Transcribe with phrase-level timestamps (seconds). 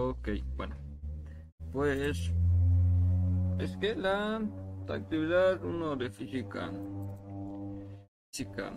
[0.00, 0.76] Ok, bueno.
[1.72, 2.30] Pues
[3.58, 4.40] es que la
[4.88, 6.70] actividad uno de física
[8.30, 8.72] física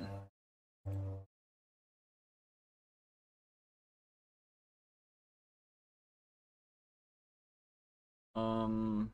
[8.33, 9.11] Um,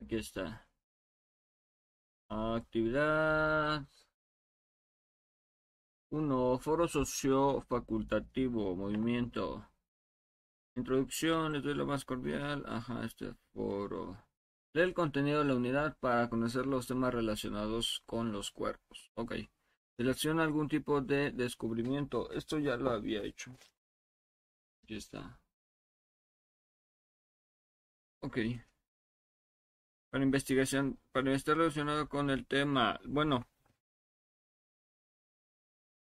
[0.00, 0.68] aquí está.
[2.28, 3.88] Actividad
[6.10, 6.58] 1.
[6.58, 8.76] Foro socio facultativo.
[8.76, 9.66] Movimiento.
[10.76, 11.52] Introducción.
[11.52, 12.64] Les doy lo más cordial.
[12.66, 14.16] Ajá, este foro.
[14.74, 19.10] Lee el contenido de la unidad para conocer los temas relacionados con los cuerpos.
[19.14, 19.34] Ok.
[19.98, 22.30] Selecciona algún tipo de descubrimiento.
[22.32, 23.56] Esto ya lo había hecho.
[24.82, 25.40] Aquí está.
[28.20, 28.38] Ok.
[30.10, 33.46] Para investigación, para estar relacionado con el tema, bueno,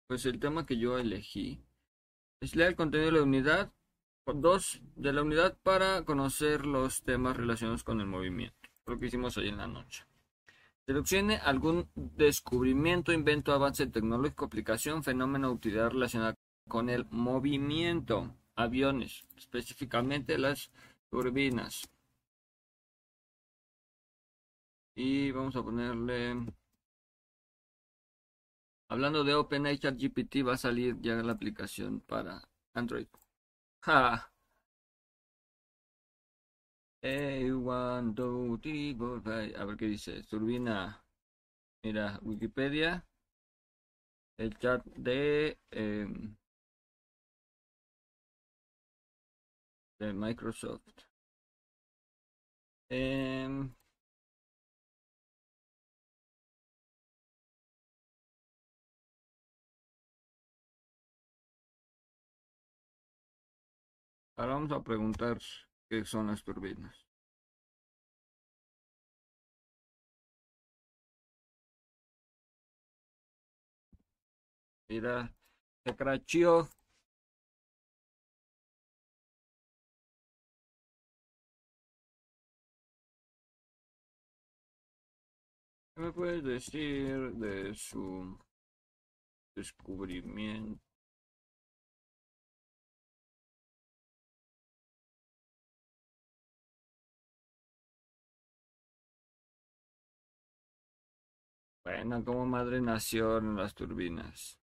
[0.06, 1.62] pues el tema que yo elegí
[2.40, 3.72] es leer el contenido de la unidad,
[4.34, 9.36] dos, de la unidad para conocer los temas relacionados con el movimiento, lo que hicimos
[9.36, 10.04] hoy en la noche.
[10.86, 16.34] Seleccione algún descubrimiento, invento, avance tecnológico, aplicación, fenómeno, utilidad relacionada
[16.66, 20.70] con el movimiento, aviones, específicamente las
[21.10, 21.88] turbinas.
[24.94, 26.46] Y vamos a ponerle...
[28.88, 32.42] Hablando de OpenAI GPT va a salir ya la aplicación para
[32.74, 33.06] Android.
[33.82, 34.30] ¡Ja!
[37.02, 39.54] one, two, three, four, five.
[39.56, 40.22] A ver qué dice.
[40.30, 41.02] Turbina.
[41.84, 43.04] Mira, Wikipedia.
[44.38, 46.06] El chat de, eh,
[50.00, 51.06] de Microsoft.
[52.90, 53.48] Eh,
[64.40, 65.38] Ahora vamos a preguntar
[65.86, 66.96] qué son las turbinas.
[74.88, 75.30] Mira,
[75.84, 76.70] se crachó.
[85.94, 88.38] ¿Qué me puedes decir de su
[89.54, 90.89] descubrimiento?
[101.90, 104.56] Bueno, como madre nació en las turbinas.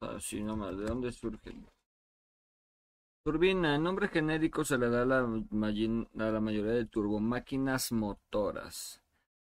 [0.00, 1.66] Así nomás, ¿de dónde surgen?
[3.24, 9.02] Turbina, el nombre genérico se le da a la, a la mayoría de turbomáquinas motoras.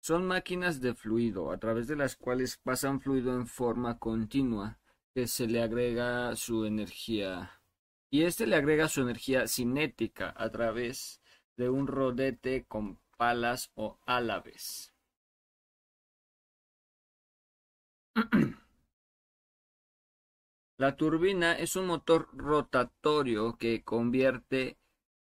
[0.06, 4.78] Son máquinas de fluido, a través de las cuales pasan fluido en forma continua,
[5.14, 7.58] que se le agrega su energía.
[8.10, 11.22] Y este le agrega su energía cinética a través
[11.56, 14.92] de un rodete con palas o álabes.
[20.76, 24.76] La turbina es un motor rotatorio que convierte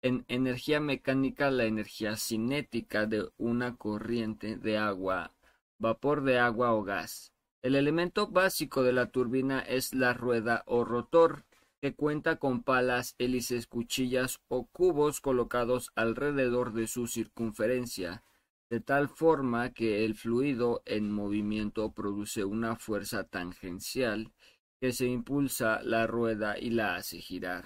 [0.07, 5.33] en energía mecánica la energía cinética de una corriente de agua,
[5.79, 7.33] vapor de agua o gas.
[7.61, 11.45] El elemento básico de la turbina es la rueda o rotor,
[11.81, 18.23] que cuenta con palas, hélices, cuchillas o cubos colocados alrededor de su circunferencia,
[18.71, 24.33] de tal forma que el fluido en movimiento produce una fuerza tangencial
[24.81, 27.65] que se impulsa la rueda y la hace girar.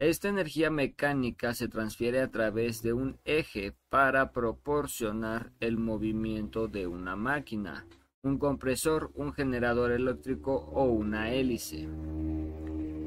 [0.00, 6.86] Esta energía mecánica se transfiere a través de un eje para proporcionar el movimiento de
[6.86, 7.86] una máquina,
[8.22, 11.86] un compresor, un generador eléctrico o una hélice.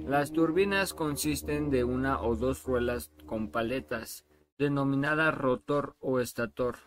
[0.06, 4.24] Las turbinas consisten de una o dos ruedas con paletas,
[4.60, 6.78] denominada rotor o estator,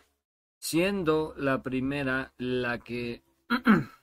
[0.57, 3.23] siendo la primera la que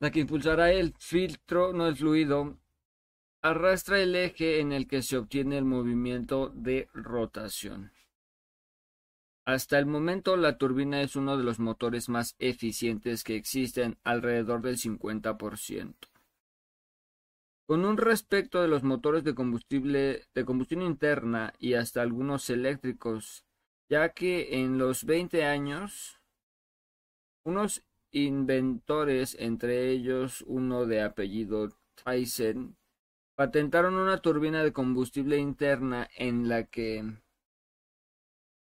[0.00, 2.58] la que impulsará el filtro, no el fluido,
[3.42, 7.92] arrastra el eje en el que se obtiene el movimiento de rotación.
[9.44, 14.60] Hasta el momento la turbina es uno de los motores más eficientes que existen, alrededor
[14.60, 15.94] del 50%.
[17.66, 23.44] Con un respecto de los motores de combustible de combustión interna y hasta algunos eléctricos,
[23.88, 26.20] ya que en los 20 años
[27.44, 27.82] unos
[28.12, 31.68] inventores, entre ellos uno de apellido
[32.02, 32.76] Tyson,
[33.34, 37.04] patentaron una turbina de combustible interna en la que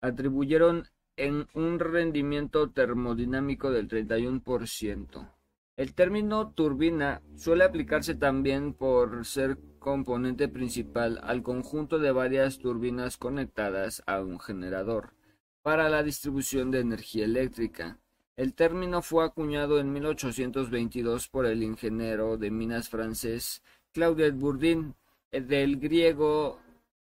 [0.00, 5.34] atribuyeron en un rendimiento termodinámico del 31%.
[5.76, 13.16] El término turbina suele aplicarse también por ser componente principal al conjunto de varias turbinas
[13.16, 15.14] conectadas a un generador
[15.62, 17.98] para la distribución de energía eléctrica.
[18.38, 24.94] El término fue acuñado en 1822 por el ingeniero de minas francés Claude Bourdin,
[25.32, 26.60] del griego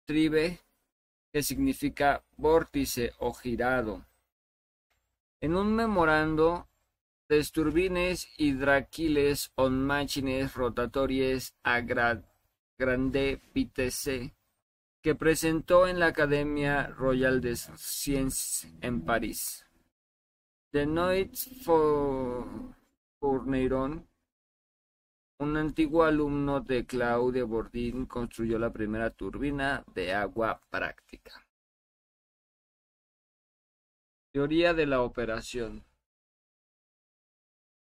[0.04, 0.60] tribe,
[1.32, 4.06] que significa vórtice o girado.
[5.40, 6.68] En un memorando
[7.30, 14.34] des turbines hydraquiles on machines rotatories a grande vitesse
[15.02, 19.66] que presentó en la Academia Royal des Sciences en París.
[20.74, 21.36] Benoit
[23.20, 24.08] Fourneyron,
[25.40, 31.46] un antiguo alumno de Claude Bourdin, construyó la primera turbina de agua práctica.
[34.32, 35.84] Teoría de la operación.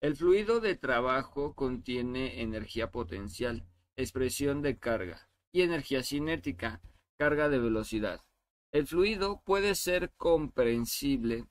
[0.01, 3.67] El fluido de trabajo contiene energía potencial,
[3.97, 6.81] expresión de carga, y energía cinética,
[7.19, 8.25] carga de velocidad.
[8.73, 11.47] El fluido puede ser comprensible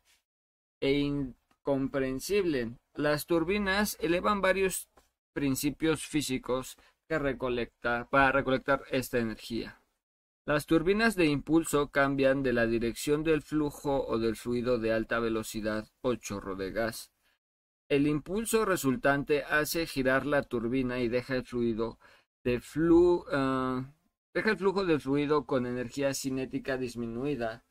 [0.82, 2.74] e incomprensible.
[2.94, 4.90] Las turbinas elevan varios
[5.34, 6.76] principios físicos
[7.08, 7.18] que
[8.10, 9.82] para recolectar esta energía.
[10.46, 15.20] Las turbinas de impulso cambian de la dirección del flujo o del fluido de alta
[15.20, 17.12] velocidad o chorro de gas.
[17.90, 22.00] El impulso resultante hace girar la turbina y deja el fluido
[22.44, 22.62] de
[23.32, 23.86] ah,
[24.34, 27.66] deja el flujo fluido con energía cinética disminuida.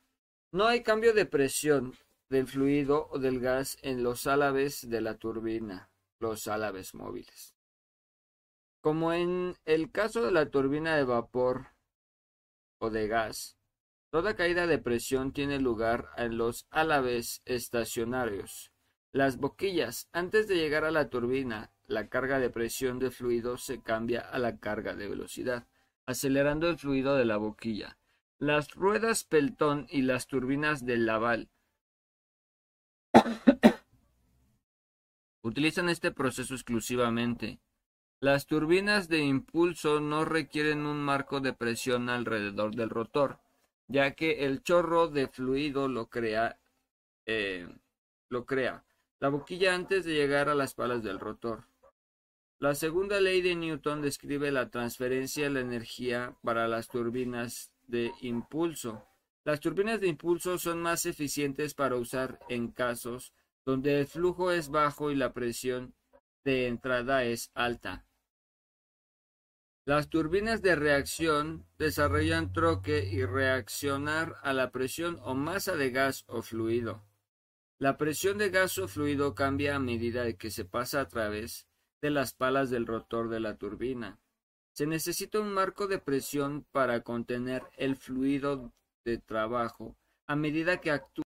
[0.51, 1.93] No hay cambio de presión
[2.31, 7.53] del fluido o del gas en los álabes de la turbina, los álabes móviles.
[8.79, 11.67] Como en el caso de la turbina de vapor
[12.79, 13.57] o de gas,
[14.11, 18.71] toda caída de presión tiene lugar en los álabes estacionarios.
[19.11, 23.81] Las boquillas, antes de llegar a la turbina, la carga de presión de fluido se
[23.81, 25.67] cambia a la carga de velocidad,
[26.05, 27.97] acelerando el fluido de la boquilla.
[28.39, 31.49] Las ruedas Pelton y las turbinas de Laval
[35.41, 37.59] utilizan este proceso exclusivamente.
[38.19, 43.39] Las turbinas de impulso no requieren un marco de presión alrededor del rotor,
[43.87, 46.59] ya que el chorro de fluido lo crea,
[47.25, 47.67] eh,
[48.29, 48.83] lo crea
[49.21, 51.65] la boquilla antes de llegar a las palas del rotor.
[52.57, 58.11] La segunda ley de Newton describe la transferencia de la energía para las turbinas de
[58.21, 59.05] impulso.
[59.43, 63.33] Las turbinas de impulso son más eficientes para usar en casos
[63.65, 65.93] donde el flujo es bajo y la presión
[66.43, 68.05] de entrada es alta.
[69.85, 76.23] Las turbinas de reacción desarrollan troque y reaccionar a la presión o masa de gas
[76.27, 77.03] o fluido.
[77.79, 81.67] La presión de gas o fluido cambia a medida de que se pasa a través
[81.99, 84.19] de las palas del rotor de la turbina.
[84.73, 88.71] Se necesita un marco de presión para contener el fluido
[89.05, 89.95] de trabajo
[90.27, 91.25] a medida que actúa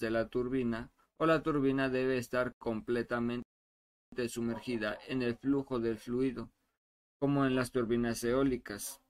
[0.00, 3.44] de la turbina o la turbina debe estar completamente
[4.28, 6.50] sumergida en el flujo del fluido
[7.20, 9.00] como en las turbinas eólicas.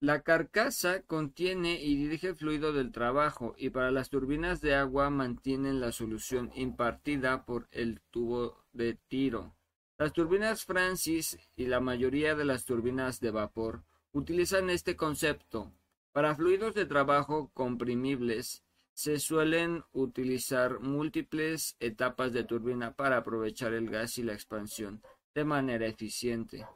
[0.00, 5.10] La carcasa contiene y dirige el fluido del trabajo y para las turbinas de agua
[5.10, 9.56] mantienen la solución impartida por el tubo de tiro.
[9.98, 15.72] Las turbinas Francis y la mayoría de las turbinas de vapor utilizan este concepto.
[16.18, 23.88] Para fluidos de trabajo comprimibles se suelen utilizar múltiples etapas de turbina para aprovechar el
[23.88, 25.00] gas y la expansión
[25.32, 26.66] de manera eficiente.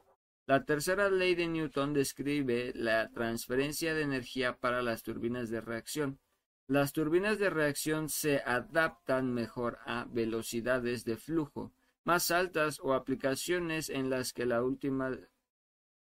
[0.46, 6.20] La tercera ley de Newton describe la transferencia de energía para las turbinas de reacción.
[6.68, 11.72] Las turbinas de reacción se adaptan mejor a velocidades de flujo
[12.04, 15.10] más altas o aplicaciones en las que la última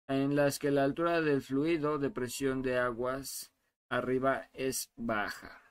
[0.09, 3.53] en las que la altura del fluido de presión de aguas
[3.89, 5.61] arriba es baja.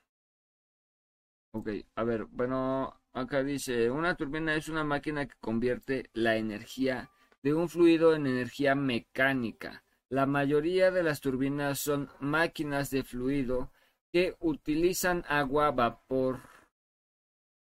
[1.52, 7.10] Ok, a ver, bueno, Acá dice, una turbina es una máquina que convierte la energía
[7.42, 9.82] de un fluido en energía mecánica.
[10.08, 13.72] La mayoría de las turbinas son máquinas de fluido
[14.12, 16.38] que utilizan agua, vapor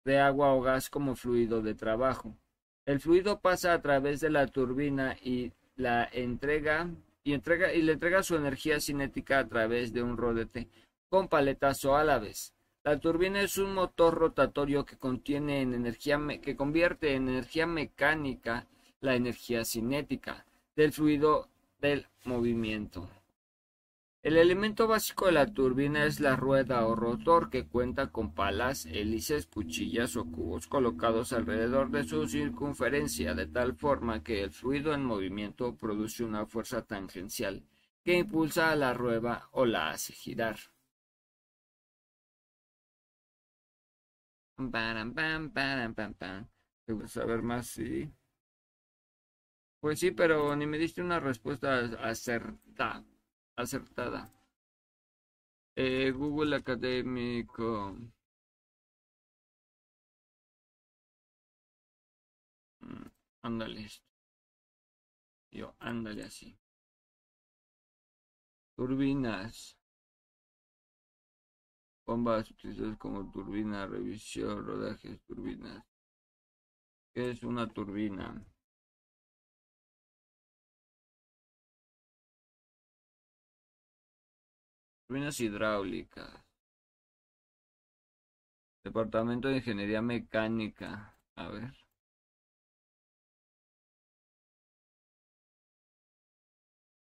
[0.07, 2.35] de agua o gas como fluido de trabajo.
[2.87, 6.91] El fluido pasa a través de la turbina y la entrega
[7.23, 10.69] y entrega y le entrega su energía cinética a través de un rodete
[11.09, 12.55] con paletas o álabes.
[12.85, 18.67] La turbina es un motor rotatorio que contiene en energía que convierte en energía mecánica
[19.01, 20.45] la energía cinética
[20.77, 21.49] del fluido
[21.81, 23.09] del movimiento.
[24.25, 28.87] El elemento básico de la turbina es la rueda o rotor que cuenta con palas,
[28.87, 34.95] hélices, cuchillas o cubos colocados alrededor de su circunferencia de tal forma que el fluido
[34.95, 37.67] en movimiento produce una fuerza tangencial
[38.03, 40.57] que impulsa a la rueda o la hace girar.
[47.09, 47.67] saber más?
[47.67, 48.11] Sí.
[49.81, 53.05] Pues sí, pero ni me diste una respuesta acertada
[53.57, 54.31] acertada.
[55.77, 57.97] Eh, Google Académico.
[62.83, 63.11] Mm,
[63.43, 63.89] ándale.
[65.51, 66.59] Yo, ándale así.
[68.77, 69.77] Turbinas.
[72.07, 75.85] Bombas utilizadas como turbina, revisión, rodajes, turbinas.
[77.13, 78.45] ¿Qué es una turbina?
[85.15, 86.29] Hidráulicas.
[88.83, 91.17] Departamento de Ingeniería Mecánica.
[91.37, 91.73] A ver.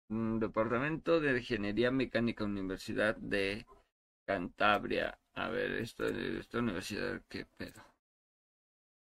[0.10, 3.66] Mm, Departamento de Ingeniería Mecánica, Universidad de
[4.26, 5.20] Cantabria.
[5.34, 7.84] A ver, esto, esta universidad, ¿qué pedo?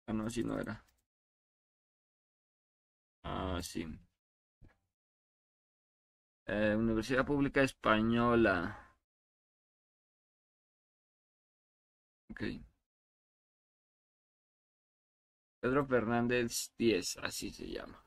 [0.09, 0.85] Ah, no, si no era.
[3.23, 3.87] Ah, sí.
[6.47, 8.88] Eh, Universidad Pública Española.
[15.61, 18.04] Pedro Fernández 10, así se llama.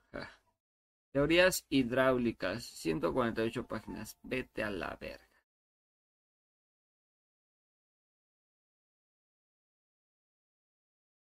[1.14, 4.18] Teorías hidráulicas, 148 páginas.
[4.24, 5.28] Vete a la verga.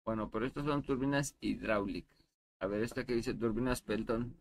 [0.05, 2.19] Bueno, pero estas son turbinas hidráulicas.
[2.61, 4.37] A ver, esta que dice turbinas Pelton.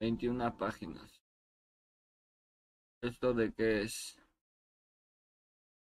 [0.00, 1.20] 21 páginas.
[3.02, 4.23] ¿Esto de qué es?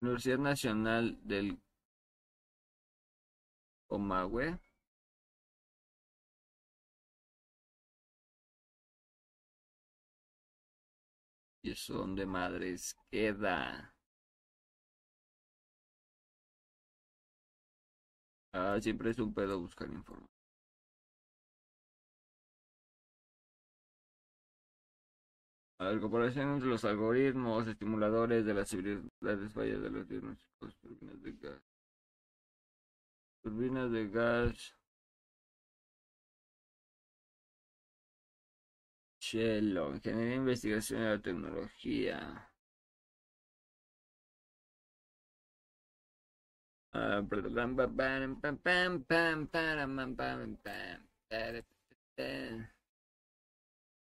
[0.01, 1.57] Universidad Nacional del
[3.87, 4.57] Comahue.
[11.63, 13.95] ¿Y eso donde madres queda?
[18.53, 20.30] Ah, siempre es un pedo buscar información.
[25.81, 31.23] A ver, comparación entre los algoritmos estimuladores de las civilidades fallas de los diagnósticos, turbinas
[31.23, 31.61] de gas.
[33.41, 34.75] Turbinas de gas.
[39.19, 42.51] Chelo, ingeniería, investigación y la tecnología.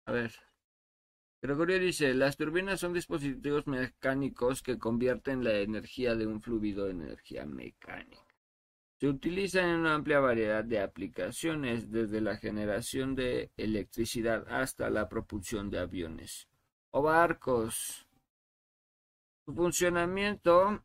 [0.08, 0.49] A ver.
[1.41, 7.01] Gregorio dice, las turbinas son dispositivos mecánicos que convierten la energía de un fluido en
[7.01, 8.25] energía mecánica.
[9.00, 15.08] Se utilizan en una amplia variedad de aplicaciones, desde la generación de electricidad hasta la
[15.08, 16.50] propulsión de aviones
[16.91, 18.05] o barcos.
[19.46, 20.84] Su funcionamiento...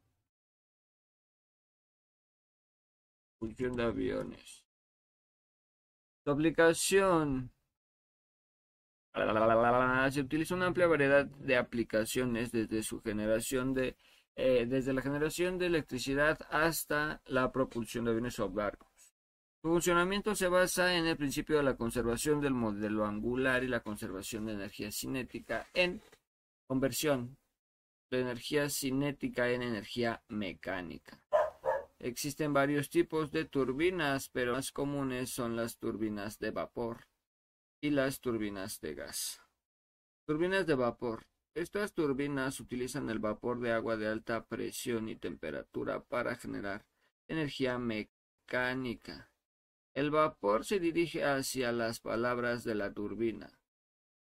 [3.40, 4.64] Función de aviones.
[6.22, 7.53] Su aplicación
[10.10, 13.96] se utiliza una amplia variedad de aplicaciones desde su generación de
[14.36, 19.14] eh, desde la generación de electricidad hasta la propulsión de aviones o barcos.
[19.62, 23.80] Su funcionamiento se basa en el principio de la conservación del modelo angular y la
[23.80, 26.02] conservación de energía cinética en
[26.66, 27.36] conversión
[28.10, 31.24] de energía cinética en energía mecánica.
[32.00, 37.06] Existen varios tipos de turbinas, pero más comunes son las turbinas de vapor
[37.84, 39.42] y las turbinas de gas.
[40.26, 41.26] Turbinas de vapor.
[41.54, 46.86] Estas turbinas utilizan el vapor de agua de alta presión y temperatura para generar
[47.28, 49.30] energía mecánica.
[49.92, 53.60] El vapor se dirige hacia las palabras de la turbina,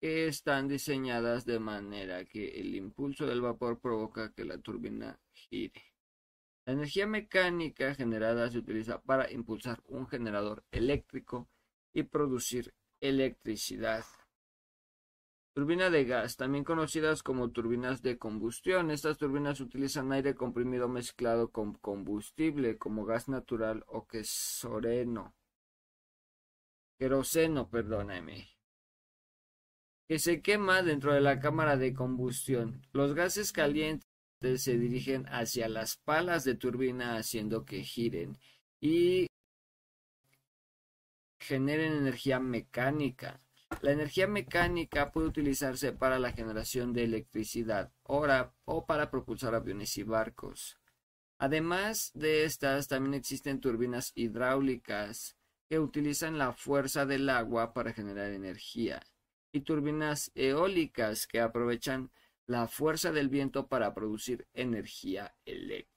[0.02, 5.94] que están diseñadas de manera que el impulso del vapor provoca que la turbina gire.
[6.66, 11.48] La energía mecánica generada se utiliza para impulsar un generador eléctrico
[11.94, 14.06] y producir electricidad.
[15.54, 18.90] Turbina de gas, también conocidas como turbinas de combustión.
[18.90, 25.36] Estas turbinas utilizan aire comprimido mezclado con combustible como gas natural o quesoreno.
[26.98, 28.48] Queroseno, perdóname.
[30.08, 32.88] Que se quema dentro de la cámara de combustión.
[32.94, 34.08] Los gases calientes
[34.56, 38.38] se dirigen hacia las palas de turbina haciendo que giren
[38.82, 39.28] y
[41.44, 43.40] generen energía mecánica.
[43.82, 50.04] La energía mecánica puede utilizarse para la generación de electricidad o para propulsar aviones y
[50.04, 50.78] barcos.
[51.38, 55.36] Además de estas, también existen turbinas hidráulicas
[55.70, 59.02] que utilizan la fuerza del agua para generar energía
[59.52, 62.12] y turbinas eólicas que aprovechan
[62.46, 65.93] la fuerza del viento para producir energía eléctrica.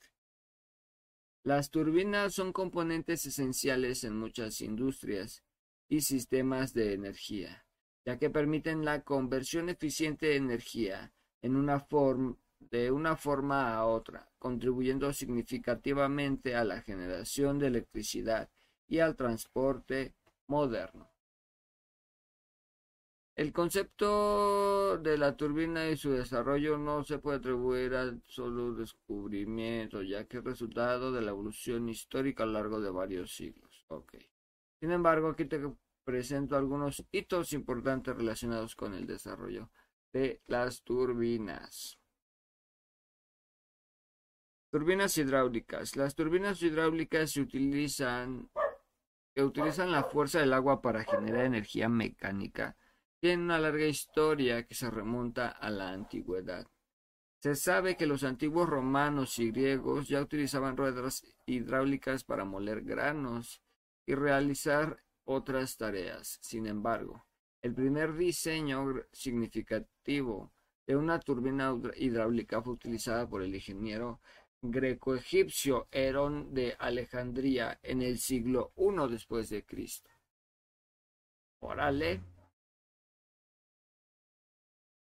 [1.47, 5.45] Las turbinas son componentes esenciales en muchas industrias
[5.89, 7.65] y sistemas de energía,
[8.05, 11.13] ya que permiten la conversión eficiente de energía
[11.43, 18.51] de una forma a otra, contribuyendo significativamente a la generación de electricidad
[18.89, 20.17] y al transporte
[20.49, 21.13] moderno.
[23.37, 30.01] El concepto de la turbina y su desarrollo no se puede atribuir al solo descubrimiento,
[30.03, 33.85] ya que es resultado de la evolución histórica a lo largo de varios siglos.
[33.89, 34.27] Okay.
[34.81, 35.61] Sin embargo, aquí te
[36.03, 39.71] presento algunos hitos importantes relacionados con el desarrollo
[40.15, 41.99] de las turbinas.
[44.71, 45.95] Turbinas hidráulicas.
[45.95, 48.49] Las turbinas hidráulicas se utilizan
[49.35, 52.75] que utilizan la fuerza del agua para generar energía mecánica
[53.21, 56.67] tiene una larga historia que se remonta a la antigüedad.
[57.41, 63.63] Se sabe que los antiguos romanos y griegos ya utilizaban ruedas hidráulicas para moler granos
[64.07, 66.39] y realizar otras tareas.
[66.41, 67.27] Sin embargo,
[67.63, 70.53] el primer diseño significativo
[70.87, 74.21] de una turbina hidráulica fue utilizada por el ingeniero
[74.63, 80.11] greco-egipcio Herón de Alejandría en el siglo I después de Cristo.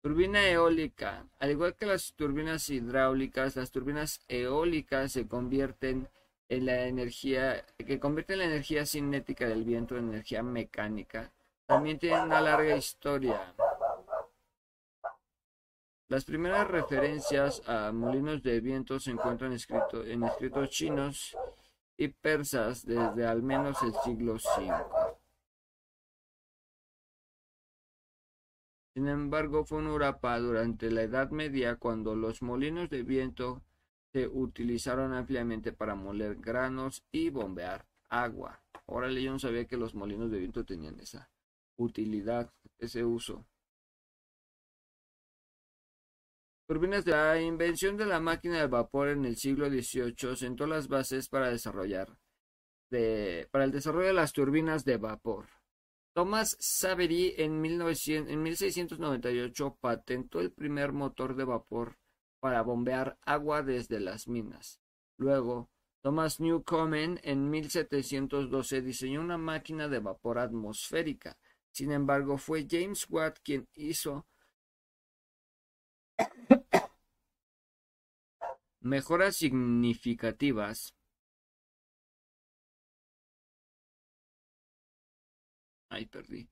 [0.06, 1.26] Turbina eólica.
[1.40, 6.08] Al igual que las turbinas hidráulicas, las turbinas eólicas se convierten
[6.48, 11.32] en la energía, que convierten la energía cinética del viento en energía mecánica.
[11.66, 13.56] También tienen una larga historia.
[16.08, 21.36] Las primeras referencias a molinos de viento se encuentran escrito, en escritos chinos
[21.98, 25.15] y persas desde al menos el siglo V.
[28.96, 33.62] Sin embargo, fue un Urapa durante la Edad Media cuando los molinos de viento
[34.14, 38.64] se utilizaron ampliamente para moler granos y bombear agua.
[38.88, 41.30] Ahora yo no sabía que los molinos de viento tenían esa
[41.76, 43.46] utilidad, ese uso.
[46.68, 50.88] Turbinas de la invención de la máquina de vapor en el siglo XVIII sentó las
[50.88, 52.18] bases para desarrollar
[53.52, 55.48] para el desarrollo de las turbinas de vapor.
[56.16, 61.98] Thomas Savery en, 1698 patentó el primer motor de vapor
[62.40, 64.80] para bombear agua desde las minas.
[65.18, 65.70] Luego,
[66.02, 71.38] Thomas Newcomen en 1712 diseñó una máquina de vapor atmosférica.
[71.72, 74.26] Sin embargo, fue James Watt quien hizo
[78.80, 80.96] mejoras significativas
[86.04, 86.50] Perdí.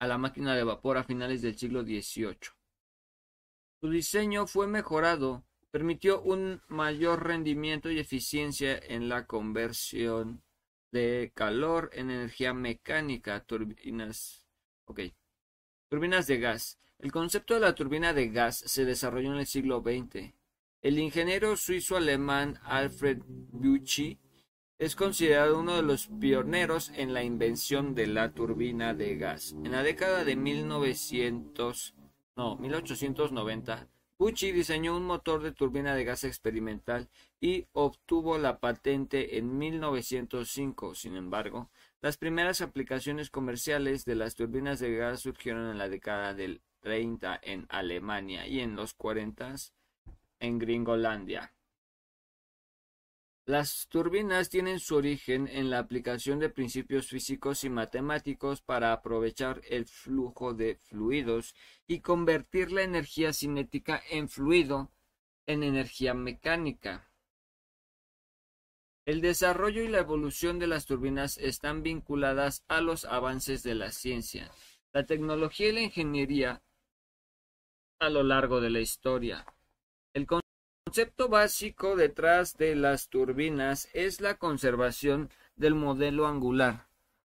[0.00, 2.36] a la máquina de vapor a finales del siglo XVIII.
[3.80, 10.42] Su diseño fue mejorado, permitió un mayor rendimiento y eficiencia en la conversión
[10.90, 14.46] de calor en energía mecánica, turbinas.
[14.86, 15.00] Ok.
[15.88, 16.78] Turbinas de gas.
[16.98, 20.34] El concepto de la turbina de gas se desarrolló en el siglo XX.
[20.82, 24.18] El ingeniero suizo-alemán Alfred Bucci
[24.80, 29.52] es considerado uno de los pioneros en la invención de la turbina de gas.
[29.62, 31.94] En la década de 1900,
[32.34, 37.10] no, 1890, Pucci diseñó un motor de turbina de gas experimental
[37.42, 40.94] y obtuvo la patente en 1905.
[40.94, 41.68] Sin embargo,
[42.00, 47.38] las primeras aplicaciones comerciales de las turbinas de gas surgieron en la década del 30
[47.42, 49.56] en Alemania y en los 40
[50.38, 51.52] en Gringolandia.
[53.50, 59.60] Las turbinas tienen su origen en la aplicación de principios físicos y matemáticos para aprovechar
[59.68, 61.56] el flujo de fluidos
[61.88, 64.92] y convertir la energía cinética en fluido
[65.46, 67.10] en energía mecánica.
[69.04, 73.90] El desarrollo y la evolución de las turbinas están vinculadas a los avances de la
[73.90, 74.52] ciencia,
[74.92, 76.62] la tecnología y la ingeniería
[77.98, 79.44] a lo largo de la historia.
[80.14, 80.28] El
[80.84, 86.88] concepto básico detrás de las turbinas es la conservación del modelo angular,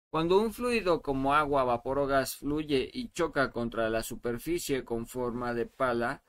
[0.09, 5.07] Cuando un fluido como agua, vapor o gas fluye y choca contra la superficie con
[5.07, 6.23] forma de pala,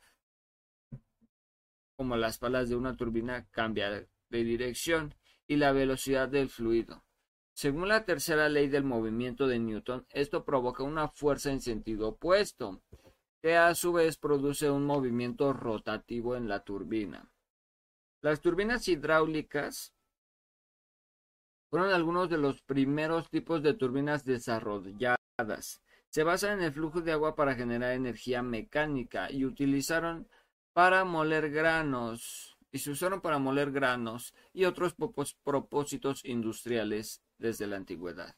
[1.96, 5.14] como las palas de una turbina, cambia de dirección
[5.46, 7.04] y la velocidad del fluido.
[7.52, 12.80] Según la tercera ley del movimiento de Newton, esto provoca una fuerza en sentido opuesto,
[13.40, 17.30] que a su vez produce un movimiento rotativo en la turbina.
[18.20, 19.94] Las turbinas hidráulicas
[21.70, 25.82] fueron algunos de los primeros tipos de turbinas desarrolladas.
[26.08, 30.26] Se basan en el flujo de agua para generar energía mecánica y utilizaron
[30.72, 34.94] para moler granos y se usaron para moler granos y otros
[35.44, 38.34] propósitos industriales desde la antigüedad.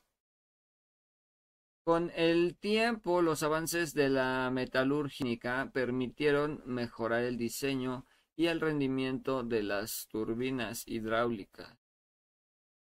[1.85, 9.43] Con el tiempo, los avances de la metalúrgica permitieron mejorar el diseño y el rendimiento
[9.43, 11.77] de las turbinas hidráulicas.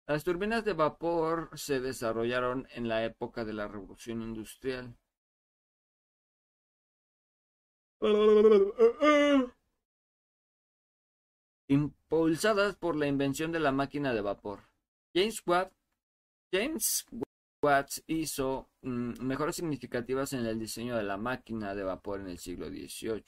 [0.06, 4.96] Las turbinas de vapor se desarrollaron en la época de la Revolución Industrial.
[11.68, 14.60] Impulsadas por la invención de la máquina de vapor.
[15.14, 15.72] James Watt,
[16.52, 17.06] James
[17.62, 22.68] Watt hizo mejoras significativas en el diseño de la máquina de vapor en el siglo
[22.68, 23.24] XVIII,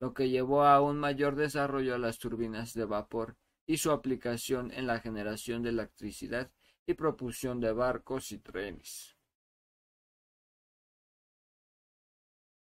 [0.00, 4.70] lo que llevó a un mayor desarrollo de las turbinas de vapor y su aplicación
[4.72, 6.50] en la generación de electricidad
[6.86, 9.16] y propulsión de barcos y trenes.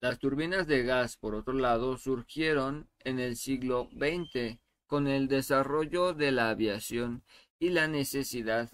[0.00, 6.14] Las turbinas de gas, por otro lado, surgieron en el siglo XX con el desarrollo
[6.14, 7.22] de la aviación
[7.58, 8.70] y la necesidad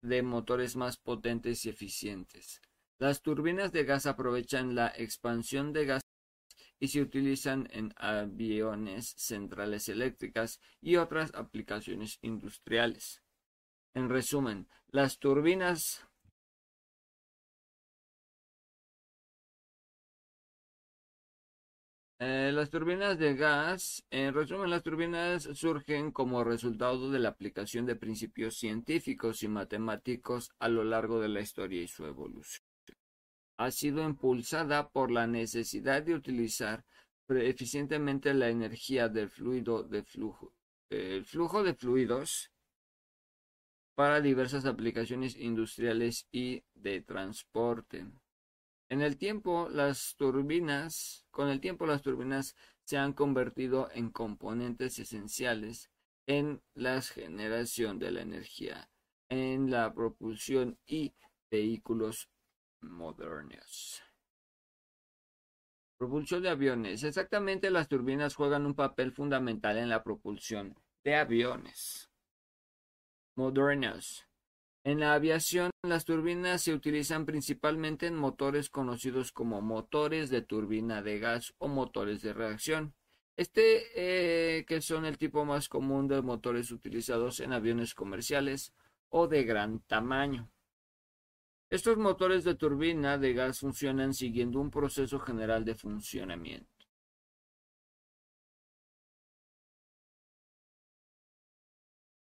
[0.00, 2.62] de motores más potentes y eficientes.
[3.00, 6.02] Las turbinas de gas aprovechan la expansión de gas
[6.78, 13.22] y se utilizan en aviones, centrales eléctricas y otras aplicaciones industriales.
[13.94, 16.06] En resumen, las turbinas
[22.18, 27.86] eh, las turbinas de gas, en resumen, las turbinas surgen como resultado de la aplicación
[27.86, 32.69] de principios científicos y matemáticos a lo largo de la historia y su evolución
[33.60, 36.82] ha sido impulsada por la necesidad de utilizar
[37.28, 39.86] eficientemente la energía del flujo,
[41.24, 42.50] flujo de fluidos
[43.94, 48.06] para diversas aplicaciones industriales y de transporte.
[48.88, 54.98] En el tiempo, las turbinas, con el tiempo las turbinas se han convertido en componentes
[54.98, 55.90] esenciales
[56.26, 58.88] en la generación de la energía,
[59.28, 61.12] en la propulsión y
[61.50, 62.30] vehículos
[62.82, 64.02] modernos.
[65.98, 67.02] Propulsión de aviones.
[67.02, 72.10] Exactamente, las turbinas juegan un papel fundamental en la propulsión de aviones.
[73.36, 74.26] Modernos.
[74.82, 81.02] En la aviación, las turbinas se utilizan principalmente en motores conocidos como motores de turbina
[81.02, 82.94] de gas o motores de reacción.
[83.36, 88.72] Este eh, que son el tipo más común de motores utilizados en aviones comerciales
[89.10, 90.50] o de gran tamaño.
[91.70, 96.68] Estos motores de turbina de gas funcionan siguiendo un proceso general de funcionamiento.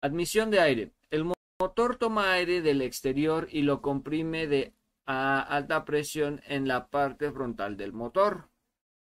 [0.00, 0.92] Admisión de aire.
[1.10, 4.72] El motor toma aire del exterior y lo comprime de
[5.04, 8.48] a alta presión en la parte frontal del motor.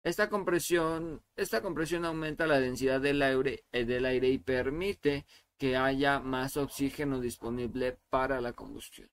[0.03, 1.21] Esta compresión,
[2.05, 5.25] aumenta la densidad eh, del aire y permite
[5.57, 9.09] que haya más oxígeno disponible para la combustión.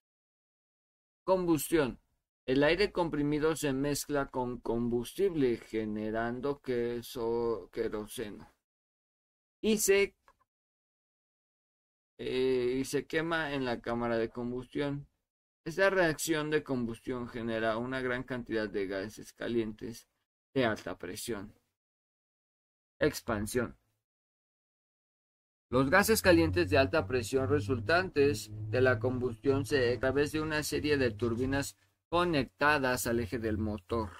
[1.27, 1.99] Combustión.
[2.45, 8.49] El aire comprimido se mezcla con combustible generando queso, queroseno
[9.59, 10.15] y se,
[12.17, 15.05] eh, y se quema en la cámara de combustión.
[15.65, 20.07] Esta reacción de combustión genera una gran cantidad de gases calientes
[20.53, 21.53] de alta presión.
[22.99, 23.77] Expansión.
[25.69, 30.63] Los gases calientes de alta presión resultantes de la combustión se a través de una
[30.63, 31.75] serie de turbinas
[32.09, 34.11] conectadas al eje del motor.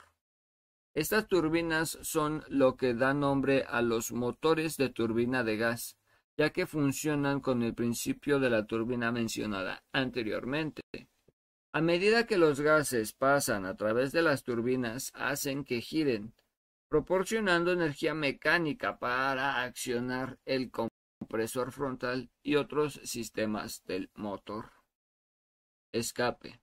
[0.93, 5.95] Estas turbinas son lo que da nombre a los motores de turbina de gas,
[6.35, 10.81] ya que funcionan con el principio de la turbina mencionada anteriormente.
[11.71, 16.33] A medida que los gases pasan a través de las turbinas, hacen que giren,
[16.89, 20.71] proporcionando energía mecánica para accionar el
[21.27, 24.71] compresor frontal y otros sistemas del motor.
[25.91, 26.61] Escape.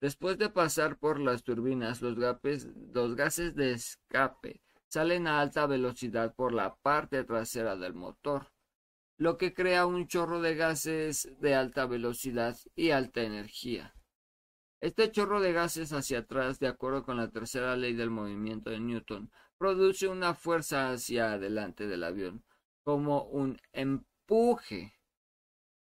[0.00, 6.34] Después de pasar por las turbinas, los, los gases de escape salen a alta velocidad
[6.34, 8.52] por la parte trasera del motor,
[9.18, 13.94] lo que crea un chorro de gases de alta velocidad y alta energía.
[14.80, 18.80] Este chorro de gases hacia atrás, de acuerdo con la tercera ley del movimiento de
[18.80, 22.44] Newton, produce una fuerza hacia adelante del avión,
[22.84, 24.92] como un empuje.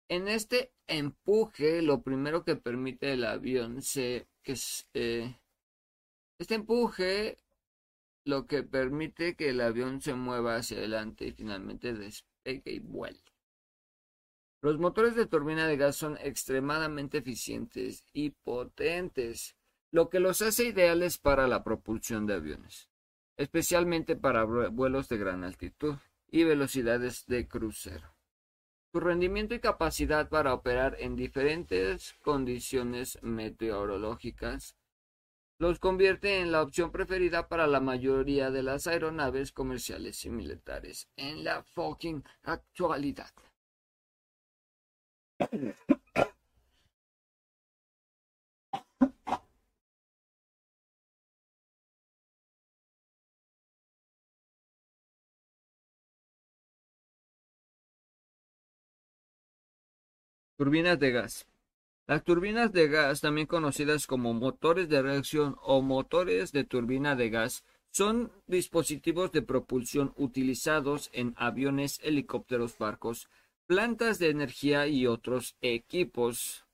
[0.07, 4.55] En este empuje, lo primero que permite el avión se que
[4.93, 5.35] eh,
[6.39, 7.37] este empuje
[8.25, 13.21] lo que permite que el avión se mueva hacia adelante y finalmente despegue y vuele.
[14.61, 19.55] Los motores de turbina de gas son extremadamente eficientes y potentes,
[19.91, 22.89] lo que los hace ideales para la propulsión de aviones,
[23.37, 25.95] especialmente para vuelos de gran altitud
[26.31, 28.15] y velocidades de crucero.
[28.91, 34.75] Su rendimiento y capacidad para operar en diferentes condiciones meteorológicas
[35.59, 41.09] los convierte en la opción preferida para la mayoría de las aeronaves comerciales y militares
[41.17, 43.31] en la fucking actualidad.
[60.59, 61.47] Turbinas de gas.
[62.05, 67.29] Las turbinas de gas, también conocidas como motores de reacción o motores de turbina de
[67.29, 73.29] gas, son dispositivos de propulsión utilizados en aviones, helicópteros, barcos,
[73.67, 76.65] plantas de energía y otros equipos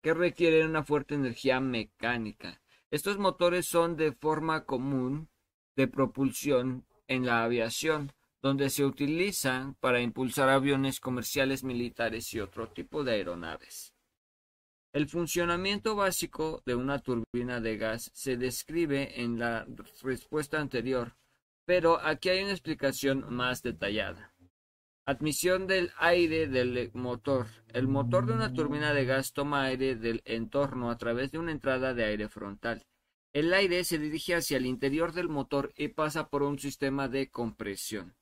[0.00, 2.62] que requieren una fuerte energía mecánica.
[2.90, 5.28] Estos motores son de forma común
[5.76, 8.12] de propulsión en la aviación,
[8.44, 13.94] donde se utilizan para impulsar aviones comerciales, militares y otro tipo de aeronaves.
[14.92, 19.66] El funcionamiento básico de una turbina de gas se describe en la
[20.02, 21.16] respuesta anterior,
[21.64, 24.34] pero aquí hay una explicación más detallada.
[25.06, 27.46] Admisión del aire del motor.
[27.68, 31.52] El motor de una turbina de gas toma aire del entorno a través de una
[31.52, 32.84] entrada de aire frontal.
[33.32, 37.30] El aire se dirige hacia el interior del motor y pasa por un sistema de
[37.30, 38.14] compresión.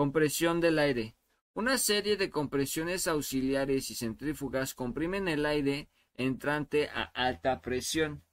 [0.00, 1.14] Compresión del aire.
[1.52, 8.24] Una serie de compresiones auxiliares y centrífugas comprimen el aire entrante a alta presión.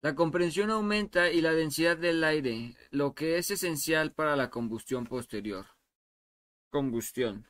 [0.00, 5.06] La compresión aumenta y la densidad del aire, lo que es esencial para la combustión
[5.06, 5.66] posterior.
[6.70, 7.48] Combustión.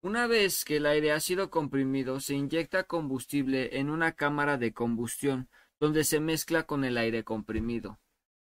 [0.00, 4.72] Una vez que el aire ha sido comprimido, se inyecta combustible en una cámara de
[4.72, 5.48] combustión,
[5.80, 7.98] donde se mezcla con el aire comprimido.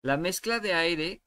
[0.02, 1.22] La mezcla de aire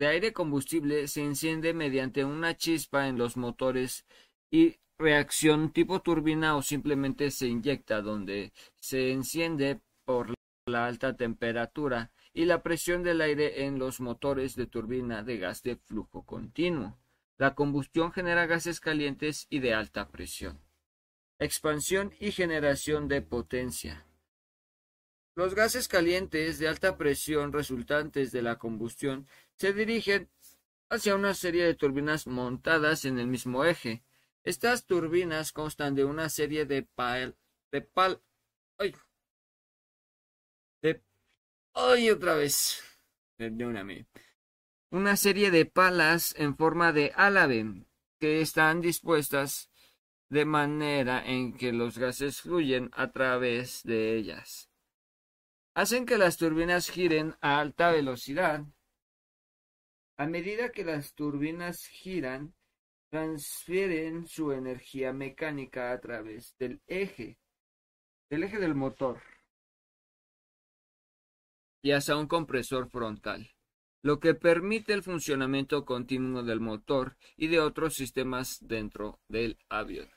[0.00, 4.06] de aire combustible se enciende mediante una chispa en los motores
[4.50, 10.34] y reacción tipo turbina o simplemente se inyecta donde se enciende por
[10.66, 15.62] la alta temperatura y la presión del aire en los motores de turbina de gas
[15.62, 16.98] de flujo continuo.
[17.40, 20.60] La combustión genera gases calientes y de alta presión.
[21.38, 24.04] Expansión y generación de potencia.
[25.34, 29.26] Los gases calientes de alta presión resultantes de la combustión
[29.56, 30.28] se dirigen
[30.90, 34.04] hacia una serie de turbinas montadas en el mismo eje.
[34.44, 37.38] Estas turbinas constan de una serie de pal
[37.72, 38.20] de pal
[38.76, 38.94] ay,
[41.72, 42.82] ¡Ay, otra vez!
[43.38, 44.04] Perdóname.
[44.90, 47.86] Una serie de palas en forma de álave
[48.18, 49.70] que están dispuestas
[50.28, 54.68] de manera en que los gases fluyen a través de ellas.
[55.74, 58.64] Hacen que las turbinas giren a alta velocidad.
[60.16, 62.54] A medida que las turbinas giran,
[63.10, 67.38] transfieren su energía mecánica a través del eje,
[68.28, 69.20] del eje del motor
[71.82, 73.50] y hacia un compresor frontal,
[74.02, 80.08] lo que permite el funcionamiento continuo del motor y de otros sistemas dentro del avión.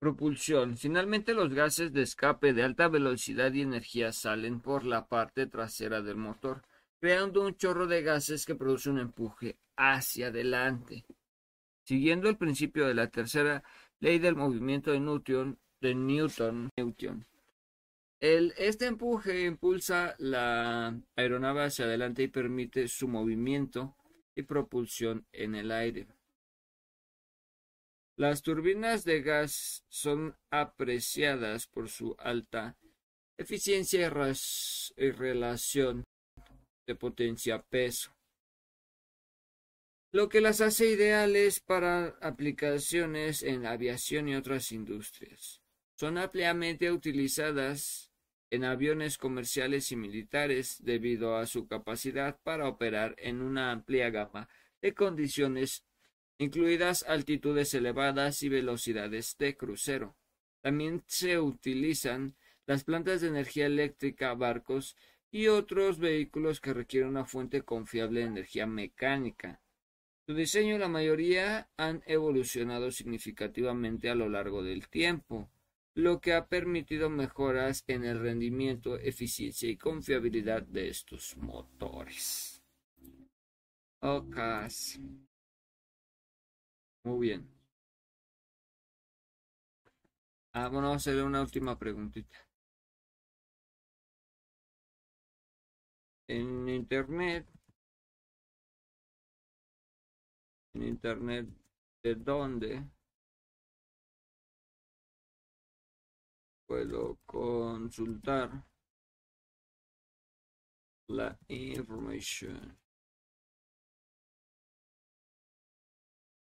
[0.00, 0.76] Propulsión.
[0.76, 6.02] Finalmente los gases de escape de alta velocidad y energía salen por la parte trasera
[6.02, 6.62] del motor
[7.00, 11.04] creando un chorro de gases que produce un empuje hacia adelante.
[11.84, 13.62] Siguiendo el principio de la tercera
[14.00, 16.70] ley del movimiento de Newton, de Newton,
[18.20, 23.96] el, este empuje impulsa la aeronave hacia adelante y permite su movimiento
[24.34, 26.08] y propulsión en el aire.
[28.16, 32.76] Las turbinas de gas son apreciadas por su alta
[33.36, 34.12] eficiencia
[34.96, 36.04] y relación
[36.88, 38.10] de potencia peso.
[40.10, 45.60] lo que las hace ideales para aplicaciones en aviación y otras industrias.
[45.96, 48.10] Son ampliamente utilizadas
[48.48, 54.48] en aviones comerciales y militares debido a su capacidad para operar en una amplia gama
[54.80, 55.84] de condiciones,
[56.38, 60.16] incluidas altitudes elevadas y velocidades de crucero.
[60.62, 62.34] También se utilizan
[62.66, 64.96] las plantas de energía eléctrica, barcos
[65.30, 69.60] y otros vehículos que requieren una fuente confiable de energía mecánica.
[70.26, 75.50] Su diseño la mayoría han evolucionado significativamente a lo largo del tiempo,
[75.94, 82.62] lo que ha permitido mejoras en el rendimiento, eficiencia y confiabilidad de estos motores.
[84.00, 84.36] Ok.
[87.04, 87.48] Muy bien.
[90.52, 92.47] Ah, bueno, vamos a hacer una última preguntita.
[96.28, 97.46] En internet
[100.74, 101.48] en internet
[102.02, 102.84] de dónde
[106.66, 108.64] puedo consultar
[111.08, 112.78] la información.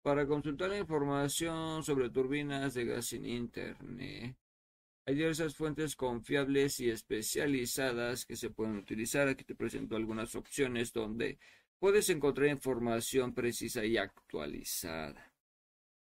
[0.02, 4.36] Para consultar información sobre turbinas de gas en Internet,
[5.06, 9.28] hay diversas fuentes confiables y especializadas que se pueden utilizar.
[9.28, 11.38] Aquí te presento algunas opciones donde
[11.78, 15.34] puedes encontrar información precisa y actualizada.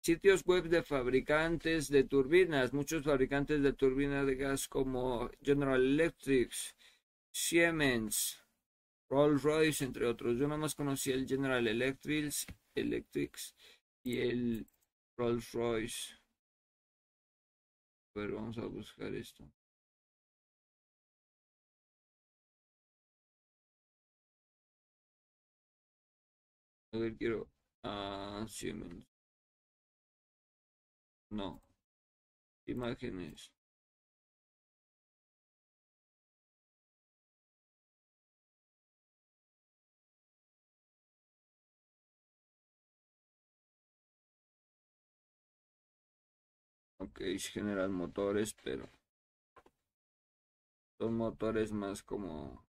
[0.01, 2.73] Sitios web de fabricantes de turbinas.
[2.73, 6.53] Muchos fabricantes de turbinas de gas como General Electric,
[7.31, 8.43] Siemens,
[9.11, 10.39] Rolls-Royce, entre otros.
[10.39, 12.33] Yo nada más conocí el General Electric,
[12.75, 13.39] Electric
[14.03, 14.67] y el
[15.17, 16.18] Rolls-Royce.
[18.19, 19.45] Pero vamos a buscar esto.
[26.93, 27.49] A ver, quiero.
[27.83, 29.07] Ah, Siemens.
[31.31, 31.63] No.
[32.67, 33.51] Imágenes.
[47.09, 48.89] Ok, General Motores, pero
[50.99, 52.65] son motores más como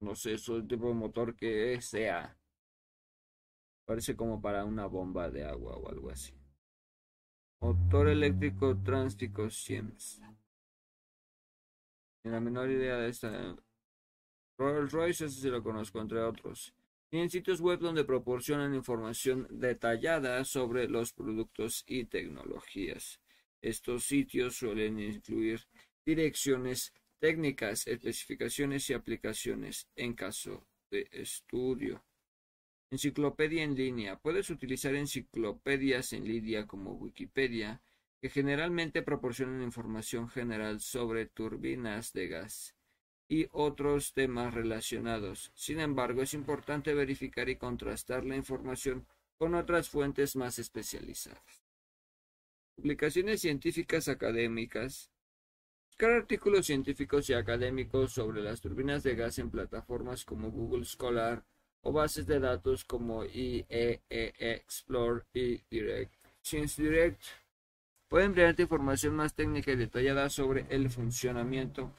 [0.00, 2.36] no sé, es el tipo de motor que sea.
[3.86, 6.34] Parece como para una bomba de agua o algo así.
[7.60, 10.20] Motor eléctrico tránstico Siemens.
[12.22, 13.56] En la menor idea de esta.
[14.58, 16.74] Rolls Royce, ese sí lo conozco, entre otros.
[17.14, 23.20] Tienen sitios web donde proporcionan información detallada sobre los productos y tecnologías.
[23.62, 25.60] Estos sitios suelen incluir
[26.04, 32.04] direcciones técnicas, especificaciones y aplicaciones en caso de estudio.
[32.90, 34.18] Enciclopedia en línea.
[34.18, 37.80] Puedes utilizar enciclopedias en línea como Wikipedia,
[38.20, 42.74] que generalmente proporcionan información general sobre turbinas de gas
[43.28, 45.50] y otros temas relacionados.
[45.54, 49.06] Sin embargo, es importante verificar y contrastar la información
[49.38, 51.62] con otras fuentes más especializadas.
[52.76, 55.10] Publicaciones científicas académicas
[55.94, 61.44] Buscar artículos científicos y académicos sobre las turbinas de gas en plataformas como Google Scholar
[61.82, 66.12] o bases de datos como IEEE Explore y Direct.
[66.42, 67.22] Science Direct
[68.08, 71.92] pueden brindarte información más técnica y detallada sobre el funcionamiento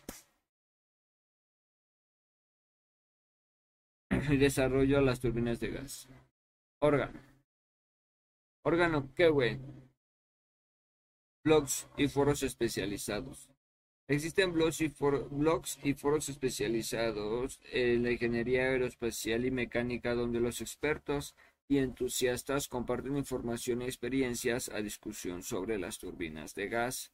[4.30, 6.08] y desarrollo de las turbinas de gas.
[6.80, 7.20] Órgano.
[8.64, 9.60] Órgano, qué güey.
[11.44, 13.50] Blogs y foros especializados.
[14.08, 21.36] Existen blogs y, foros especializados en la ingeniería aeroespacial y mecánica donde los expertos
[21.68, 27.12] y entusiastas comparten información y experiencias a discusión sobre las turbinas de gas.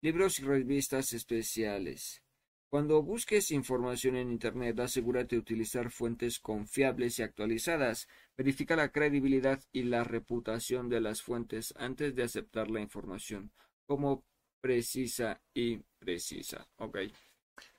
[0.00, 2.22] Libros y revistas especiales.
[2.70, 8.08] Cuando busques información en Internet, asegúrate de utilizar fuentes confiables y actualizadas.
[8.36, 13.52] Verifica la credibilidad y la reputación de las fuentes antes de aceptar la información.
[13.86, 14.22] Como
[14.60, 16.68] precisa y precisa.
[16.76, 16.98] Ok.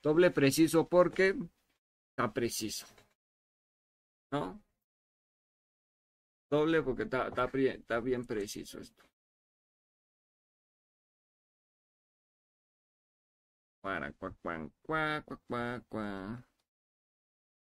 [0.02, 1.36] Doble preciso porque
[2.10, 2.88] está preciso.
[4.32, 4.60] ¿No?
[6.50, 9.09] Doble porque está, está, bien preciso esto.
[13.82, 16.44] Para cuac cuac cuac cuac cuac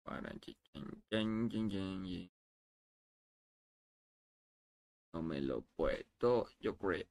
[0.04, 0.34] Para
[5.14, 7.06] No me lo puedo, yo creo.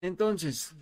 [0.00, 0.74] Entonces,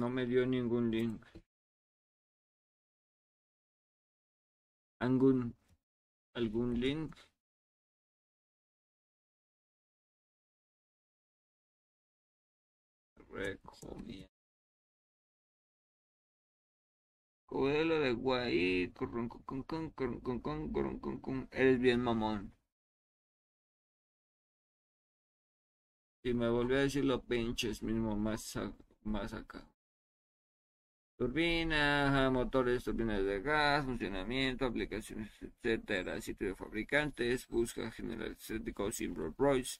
[0.00, 1.22] no me dio ningún link.
[4.98, 5.54] ¿Algún,
[6.34, 7.14] algún link?
[13.28, 14.28] Recomiendo.
[17.44, 18.92] Codelo de guay,
[21.50, 22.54] eres bien mamón.
[26.22, 28.58] Y me volvió a decir los pinches mismo más,
[29.04, 29.69] más acá.
[31.20, 36.20] Turbina, motores, turbinas de gas, funcionamiento, aplicaciones, etcétera.
[36.20, 38.76] Sitio de fabricantes, busca General Electric,
[39.16, 39.78] Rolls Royce,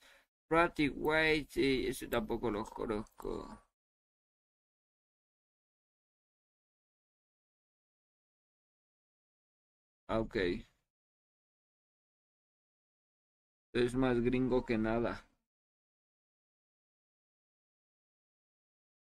[0.49, 3.59] Pratic White, sí, ese tampoco lo conozco.
[10.09, 10.36] Ah, ok.
[13.72, 15.26] Es más gringo que nada.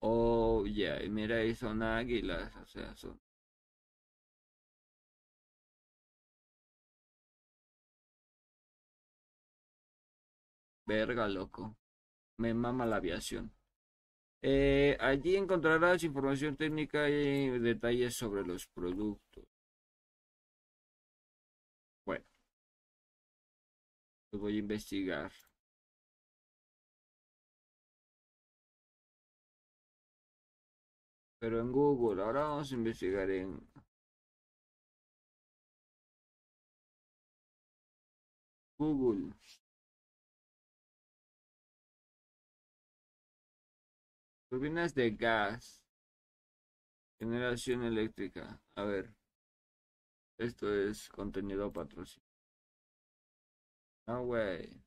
[0.01, 3.19] Oh, ya, y mira, ahí son águilas, o sea, son...
[10.87, 11.77] Verga, loco.
[12.37, 13.51] Me mama la aviación.
[14.41, 19.45] Eh, allí encontrarás información técnica y detalles sobre los productos.
[22.05, 22.25] Bueno.
[24.31, 25.31] Lo voy a investigar.
[31.39, 33.59] Pero en Google, ahora vamos a investigar en
[38.79, 39.33] Google.
[44.49, 45.81] Turbinas de gas.
[47.19, 48.59] Generación eléctrica.
[48.75, 49.13] A ver.
[50.39, 52.27] Esto es contenido patrocinado.
[54.07, 54.86] No, way.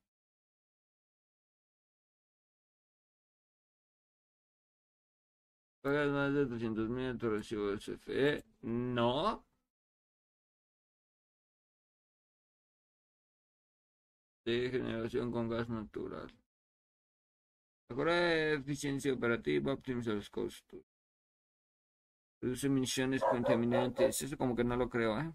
[5.81, 8.43] ¿Pagas más de 200 mil en tu recibo de CFE?
[8.61, 9.43] No.
[14.45, 16.31] De generación con gas natural.
[17.89, 20.81] Mejora eficiencia operativa, optimiza los costos.
[22.41, 24.21] Reduce emisiones contaminantes.
[24.21, 25.33] Eso como que no lo creo, ¿eh?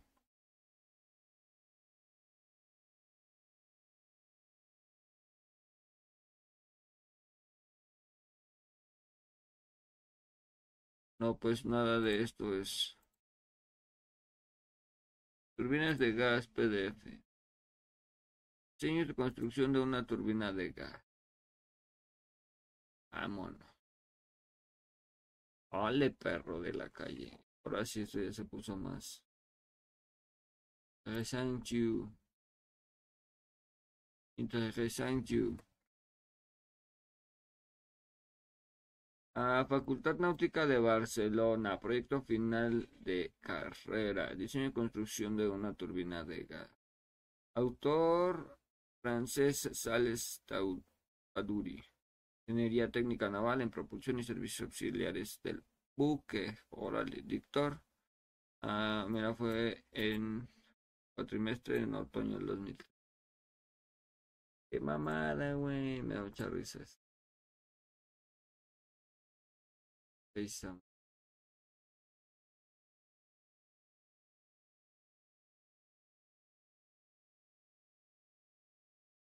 [11.19, 12.99] No, pues nada de esto es.
[15.57, 17.23] Turbinas de gas PDF.
[18.79, 21.03] Diseño de construcción de una turbina de gas.
[23.11, 23.67] Vámonos.
[25.71, 27.39] Ole, perro de la calle.
[27.65, 29.23] Ahora sí esto ya se puso más.
[31.07, 31.77] Interesante.
[34.37, 35.57] Interesante.
[39.39, 46.25] A Facultad Náutica de Barcelona, proyecto final de carrera, diseño y construcción de una turbina
[46.25, 46.71] de gas.
[47.55, 48.59] Autor
[49.03, 51.85] francés Sales Tauduri.
[52.47, 55.63] Ingeniería técnica naval en propulsión y servicios auxiliares del
[55.95, 56.57] buque.
[56.71, 57.83] Órale, dictor.
[58.63, 60.49] Ah, mira, fue en
[61.15, 62.79] cuatrimestre en otoño del 2000.
[64.71, 66.01] Qué mamada, güey.
[66.01, 67.06] Me da muchas risas.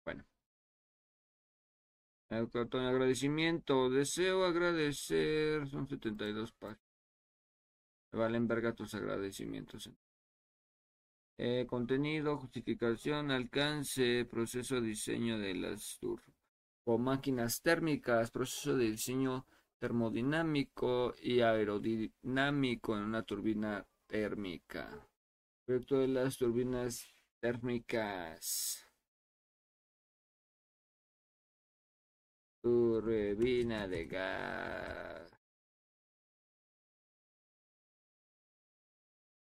[0.05, 0.23] Bueno.
[2.85, 3.89] agradecimiento.
[3.89, 5.67] Deseo agradecer.
[5.67, 6.79] Son 72 páginas.
[8.13, 9.89] Valen verga tus agradecimientos.
[11.37, 15.99] Eh, contenido, justificación, alcance, proceso de diseño de las
[16.85, 19.45] máquinas térmicas, proceso de diseño
[19.81, 25.07] termodinámico y aerodinámico en una turbina térmica.
[25.65, 27.07] Proyecto de las turbinas
[27.39, 28.85] térmicas.
[32.61, 35.31] Turbina de gas.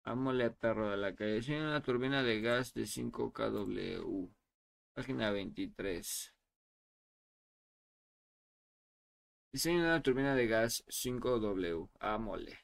[0.04, 1.42] Amole perro de la calle.
[1.42, 4.30] Soy una turbina de gas de 5 kW.
[4.94, 6.37] Página 23.
[9.58, 11.89] Diseño de una turbina de gas 5W.
[11.99, 12.60] A mole.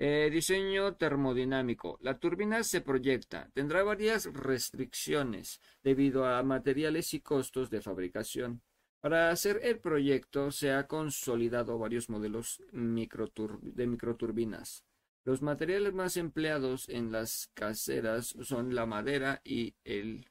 [0.00, 1.96] Eh, diseño termodinámico.
[2.00, 3.48] La turbina se proyecta.
[3.54, 8.62] Tendrá varias restricciones debido a materiales y costos de fabricación.
[9.00, 14.84] Para hacer el proyecto se ha consolidado varios modelos de microturbinas.
[15.22, 20.28] Los materiales más empleados en las caseras son la madera y el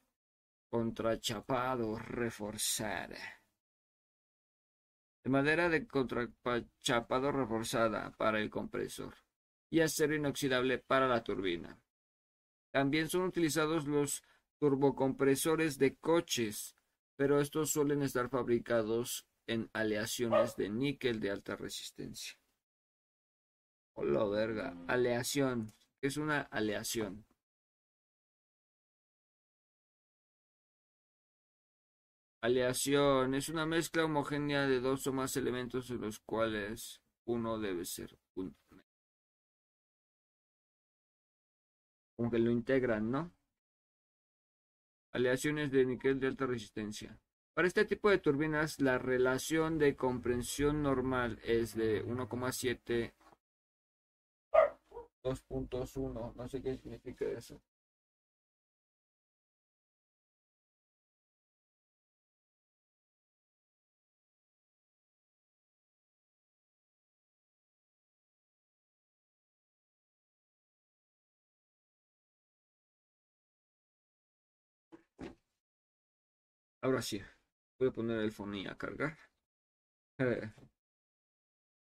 [0.70, 3.45] contrachapado reforzada.
[5.26, 9.15] De madera de contrachapado reforzada para el compresor
[9.71, 11.80] y acero inoxidable para la turbina.
[12.69, 14.23] También son utilizados los
[14.59, 16.78] turbocompresores de coches,
[17.15, 22.38] pero estos suelen estar fabricados en aleaciones de níquel de alta resistencia.
[23.93, 25.73] Hola verga, aleación.
[26.01, 27.26] es una aleación?
[32.46, 37.86] Aleación es una mezcla homogénea de dos o más elementos de los cuales uno debe
[37.86, 38.56] ser un
[42.16, 43.34] como que lo integran, ¿no?
[45.12, 47.20] Aleaciones de níquel de alta resistencia.
[47.56, 53.12] Para este tipo de turbinas, la relación de comprensión normal es de 1,7
[55.24, 56.36] 2.1.
[56.36, 57.60] No sé qué significa eso.
[76.86, 77.20] Ahora sí,
[77.80, 79.18] voy a poner el fonía a cargar.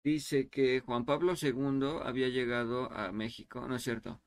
[0.04, 4.22] Dice que Juan Pablo II había llegado a México, ¿no es cierto?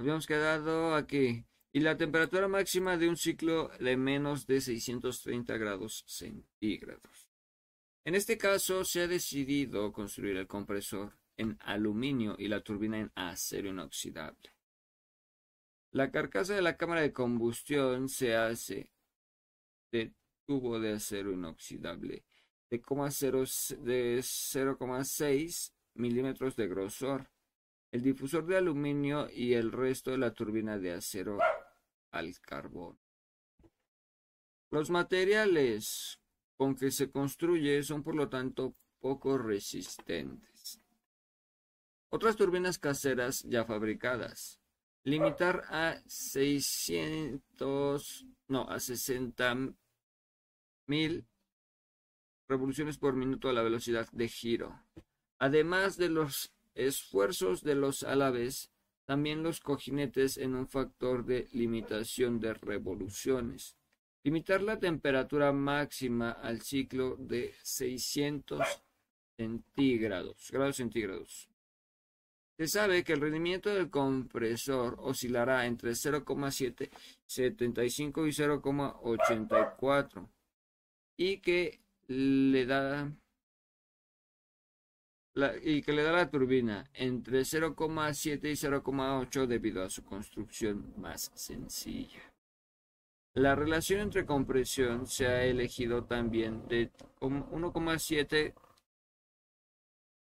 [0.00, 1.46] Habíamos quedado aquí.
[1.72, 7.28] Y la temperatura máxima de un ciclo de menos de 630 grados centígrados.
[8.04, 13.12] En este caso se ha decidido construir el compresor en aluminio y la turbina en
[13.14, 14.56] acero inoxidable.
[15.92, 18.90] La carcasa de la cámara de combustión se hace
[19.90, 20.14] de
[20.46, 22.24] tubo de acero inoxidable
[22.70, 27.28] de 0,6 milímetros de grosor,
[27.90, 31.40] el difusor de aluminio y el resto de la turbina de acero
[32.12, 32.96] al carbón.
[34.70, 36.20] Los materiales
[36.56, 40.80] con que se construye son por lo tanto poco resistentes.
[42.10, 44.59] Otras turbinas caseras ya fabricadas.
[45.04, 49.56] Limitar a 600 no, a 60
[50.86, 51.24] mil
[52.48, 54.82] revoluciones por minuto a la velocidad de giro.
[55.38, 58.72] Además de los esfuerzos de los alaves,
[59.04, 63.76] también los cojinetes en un factor de limitación de revoluciones.
[64.24, 68.60] Limitar la temperatura máxima al ciclo de 600
[69.36, 71.49] centígrados, grados centígrados.
[72.60, 80.28] Se sabe que el rendimiento del compresor oscilará entre 0,775 y 0,84
[81.16, 83.10] y que le da
[85.62, 91.32] y que le da la turbina entre 0,7 y 0,8 debido a su construcción más
[91.34, 92.30] sencilla.
[93.32, 96.90] La relación entre compresión se ha elegido también de
[97.20, 98.52] 1,7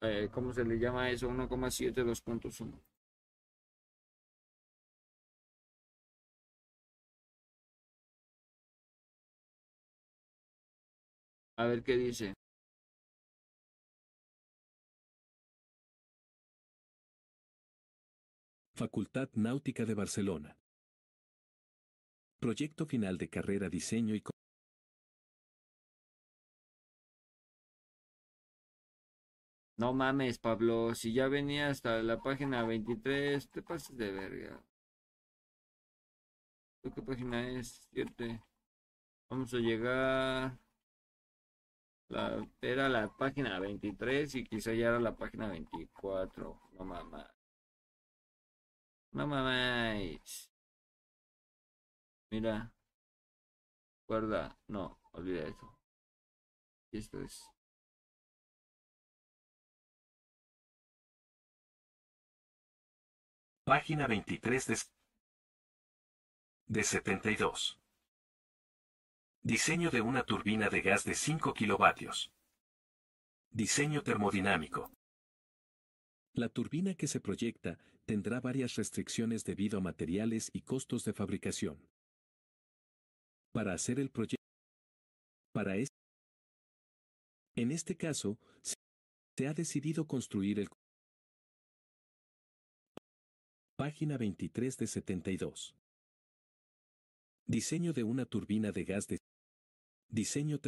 [0.02, 1.30] eh, ¿cómo se le llama eso?
[1.30, 2.82] 1,7 2.1.
[11.60, 12.34] A ver qué dice.
[18.76, 20.56] Facultad Náutica de Barcelona.
[22.40, 24.22] Proyecto final de carrera diseño y
[29.78, 34.62] No mames, Pablo, si ya venía hasta la página 23, te pases de verga.
[36.82, 37.88] ¿Qué página es?
[37.92, 38.42] Siete.
[39.30, 40.58] Vamos a llegar.
[42.10, 46.60] La, era la página 23 y quizá ya era la página 24.
[46.74, 47.26] No mames.
[49.12, 50.50] No mames.
[52.32, 52.72] Mira.
[54.08, 54.58] Guarda.
[54.68, 55.78] No, olvida eso.
[56.92, 57.57] Y esto es.
[63.68, 64.78] Página 23 de,
[66.68, 67.78] de 72.
[69.44, 72.32] Diseño de una turbina de gas de 5 kilovatios.
[73.52, 74.90] Diseño termodinámico.
[76.34, 81.78] La turbina que se proyecta tendrá varias restricciones debido a materiales y costos de fabricación.
[83.52, 84.48] Para hacer el proyecto.
[85.52, 85.94] Para este.
[87.58, 90.70] En este caso, se ha decidido construir el
[93.78, 95.76] Página 23 de 72.
[97.46, 99.20] Diseño de una turbina de gas de
[100.10, 100.60] diseño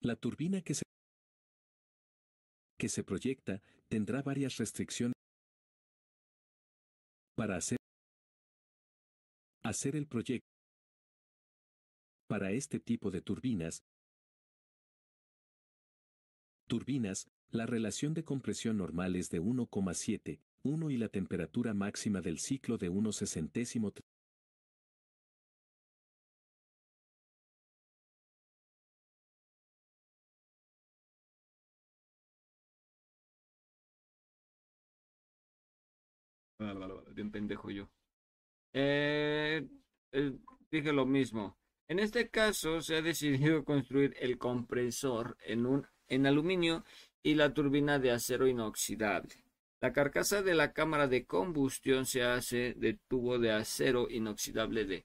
[0.00, 0.84] La turbina que se
[2.78, 5.14] que se proyecta tendrá varias restricciones
[7.34, 7.78] Para hacer,
[9.64, 10.46] hacer el proyecto.
[12.28, 13.80] Para este tipo de turbinas,
[16.68, 22.38] turbinas, la relación de compresión normal es de 1,7, 1 y la temperatura máxima del
[22.38, 23.92] ciclo de 1 sesentésimo
[37.12, 37.90] Bien pendejo yo.
[38.72, 39.66] Eh,
[40.12, 40.32] eh,
[40.70, 41.58] dije lo mismo.
[41.88, 46.84] En este caso se ha decidido construir el compresor en un en aluminio
[47.22, 49.49] y la turbina de acero inoxidable.
[49.80, 55.04] La carcasa de la cámara de combustión se hace de tubo de acero inoxidable de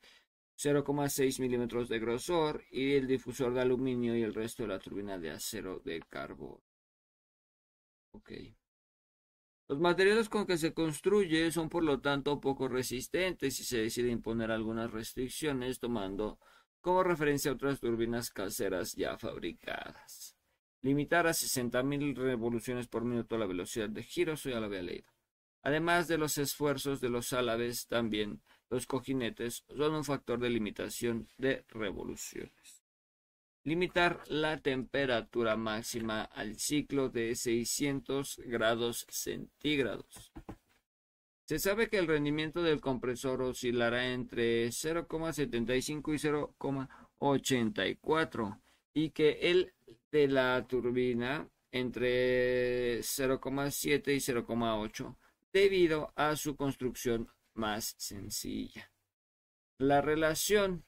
[0.57, 5.17] 0,6 milímetros de grosor y el difusor de aluminio y el resto de la turbina
[5.17, 6.59] de acero de carbón.
[9.67, 14.11] Los materiales con que se construye son por lo tanto poco resistentes y se decide
[14.11, 16.37] imponer algunas restricciones tomando
[16.81, 20.34] como referencia otras turbinas caseras ya fabricadas.
[20.85, 25.09] Limitar a 60.000 revoluciones por minuto la velocidad de giro, eso ya lo había leído.
[25.63, 31.27] Además de los esfuerzos de los álabes, también los cojinetes son un factor de limitación
[31.39, 32.83] de revoluciones.
[33.63, 40.31] Limitar la temperatura máxima al ciclo de 600 grados centígrados.
[41.45, 48.61] Se sabe que el rendimiento del compresor oscilará entre 0,75 y 0,84
[48.93, 49.73] y que el
[50.11, 55.15] de la turbina entre 0,7 y 0,8
[55.51, 58.91] debido a su construcción más sencilla.
[59.77, 60.85] La relación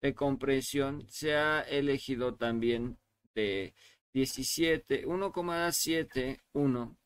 [0.00, 2.98] de compresión se ha elegido también
[3.34, 3.74] de
[4.12, 6.96] 17, 1,71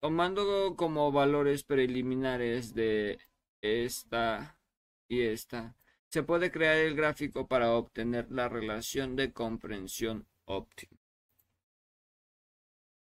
[0.00, 3.18] tomando como valores preliminares de
[3.62, 4.60] esta
[5.08, 5.74] y esta
[6.14, 10.96] se puede crear el gráfico para obtener la relación de comprensión óptima.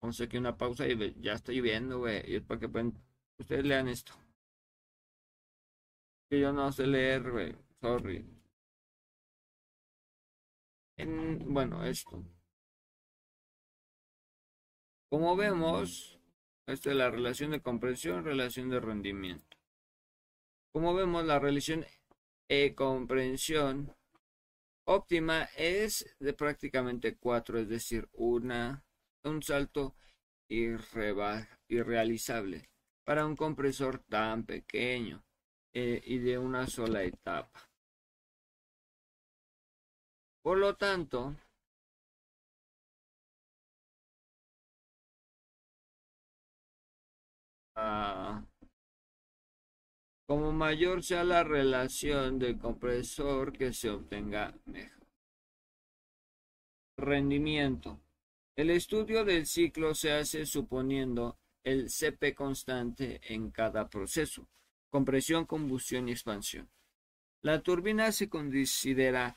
[0.00, 2.22] Vamos aquí una pausa y ya estoy viendo, güey.
[2.26, 2.94] Y es para que pueden...
[3.38, 4.14] ustedes lean esto.
[6.30, 7.55] Que yo no sé leer, güey.
[7.82, 8.24] Sorry.
[11.44, 12.24] bueno, esto.
[15.11, 16.18] Como vemos,
[16.66, 19.59] esta es la relación de comprensión, relación de rendimiento.
[20.72, 21.84] Como vemos, la relación
[22.49, 23.95] e comprensión
[24.86, 28.84] óptima es de prácticamente cuatro, es decir, una,
[29.24, 29.95] un salto
[31.68, 32.70] irrealizable
[33.05, 35.24] para un compresor tan pequeño
[35.72, 37.68] eh, y de una sola etapa.
[40.42, 41.34] Por lo tanto,
[47.76, 48.42] ah,
[50.27, 55.07] como mayor sea la relación del compresor que se obtenga mejor.
[56.97, 58.01] Rendimiento.
[58.57, 64.49] El estudio del ciclo se hace suponiendo el CP constante en cada proceso,
[64.91, 66.70] compresión, combustión y expansión.
[67.43, 69.37] La turbina se considera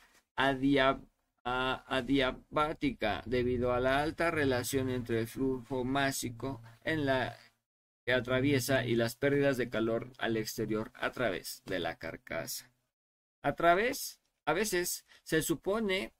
[1.44, 7.36] adiabática debido a la alta relación entre el flujo másico en la
[8.08, 12.72] que atraviesa y las pérdidas de calor al exterior a través de la carcasa.
[13.42, 16.14] A través, a veces, se supone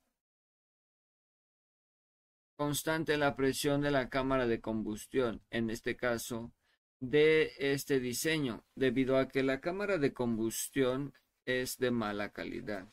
[2.59, 6.53] constante la presión de la cámara de combustión, en este caso,
[7.01, 11.15] de este diseño, debido a que la cámara de combustión
[11.47, 12.87] es de mala calidad.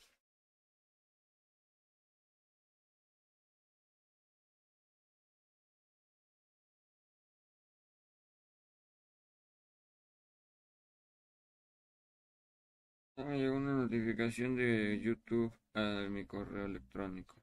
[13.18, 17.36] Me llegó una notificación de YouTube a mi correo electrónico.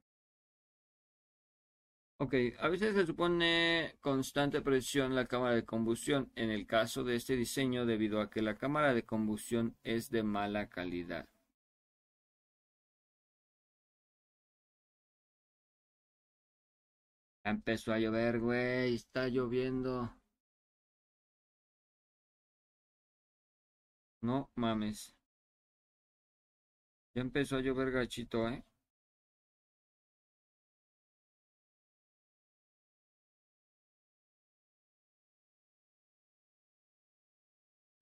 [2.18, 7.16] Ok, a veces se supone constante presión la cámara de combustión en el caso de
[7.16, 11.26] este diseño debido a que la cámara de combustión es de mala calidad.
[17.44, 20.10] empezó a llover, güey, está lloviendo.
[24.22, 25.14] No mames.
[27.14, 28.62] Ya empezó a llover gachito, ¿eh?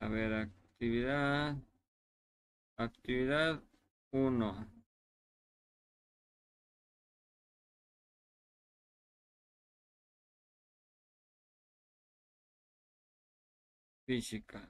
[0.01, 1.57] A ver, actividad.
[2.77, 3.63] Actividad
[4.11, 4.67] 1.
[14.11, 14.69] física.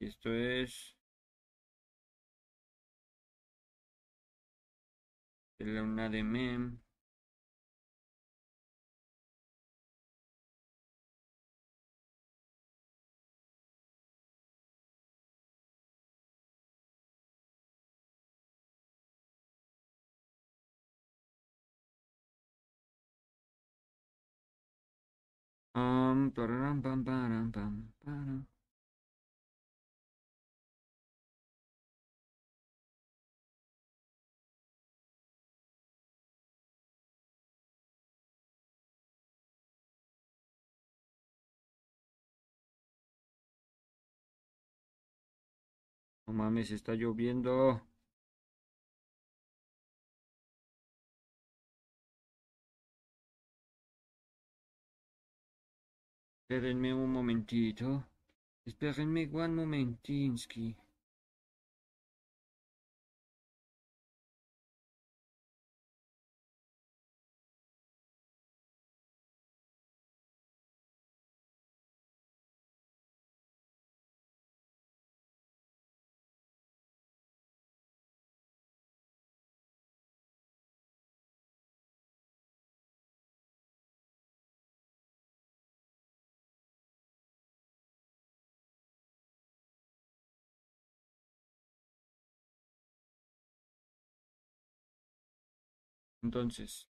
[0.00, 0.96] Esto es
[5.62, 6.70] de la una de mem.
[25.74, 26.82] Um, pararam,
[46.32, 47.82] No mames, está lloviendo.
[56.48, 58.06] Espérenme un momentito.
[58.64, 60.74] Espérenme one momentinsky.
[96.22, 96.88] Entonces,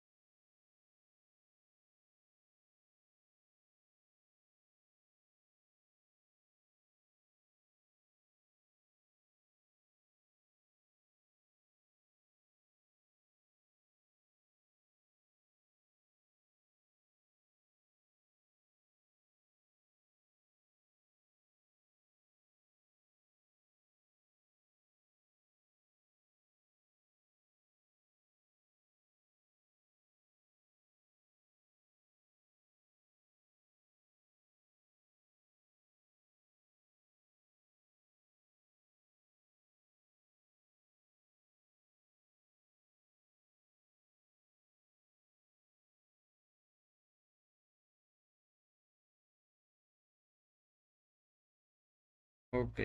[52.61, 52.81] ok,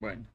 [0.00, 0.26] bueno.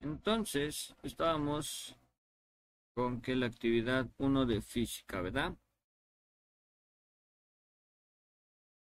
[0.00, 1.96] Entonces, estábamos
[2.94, 5.54] con que la actividad 1 de física, ¿verdad?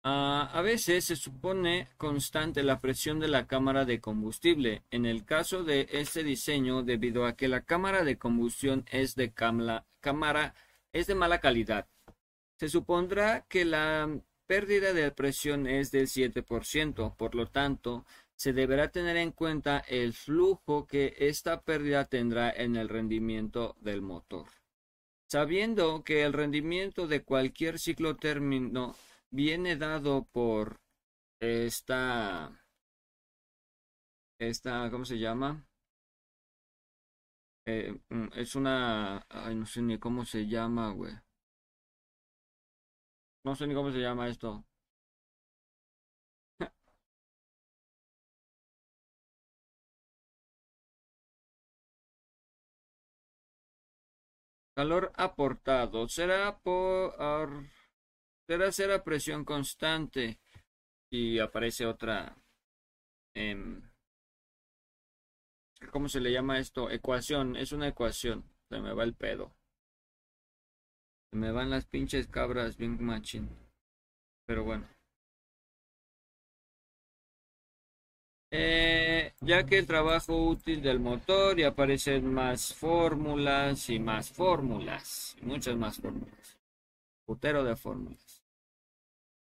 [0.05, 4.83] Ah, a veces se supone constante la presión de la cámara de combustible.
[4.91, 9.31] En el caso de este diseño, debido a que la cámara de combustión es de
[9.33, 10.55] cámara
[10.91, 11.87] es de mala calidad,
[12.63, 14.09] se supondrá que la
[14.47, 18.05] pérdida de presión es del 7%, por lo tanto,
[18.37, 24.01] se deberá tener en cuenta el flujo que esta pérdida tendrá en el rendimiento del
[24.01, 24.47] motor.
[25.29, 28.95] Sabiendo que el rendimiento de cualquier ciclo término
[29.29, 30.79] viene dado por
[31.41, 32.49] esta,
[34.39, 35.67] esta, ¿cómo se llama?
[37.65, 41.13] Eh, mm, es una, ay, no sé ni cómo se llama, güey.
[43.45, 44.65] No sé ni cómo se llama esto.
[54.75, 57.15] Calor aportado será por
[58.47, 60.39] será ser a presión constante
[61.09, 62.35] y aparece otra
[63.35, 63.81] em,
[65.91, 66.89] ¿cómo se le llama esto?
[66.89, 68.43] Ecuación, es una ecuación.
[68.69, 69.55] Se me va el pedo.
[71.33, 73.49] Me van las pinches cabras bien machín.
[74.45, 74.87] Pero bueno.
[78.51, 85.35] Eh, ya que el trabajo útil del motor y aparecen más fórmulas y más fórmulas.
[85.41, 86.59] muchas más fórmulas.
[87.25, 88.43] Putero de fórmulas.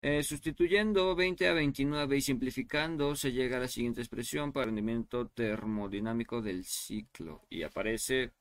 [0.03, 5.27] Eh, sustituyendo 20 a 29 y simplificando, se llega a la siguiente expresión para rendimiento
[5.29, 7.43] termodinámico del ciclo.
[7.51, 8.33] Y aparece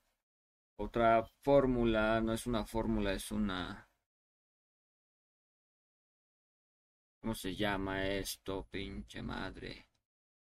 [0.81, 3.87] otra fórmula, no es una fórmula, es una...
[7.21, 9.87] ¿Cómo se llama esto, pinche madre?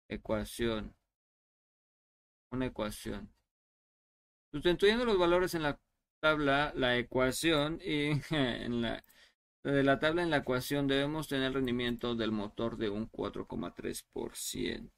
[0.10, 0.94] Ecuación.
[2.52, 3.34] Una ecuación.
[4.52, 5.80] Sustituyendo los valores en la
[6.22, 9.04] tabla, la ecuación y en la
[9.64, 14.92] de la tabla en la ecuación debemos tener rendimiento del motor de un 4,3%.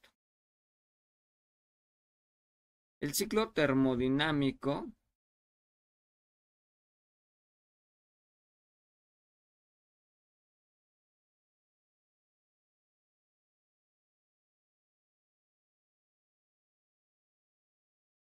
[3.00, 4.92] El ciclo termodinámico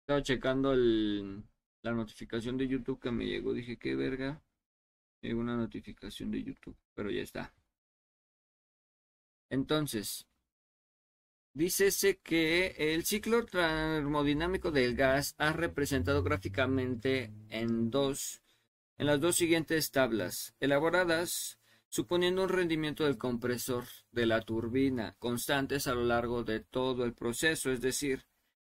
[0.09, 3.53] Estaba checando la notificación de YouTube que me llegó.
[3.53, 4.41] Dije, qué verga.
[5.21, 7.53] Llegó una notificación de YouTube, pero ya está.
[9.51, 10.25] Entonces,
[11.53, 18.41] dícese que el ciclo termodinámico del gas ha representado gráficamente en dos,
[18.97, 25.85] en las dos siguientes tablas, elaboradas suponiendo un rendimiento del compresor de la turbina constantes
[25.85, 28.25] a lo largo de todo el proceso, es decir,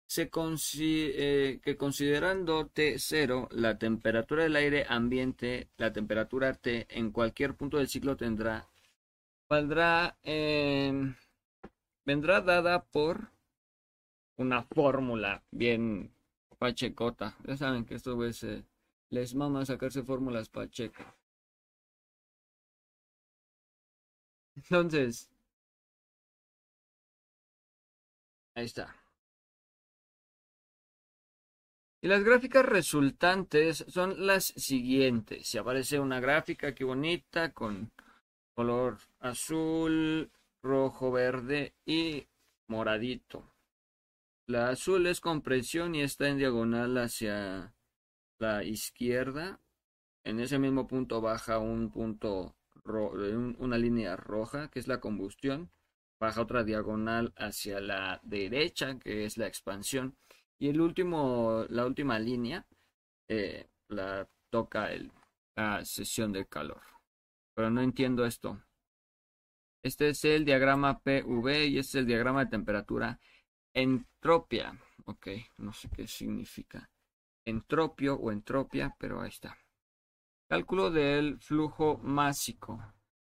[0.07, 7.55] se eh, que considerando T0 la temperatura del aire ambiente, la temperatura T en cualquier
[7.57, 8.69] punto del ciclo tendrá,
[9.49, 11.17] valdrá, em,
[12.07, 13.31] vendrá dada por
[14.37, 16.15] una fórmula bien
[16.59, 17.37] pachecota.
[17.47, 18.47] Ya saben que esto es,
[19.11, 21.07] les mama sacarse fórmulas pachecas.
[24.57, 25.29] Entonces,
[28.55, 28.95] ahí está.
[32.05, 35.49] Y las gráficas resultantes son las siguientes.
[35.49, 37.93] Si aparece una gráfica aquí bonita con
[38.53, 40.31] color azul,
[40.63, 42.27] rojo, verde y
[42.69, 43.55] moradito.
[44.47, 47.75] La azul es compresión y está en diagonal hacia
[48.39, 49.59] la izquierda.
[50.25, 55.71] En ese mismo punto baja un punto una línea roja, que es la combustión,
[56.21, 60.19] baja otra diagonal hacia la derecha, que es la expansión,
[60.65, 62.67] y el último, la última línea
[63.29, 65.13] eh, la toca el,
[65.55, 66.81] la sesión de calor.
[67.55, 68.65] Pero no entiendo esto.
[69.83, 73.21] Este es el diagrama PV y este es el diagrama de temperatura.
[73.75, 74.81] Entropia.
[75.05, 76.89] Ok, no sé qué significa.
[77.45, 79.59] Entropio o entropia, pero ahí está.
[80.49, 82.83] Cálculo del flujo másico.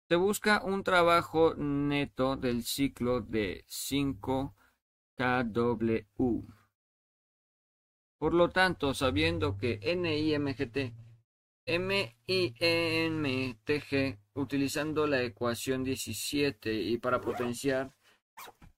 [0.09, 4.55] Se busca un trabajo neto del ciclo de 5
[5.15, 6.57] kW.
[8.17, 10.93] Por lo tanto, sabiendo que NIMGT,
[12.27, 13.09] MIMTG,
[14.33, 17.93] utilizando la ecuación 17 y para potenciar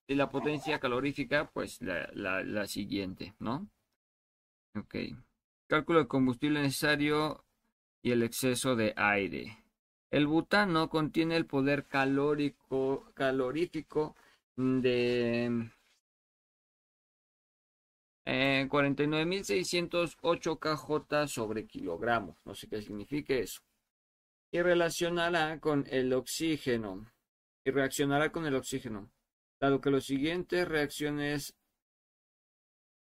[0.07, 3.69] y la potencia calorífica, pues la, la siguiente, ¿no?
[4.75, 4.95] Ok.
[5.67, 7.45] Cálculo de combustible necesario
[8.01, 9.63] y el exceso de aire.
[10.09, 14.15] El butano contiene el poder calórico, calorífico
[14.55, 15.69] de
[18.32, 22.38] eh, 49.608 kJ sobre kilogramos.
[22.45, 23.61] No sé qué significa eso.
[24.51, 27.11] Y relacionará con el oxígeno.
[27.65, 29.11] Y reaccionará con el oxígeno.
[29.59, 31.55] Dado que las siguientes reacciones.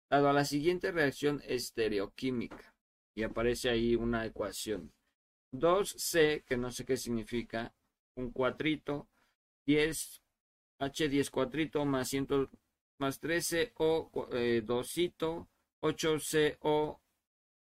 [0.10, 2.76] Dado a la siguiente reacción estereoquímica
[3.16, 4.92] y aparece ahí una ecuación.
[5.54, 7.74] 2C, que no sé qué significa,
[8.16, 9.08] un cuatrito,
[9.66, 10.22] 10,
[10.80, 12.50] H10 cuatrito más, 100,
[13.00, 15.50] más 13O eh, dosito,
[15.82, 17.00] 8CO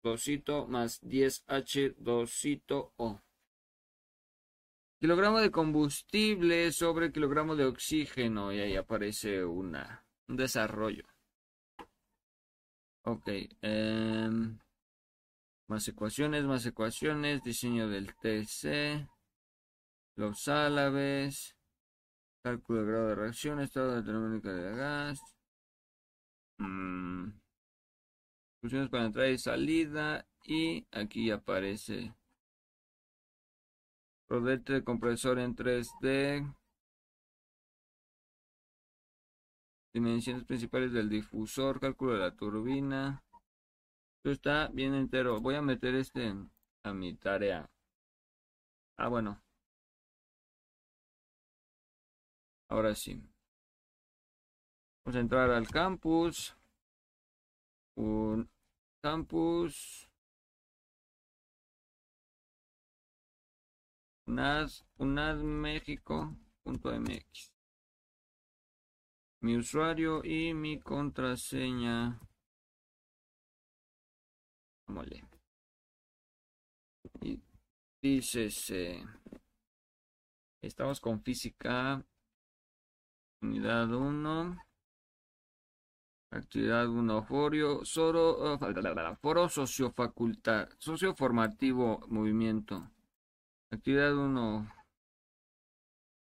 [0.02, 3.20] dosito más 10H dosito O.
[5.00, 11.06] Kilogramo de combustible sobre kilogramo de oxígeno y ahí aparece una, un desarrollo.
[13.04, 13.28] Ok.
[13.62, 14.30] Eh,
[15.68, 19.08] más ecuaciones, más ecuaciones, diseño del TC,
[20.16, 21.56] los álabes,
[22.44, 25.20] cálculo de grado de reacción, estado de termodinámica de gas,
[26.58, 27.32] mm,
[28.62, 32.14] funciones para entrada y salida, y aquí aparece
[34.30, 36.54] rodete de compresor en 3D,
[39.94, 43.24] dimensiones principales del difusor, cálculo de la turbina,
[44.20, 45.40] esto está bien entero.
[45.40, 46.36] Voy a meter este
[46.84, 47.70] a mi tarea.
[48.98, 49.42] Ah, bueno.
[52.70, 53.20] Ahora sí.
[55.04, 56.56] Vamos a entrar al campus.
[57.96, 58.48] Un
[59.02, 60.08] campus.
[64.28, 67.52] UNAD, unadmexico.mx.
[69.42, 72.20] Mi usuario y mi contraseña.
[74.88, 75.24] Mole.
[77.22, 77.42] Y
[78.02, 78.72] dices,
[80.62, 82.06] estamos con física,
[83.42, 84.58] unidad 1,
[86.32, 88.60] actividad 1, foro, soro,
[89.22, 92.92] foro sociofacultad, socioformativo movimiento,
[93.72, 94.74] actividad 1.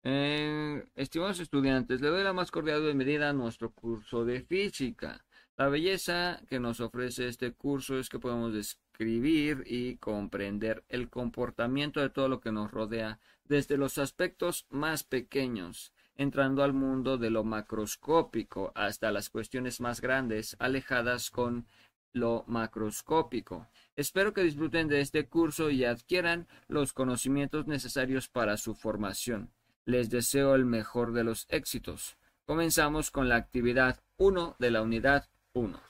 [0.07, 5.25] Eh, estimados estudiantes, le doy la más cordial bienvenida a nuestro curso de física.
[5.57, 12.01] La belleza que nos ofrece este curso es que podemos describir y comprender el comportamiento
[12.01, 17.31] de todo lo que nos rodea desde los aspectos más pequeños, entrando al mundo de
[17.31, 21.67] lo macroscópico hasta las cuestiones más grandes, alejadas con
[22.13, 23.69] lo macroscópico.
[23.97, 29.51] Espero que disfruten de este curso y adquieran los conocimientos necesarios para su formación.
[29.85, 32.17] Les deseo el mejor de los éxitos.
[32.47, 35.81] Comenzamos con la actividad 1 de la unidad 1.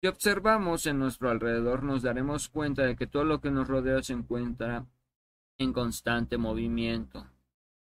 [0.00, 4.02] Si observamos en nuestro alrededor nos daremos cuenta de que todo lo que nos rodea
[4.02, 4.86] se encuentra
[5.58, 7.26] en constante movimiento.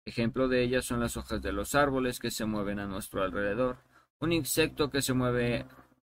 [0.06, 3.78] Ejemplo de ellas son las hojas de los árboles que se mueven a nuestro alrededor,
[4.20, 5.66] un insecto que se mueve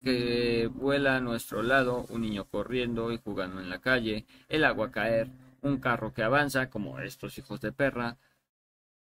[0.04, 4.92] que vuela a nuestro lado, un niño corriendo y jugando en la calle, el agua
[4.92, 5.32] caer,
[5.62, 8.18] un carro que avanza, como estos hijos de perra,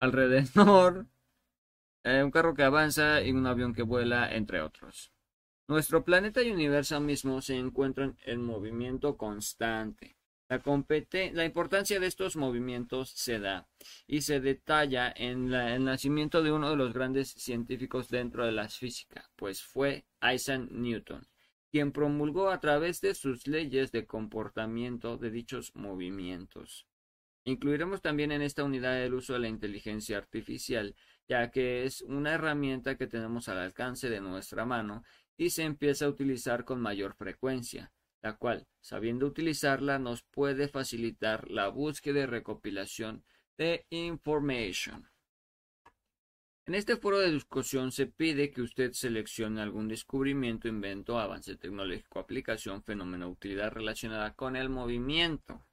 [0.00, 1.06] alrededor,
[2.04, 5.12] eh, un carro que avanza y un avión que vuela, entre otros.
[5.66, 10.17] Nuestro planeta y universo mismo se encuentran en movimiento constante.
[10.50, 13.68] La, importancia de estos movimientos se da
[14.06, 18.66] y se detalla en el nacimiento de uno de los grandes científicos dentro de la
[18.70, 21.28] física, pues fue Isaac Newton,
[21.70, 26.86] quien promulgó a través de sus leyes de comportamiento de dichos movimientos.
[27.44, 30.96] Incluiremos también en esta unidad el uso de la inteligencia artificial,
[31.28, 35.02] ya que es una herramienta que tenemos al alcance de nuestra mano
[35.36, 37.92] y se empieza a utilizar con mayor frecuencia
[38.22, 43.24] la cual, sabiendo utilizarla, nos puede facilitar la búsqueda y recopilación
[43.56, 45.08] de information.
[46.66, 52.18] En este foro de discusión se pide que usted seleccione algún descubrimiento, invento, avance tecnológico,
[52.18, 55.64] aplicación, fenómeno, utilidad relacionada con el movimiento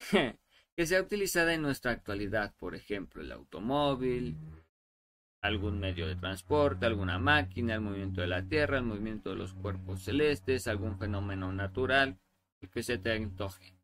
[0.76, 4.36] que sea utilizada en nuestra actualidad, por ejemplo, el automóvil,
[5.48, 9.54] algún medio de transporte, alguna máquina, el movimiento de la Tierra, el movimiento de los
[9.54, 12.18] cuerpos celestes, algún fenómeno natural
[12.72, 13.74] que se te antoje.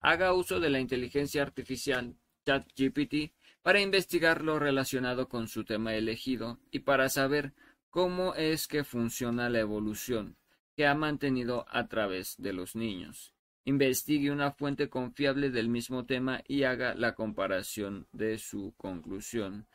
[0.00, 6.58] Haga uso de la inteligencia artificial ChatGPT para investigar lo relacionado con su tema elegido
[6.70, 7.54] y para saber
[7.88, 10.36] cómo es que funciona la evolución
[10.76, 13.32] que ha mantenido a través de los niños.
[13.64, 19.66] Investigue una fuente confiable del mismo tema y haga la comparación de su conclusión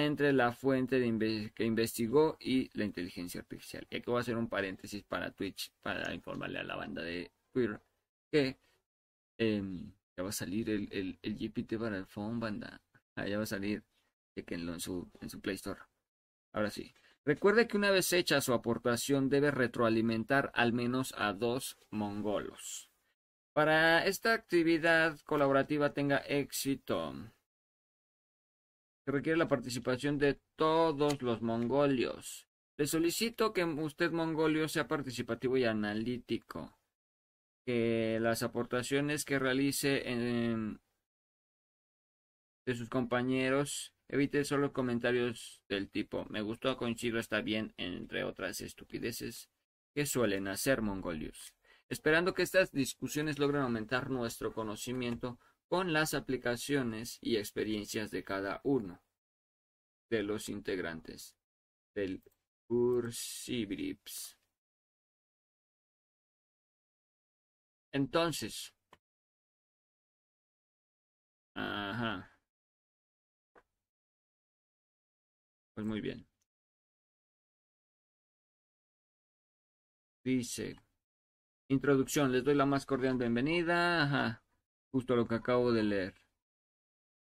[0.00, 0.98] entre la fuente
[1.54, 3.86] que investigó y la inteligencia artificial.
[3.90, 7.30] Y aquí voy a hacer un paréntesis para Twitch para informarle a la banda de
[7.52, 7.80] Twitter
[8.30, 8.58] que
[9.38, 12.80] em, ya va a salir el, el, el, GPT para el phone, banda.
[13.16, 13.84] Ah, ya va a salir.
[14.34, 15.80] Chequenlo en su, en su Play Store.
[16.52, 16.94] Ahora sí.
[17.24, 22.90] Recuerde que una vez hecha su aportación debe retroalimentar al menos a dos mongolos.
[23.52, 27.14] Para esta actividad colaborativa tenga éxito
[29.10, 32.46] requiere la participación de todos los mongolios.
[32.76, 36.78] Le solicito que usted, mongolio, sea participativo y analítico.
[37.64, 40.02] Que las aportaciones que realice
[42.64, 48.60] de sus compañeros evite solo comentarios del tipo me gustó, coincido, está bien, entre otras
[48.60, 49.48] estupideces
[49.94, 51.54] que suelen hacer mongolios.
[51.88, 55.38] Esperando que estas discusiones logren aumentar nuestro conocimiento
[55.72, 59.00] con las aplicaciones y experiencias de cada uno
[60.10, 61.34] de los integrantes
[61.94, 62.22] del
[62.68, 64.36] Ursibirips.
[67.92, 68.74] Entonces,
[71.54, 72.28] ajá.
[75.74, 76.26] Pues muy bien.
[80.24, 80.74] Dice,
[81.68, 84.02] introducción, les doy la más cordial bienvenida.
[84.04, 84.41] Ajá.
[84.92, 86.14] Justo lo que acabo de leer.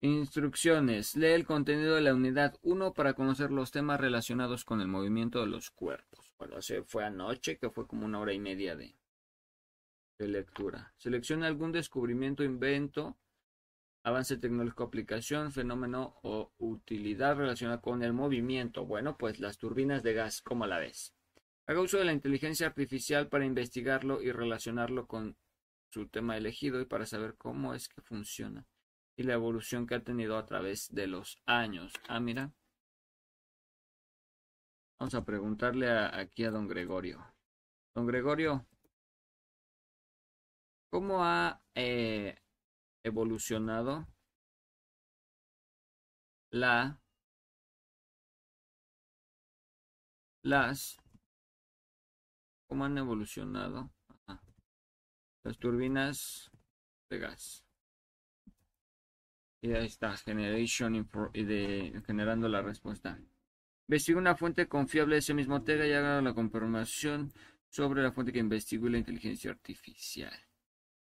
[0.03, 1.15] Instrucciones.
[1.15, 5.41] Lee el contenido de la unidad 1 para conocer los temas relacionados con el movimiento
[5.41, 6.35] de los cuerpos.
[6.37, 8.97] Bueno, se fue anoche, que fue como una hora y media de,
[10.19, 10.93] de lectura.
[10.97, 13.17] Selecciona algún descubrimiento, invento,
[14.03, 18.85] avance tecnológico, aplicación, fenómeno o utilidad relacionada con el movimiento.
[18.85, 21.15] Bueno, pues las turbinas de gas, ¿cómo la ves?
[21.67, 25.37] Haga uso de la inteligencia artificial para investigarlo y relacionarlo con
[25.91, 28.67] su tema elegido y para saber cómo es que funciona
[29.17, 31.93] y la evolución que ha tenido a través de los años.
[32.09, 32.55] Ah, mira.
[34.99, 37.23] Vamos a preguntarle aquí a don Gregorio.
[37.95, 38.67] Don Gregorio,
[40.91, 42.37] ¿cómo ha eh,
[43.03, 44.07] evolucionado
[46.51, 46.99] la
[50.43, 50.97] las
[52.67, 53.91] cómo han evolucionado
[55.51, 56.49] las turbinas
[57.11, 57.67] de gas.
[59.63, 63.21] Y ahí está, generation de, generando la respuesta.
[63.89, 67.33] Investiga una fuente confiable de ese mismo tema y haga la confirmación
[67.69, 70.33] sobre la fuente que investigó la inteligencia artificial.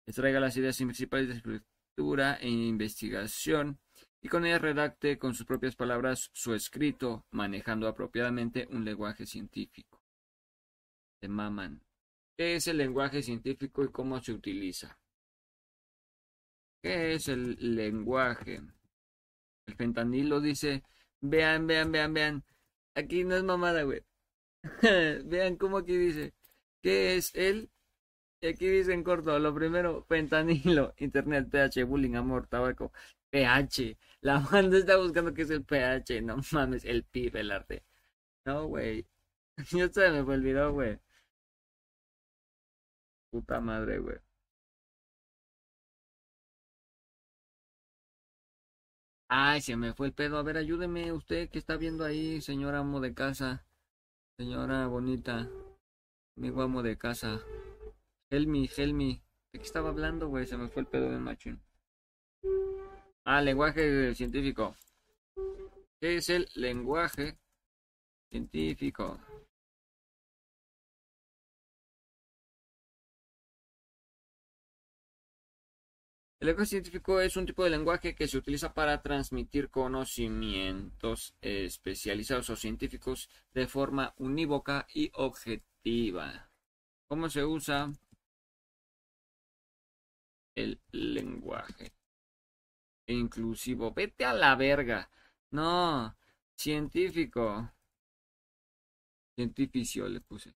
[0.08, 3.78] Extraiga las ideas principales de escritura e investigación
[4.20, 10.02] y con ellas redacte con sus propias palabras su escrito, manejando apropiadamente un lenguaje científico.
[11.22, 11.84] De maman
[12.40, 14.98] ¿Qué es el lenguaje científico y cómo se utiliza?
[16.82, 18.62] ¿Qué es el lenguaje?
[19.68, 20.84] El fentanilo dice,
[21.20, 22.46] vean, vean, vean, vean.
[22.96, 24.06] Aquí no es mamada, güey.
[25.26, 26.34] vean cómo aquí dice.
[26.82, 27.70] ¿Qué es el?
[28.42, 32.94] Aquí dice en corto, lo primero, fentanilo, internet, pH, bullying, amor, tabaco,
[33.32, 33.98] pH.
[34.22, 37.84] La banda está buscando qué es el pH, no mames, el PIB, el arte.
[38.46, 39.06] No, güey.
[39.72, 41.00] Yo se me olvidó, güey.
[43.32, 44.18] Puta madre, güey.
[49.32, 50.38] Ay, se me fue el pedo.
[50.38, 53.66] A ver, ayúdeme usted que está viendo ahí, señora amo de casa.
[54.38, 55.48] Señora bonita.
[56.38, 57.40] Amigo amo de casa.
[58.32, 59.22] Helmi, Helmi.
[59.52, 60.46] ¿De qué estaba hablando, güey?
[60.48, 61.62] Se me fue el pedo de machín.
[63.26, 64.76] Ah, lenguaje científico.
[66.00, 67.38] ¿Qué es el lenguaje
[68.32, 69.20] científico?
[76.40, 82.50] El lenguaje científico es un tipo de lenguaje que se utiliza para transmitir conocimientos especializados
[82.50, 86.50] o científicos de forma unívoca y objetiva.
[87.08, 87.92] ¿Cómo se usa
[90.56, 91.92] el lenguaje?
[93.08, 93.92] Inclusivo.
[93.92, 95.10] Vete a la verga.
[95.52, 96.16] No.
[96.56, 97.70] Científico.
[99.36, 100.59] Cientificio le puse.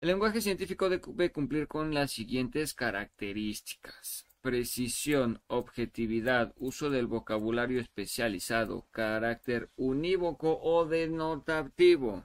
[0.00, 4.24] El lenguaje científico debe cumplir con las siguientes características.
[4.40, 12.22] Precisión, objetividad, uso del vocabulario especializado, carácter unívoco o denotativo.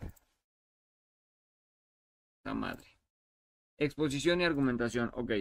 [2.43, 2.99] La madre.
[3.79, 5.09] Exposición y argumentación.
[5.15, 5.31] Ok.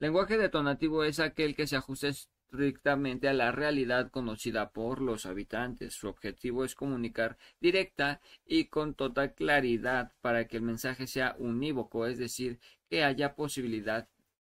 [0.00, 2.08] Lenguaje detonativo es aquel que se ajusta
[2.50, 5.94] estrictamente a la realidad conocida por los habitantes.
[5.94, 12.06] Su objetivo es comunicar directa y con total claridad para que el mensaje sea unívoco,
[12.06, 14.08] es decir, que haya posibilidad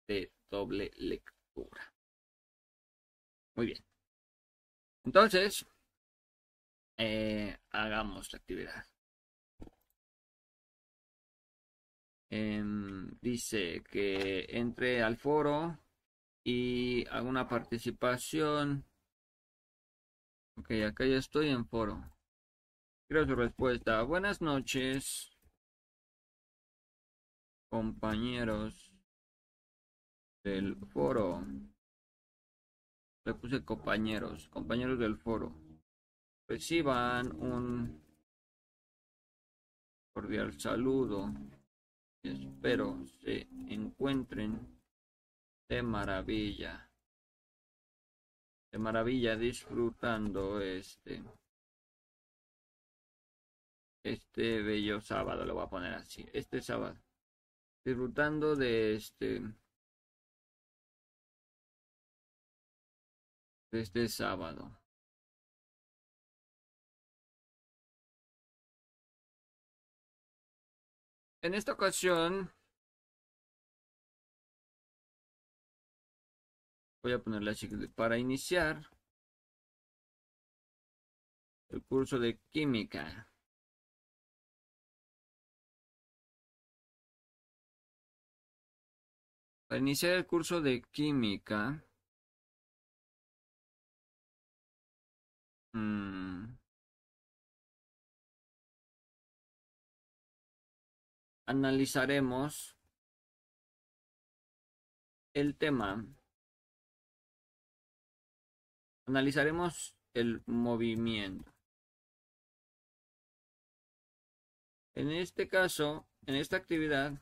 [0.09, 1.93] de doble lectura.
[3.57, 3.85] Muy bien.
[5.05, 5.67] Entonces,
[6.99, 8.85] eh, hagamos la actividad.
[12.31, 15.79] Em, dice que entre al foro
[16.47, 18.85] y alguna participación.
[20.57, 22.01] Ok, acá ya estoy en foro.
[23.09, 24.01] Quiero su respuesta.
[24.03, 25.37] Buenas noches,
[27.69, 28.93] compañeros
[30.45, 31.45] del foro.
[33.25, 35.53] Le puse compañeros, compañeros del foro.
[36.47, 38.01] Reciban un
[40.15, 41.35] cordial saludo.
[42.23, 44.76] Espero se encuentren
[45.69, 46.91] de maravilla.
[48.73, 51.23] De maravilla disfrutando este
[54.05, 56.97] este bello sábado, lo voy a poner así, este sábado.
[57.85, 59.41] Disfrutando de este
[63.73, 64.79] de este sábado.
[71.43, 72.56] En esta ocasión
[77.07, 78.91] voy a ponerle así para iniciar
[81.69, 83.31] el curso de química.
[89.69, 91.85] Para iniciar el curso de química,
[95.75, 96.57] mm,
[101.47, 102.77] analizaremos
[105.35, 106.05] el tema
[109.07, 111.53] Analizaremos el movimiento.
[114.95, 117.13] En este caso, en esta actividad,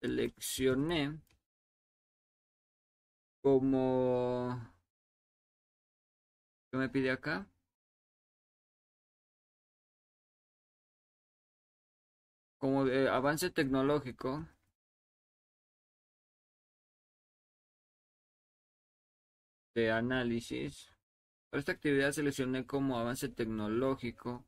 [0.00, 1.20] seleccioné
[3.42, 4.58] como...
[6.70, 7.46] ¿Qué me pide acá?
[12.58, 14.46] Como de avance tecnológico.
[19.74, 20.88] De análisis.
[21.50, 24.46] Para esta actividad seleccioné como avance tecnológico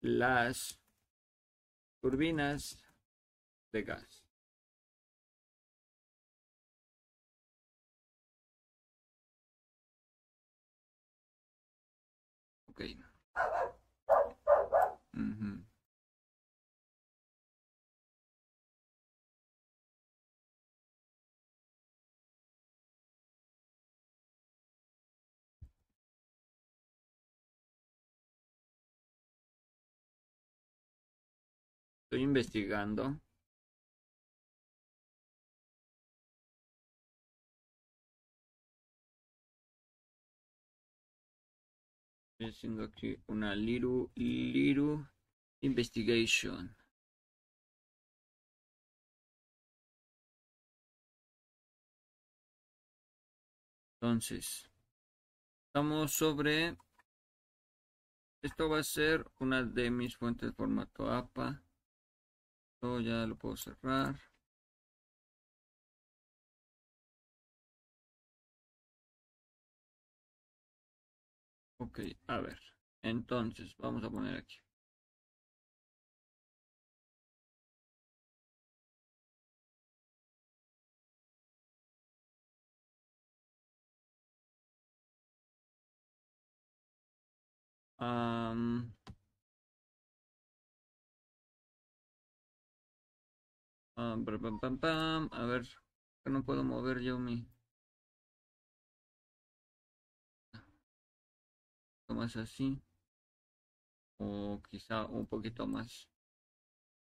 [0.00, 0.80] las
[2.00, 2.82] turbinas
[3.72, 4.24] de gas.
[12.68, 12.80] Ok.
[15.12, 15.59] Estoy
[32.18, 33.20] investigando.
[42.38, 45.06] Estoy haciendo aquí una little, little
[45.60, 46.74] investigation.
[54.00, 54.70] Entonces,
[55.66, 56.76] estamos sobre...
[58.42, 61.62] Esto va a ser una de mis fuentes de formato APA.
[62.82, 64.16] Esto ya lo puedo cerrar.
[71.78, 71.98] Ok,
[72.28, 72.60] a ver.
[73.02, 74.58] Entonces, vamos a poner aquí.
[88.00, 88.92] Um,
[94.00, 95.68] pam, pam, pam, A ver,
[96.24, 97.46] no puedo mover yo mi.
[102.08, 102.80] Más así.
[104.18, 106.08] O quizá un poquito más.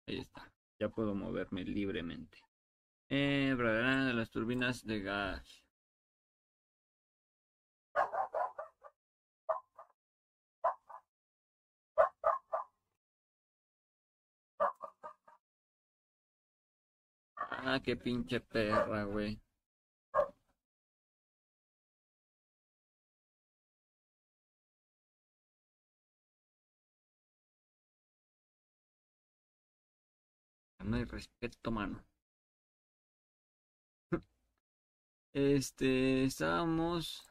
[0.07, 0.51] Ahí está.
[0.79, 2.39] Ya puedo moverme libremente.
[3.09, 5.63] Eh, las turbinas de gas.
[17.61, 19.39] Ah, qué pinche perra, güey.
[30.83, 32.03] No hay respeto, mano.
[35.33, 37.23] Este, estábamos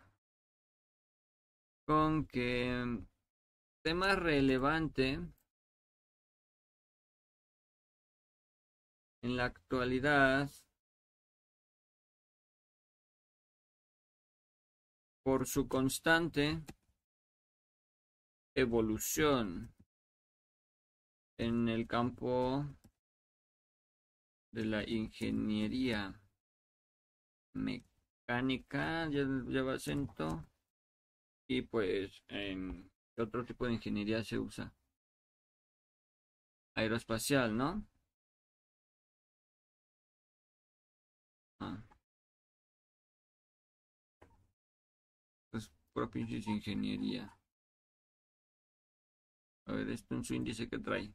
[1.87, 3.01] con que
[3.83, 5.21] tema relevante
[9.21, 10.49] En la actualidad,
[15.25, 16.65] por su constante
[18.55, 19.75] evolución
[21.37, 22.65] en el campo
[24.53, 26.21] de la ingeniería
[27.55, 30.47] mecánica, ya lleva acento,
[31.49, 34.73] y pues en otro tipo de ingeniería se usa
[36.75, 37.85] aeroespacial, ¿no?
[41.61, 41.83] Ah.
[45.51, 47.39] Pues propio ingeniería.
[49.67, 51.13] A ver, esto en su índice que trae.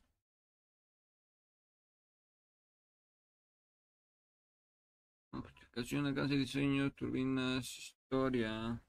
[5.31, 8.79] Aplicación, alcance, diseño, turbinas, historia.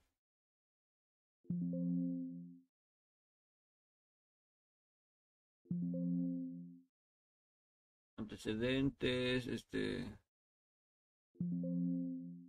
[8.16, 10.06] Antecedentes, este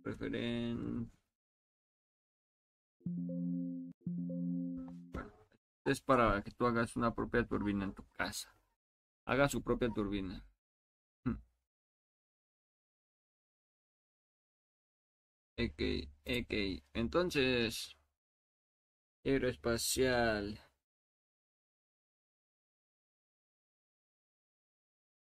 [0.02, 1.10] Preferen.
[5.12, 5.32] Bueno,
[5.84, 8.54] es para que tú hagas una propia turbina en tu casa.
[9.26, 10.44] Haga su propia turbina.
[11.24, 11.36] Hmm.
[15.58, 15.80] Ok,
[16.24, 16.82] ok.
[16.94, 17.96] Entonces,
[19.24, 20.58] aeroespacial.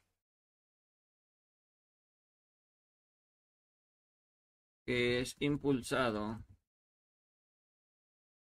[4.86, 6.44] Que es impulsado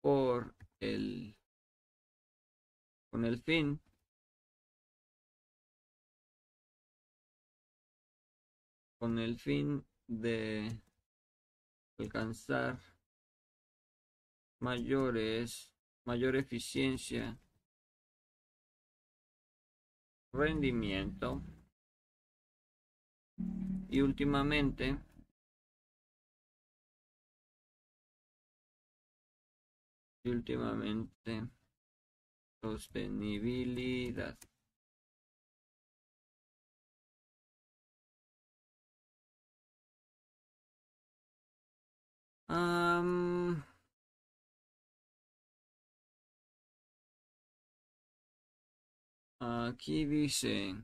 [0.00, 1.36] por el
[3.10, 3.80] con el fin
[9.00, 10.80] con el fin de
[11.98, 12.78] alcanzar
[14.60, 15.72] mayores
[16.04, 17.36] mayor eficiencia
[20.32, 21.42] rendimiento
[23.90, 24.98] Y últimamente,
[30.24, 31.48] últimamente,
[32.62, 34.38] sostenibilidad.
[49.40, 50.74] aquí dice,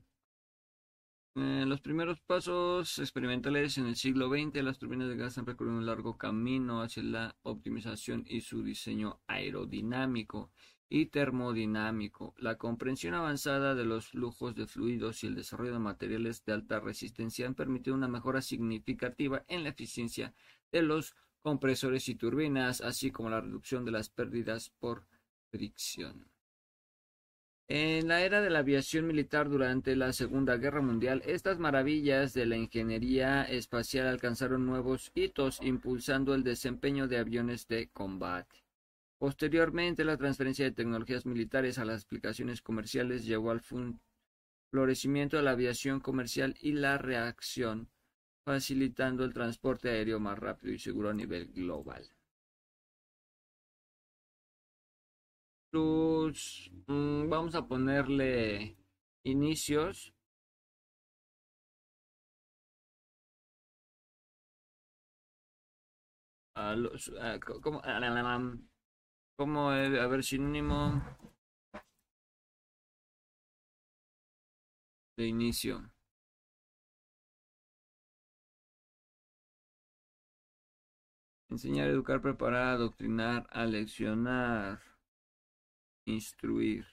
[1.36, 5.76] eh, los primeros pasos experimentales en el siglo XX, las turbinas de gas han recorrido
[5.76, 10.50] un largo camino hacia la optimización y su diseño aerodinámico
[10.88, 16.44] y termodinámico, la comprensión avanzada de los flujos de fluidos y el desarrollo de materiales
[16.44, 20.34] de alta resistencia han permitido una mejora significativa en la eficiencia
[20.70, 25.06] de los compresores y turbinas, así como la reducción de las pérdidas por
[25.50, 26.33] fricción.
[27.66, 32.44] En la era de la aviación militar durante la Segunda Guerra Mundial, estas maravillas de
[32.44, 38.62] la ingeniería espacial alcanzaron nuevos hitos, impulsando el desempeño de aviones de combate.
[39.16, 43.62] Posteriormente, la transferencia de tecnologías militares a las aplicaciones comerciales llevó al
[44.70, 47.88] florecimiento de la aviación comercial y la reacción,
[48.44, 52.13] facilitando el transporte aéreo más rápido y seguro a nivel global.
[56.86, 58.76] Mm, vamos a ponerle
[59.24, 60.14] inicios.
[66.56, 67.12] A los,
[67.62, 67.80] como,
[69.36, 71.02] como, a ver, sinónimo
[75.16, 75.90] de inicio.
[81.48, 84.82] Enseñar, educar, preparar, adoctrinar, aleccionar,
[86.06, 86.86] instruir.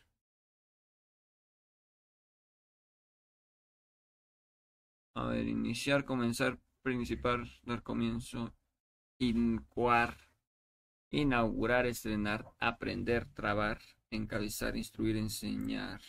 [5.13, 8.53] A ver, iniciar, comenzar, principal, dar comienzo,
[9.19, 10.17] incuar,
[11.11, 13.79] inaugurar, estrenar, aprender, trabar,
[14.09, 16.01] encabezar, instruir, enseñar,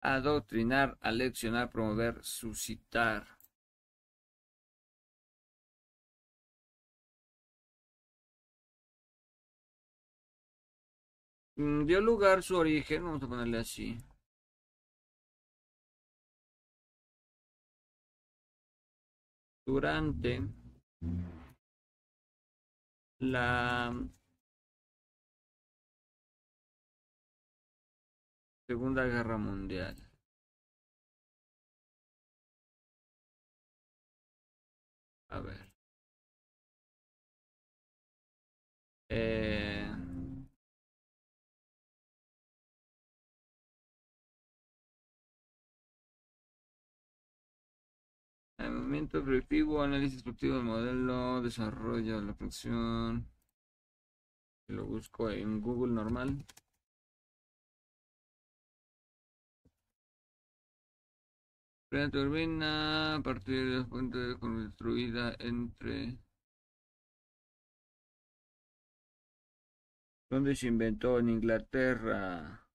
[0.00, 3.26] adoctrinar, aleccionar, promover, suscitar.
[11.56, 13.98] Dio lugar su origen, vamos a ponerle así.
[19.66, 20.40] Durante
[23.20, 23.92] la
[28.66, 29.96] Segunda Guerra Mundial.
[35.28, 35.70] A ver.
[39.08, 40.13] Eh,
[48.64, 53.28] El movimiento predictivo, análisis productivo del modelo, desarrollo de la función.
[54.68, 56.44] Lo busco en Google normal.
[61.90, 66.18] La turbina a partir de la fuente construida entre
[70.30, 71.18] ¿Dónde se inventó?
[71.18, 72.66] En Inglaterra.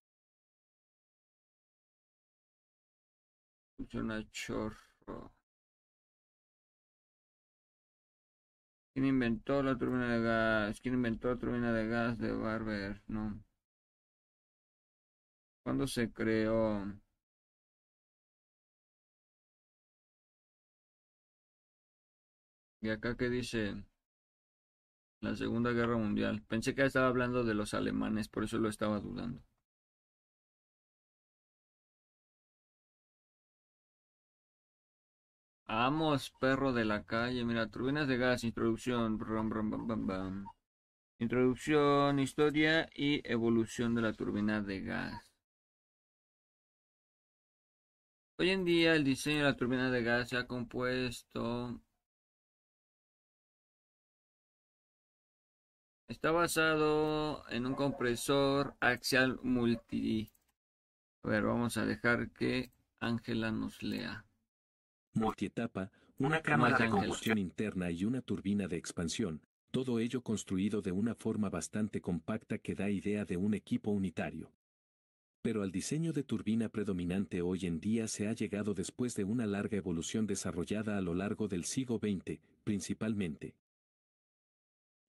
[3.76, 5.39] Funciona chorro.
[8.92, 10.80] ¿Quién inventó la turbina de gas?
[10.80, 13.02] ¿Quién inventó la turbina de gas de Barber?
[13.08, 13.42] No.
[15.62, 16.84] ¿Cuándo se creó?
[22.82, 23.74] ¿Y acá qué dice?
[25.22, 26.42] La Segunda Guerra Mundial.
[26.46, 29.42] Pensé que estaba hablando de los alemanes, por eso lo estaba dudando.
[35.70, 37.44] Vamos, perro de la calle.
[37.44, 39.16] Mira, turbinas de gas, introducción.
[41.20, 45.22] Introducción, historia y evolución de la turbina de gas.
[48.38, 51.80] Hoy en día el diseño de la turbina de gas se ha compuesto.
[56.08, 60.32] Está basado en un compresor axial multi.
[61.22, 64.24] A ver, vamos a dejar que Ángela nos lea
[65.12, 70.92] multietapa, una cámara de combustión interna y una turbina de expansión, todo ello construido de
[70.92, 74.52] una forma bastante compacta que da idea de un equipo unitario.
[75.42, 79.46] Pero al diseño de turbina predominante hoy en día se ha llegado después de una
[79.46, 83.54] larga evolución desarrollada a lo largo del siglo XX, principalmente.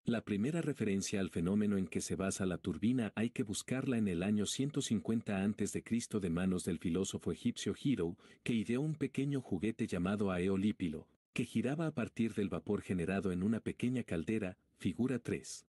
[0.06, 4.08] La primera referencia al fenómeno en que se basa la turbina hay que buscarla en
[4.08, 5.84] el año 150 a.C.
[6.20, 11.86] de manos del filósofo egipcio Hiro, que ideó un pequeño juguete llamado aeolípilo, que giraba
[11.86, 15.68] a partir del vapor generado en una pequeña caldera, figura 3.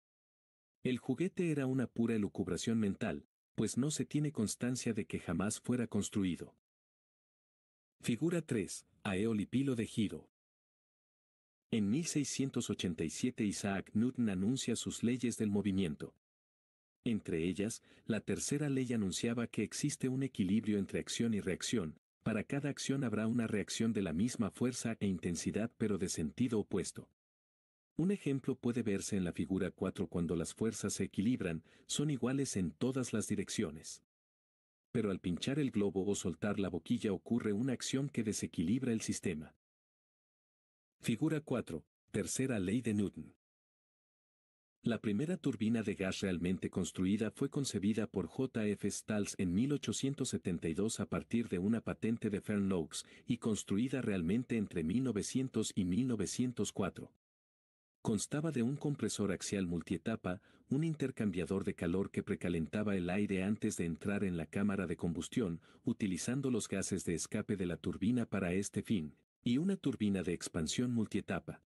[0.84, 3.26] El juguete era una pura elucubración mental,
[3.56, 6.54] pues no se tiene constancia de que jamás fuera construido.
[8.00, 8.86] Figura 3.
[9.04, 10.30] Aeolipilo de giro.
[11.72, 16.16] En 1687 Isaac Newton anuncia sus leyes del movimiento.
[17.04, 22.44] Entre ellas, la tercera ley anunciaba que existe un equilibrio entre acción y reacción, para
[22.44, 27.08] cada acción habrá una reacción de la misma fuerza e intensidad pero de sentido opuesto.
[27.98, 32.58] Un ejemplo puede verse en la figura 4 cuando las fuerzas se equilibran, son iguales
[32.58, 34.02] en todas las direcciones.
[34.92, 39.02] Pero al pinchar el globo o soltar la boquilla ocurre una acción que desequilibra el
[39.02, 39.54] sistema.
[41.02, 41.82] Figura 4.
[42.12, 43.34] Tercera ley de Newton.
[44.84, 48.92] La primera turbina de gas realmente construida fue concebida por J.F.
[48.92, 55.72] Stalls en 1872 a partir de una patente de Fernlaux y construida realmente entre 1900
[55.74, 57.14] y 1904.
[58.02, 63.78] Constaba de un compresor axial multietapa, un intercambiador de calor que precalentaba el aire antes
[63.78, 68.26] de entrar en la cámara de combustión, utilizando los gases de escape de la turbina
[68.26, 71.62] para este fin, y una turbina de expansión multietapa.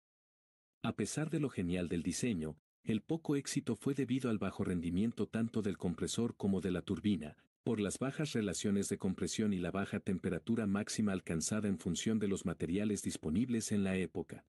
[0.81, 5.27] A pesar de lo genial del diseño, el poco éxito fue debido al bajo rendimiento
[5.27, 9.71] tanto del compresor como de la turbina, por las bajas relaciones de compresión y la
[9.71, 14.45] baja temperatura máxima alcanzada en función de los materiales disponibles en la época.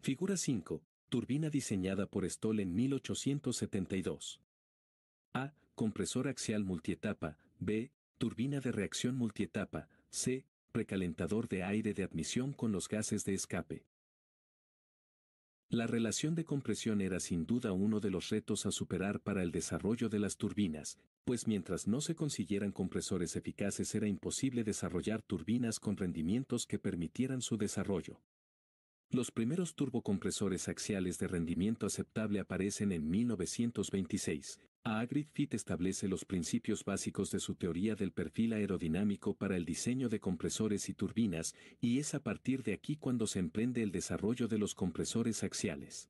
[0.00, 0.82] Figura 5.
[1.08, 4.40] Turbina diseñada por Stoll en 1872.
[5.32, 5.54] A.
[5.74, 7.38] Compresor axial multietapa.
[7.58, 7.92] B.
[8.18, 9.88] Turbina de reacción multietapa.
[10.10, 10.44] C.
[10.76, 13.86] Precalentador de aire de admisión con los gases de escape.
[15.70, 19.52] La relación de compresión era sin duda uno de los retos a superar para el
[19.52, 25.80] desarrollo de las turbinas, pues mientras no se consiguieran compresores eficaces era imposible desarrollar turbinas
[25.80, 28.20] con rendimientos que permitieran su desarrollo.
[29.08, 34.60] Los primeros turbocompresores axiales de rendimiento aceptable aparecen en 1926.
[34.88, 40.08] A Fit establece los principios básicos de su teoría del perfil aerodinámico para el diseño
[40.08, 44.46] de compresores y turbinas, y es a partir de aquí cuando se emprende el desarrollo
[44.46, 46.08] de los compresores axiales.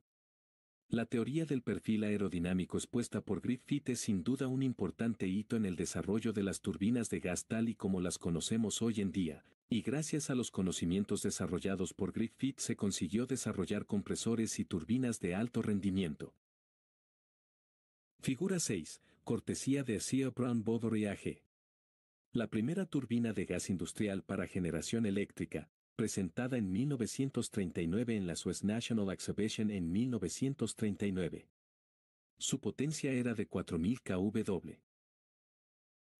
[0.88, 5.64] La teoría del perfil aerodinámico expuesta por Griffith es sin duda un importante hito en
[5.64, 9.42] el desarrollo de las turbinas de gas tal y como las conocemos hoy en día,
[9.70, 15.34] y gracias a los conocimientos desarrollados por Griffith se consiguió desarrollar compresores y turbinas de
[15.34, 16.34] alto rendimiento.
[18.26, 19.00] Figura 6.
[19.22, 21.44] Cortesía de Sir Brown Bovary AG.
[22.32, 28.64] La primera turbina de gas industrial para generación eléctrica, presentada en 1939 en la Swiss
[28.64, 31.48] National Exhibition en 1939.
[32.36, 34.72] Su potencia era de 4000 kW.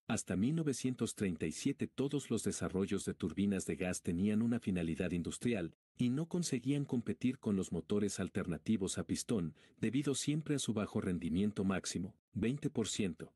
[0.08, 6.26] Hasta 1937 todos los desarrollos de turbinas de gas tenían una finalidad industrial, y no
[6.26, 12.14] conseguían competir con los motores alternativos a pistón, debido siempre a su bajo rendimiento máximo,
[12.36, 13.32] 20%.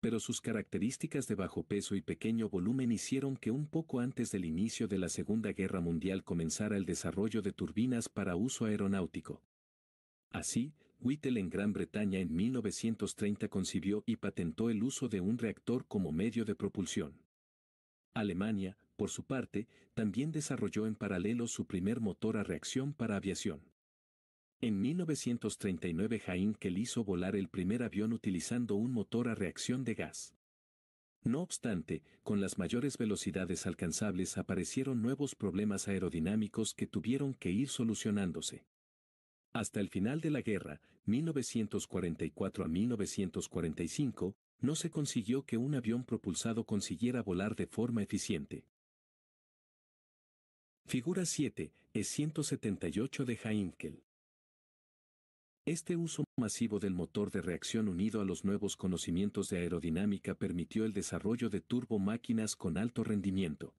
[0.00, 4.46] Pero sus características de bajo peso y pequeño volumen hicieron que un poco antes del
[4.46, 9.42] inicio de la Segunda Guerra Mundial comenzara el desarrollo de turbinas para uso aeronáutico.
[10.30, 15.86] Así, Whittle en Gran Bretaña en 1930 concibió y patentó el uso de un reactor
[15.86, 17.14] como medio de propulsión.
[18.14, 23.60] Alemania, por su parte, también desarrolló en paralelo su primer motor a reacción para aviación.
[24.60, 30.34] En 1939 Heinkel hizo volar el primer avión utilizando un motor a reacción de gas.
[31.22, 37.68] No obstante, con las mayores velocidades alcanzables aparecieron nuevos problemas aerodinámicos que tuvieron que ir
[37.68, 38.64] solucionándose.
[39.54, 46.02] Hasta el final de la guerra, 1944 a 1945, no se consiguió que un avión
[46.02, 48.64] propulsado consiguiera volar de forma eficiente.
[50.86, 54.02] Figura 7, es 178 de Heinkel.
[55.66, 60.84] Este uso masivo del motor de reacción unido a los nuevos conocimientos de aerodinámica permitió
[60.84, 63.72] el desarrollo de turbomáquinas con alto rendimiento.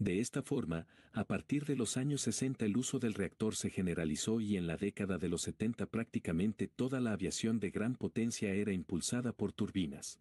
[0.00, 4.40] De esta forma, a partir de los años 60 el uso del reactor se generalizó
[4.40, 8.72] y en la década de los 70 prácticamente toda la aviación de gran potencia era
[8.72, 10.18] impulsada por turbinas.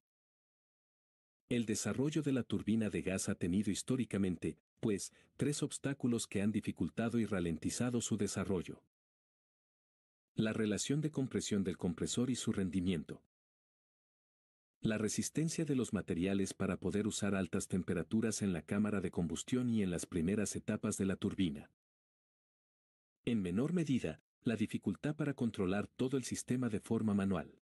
[1.47, 6.51] El desarrollo de la turbina de gas ha tenido históricamente, pues, tres obstáculos que han
[6.51, 8.84] dificultado y ralentizado su desarrollo.
[10.35, 13.23] La relación de compresión del compresor y su rendimiento.
[14.81, 19.69] La resistencia de los materiales para poder usar altas temperaturas en la cámara de combustión
[19.69, 21.69] y en las primeras etapas de la turbina.
[23.26, 27.60] En menor medida, la dificultad para controlar todo el sistema de forma manual.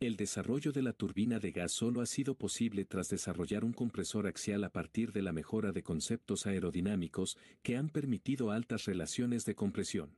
[0.00, 4.26] El desarrollo de la turbina de gas solo ha sido posible tras desarrollar un compresor
[4.26, 9.54] axial a partir de la mejora de conceptos aerodinámicos que han permitido altas relaciones de
[9.54, 10.16] compresión.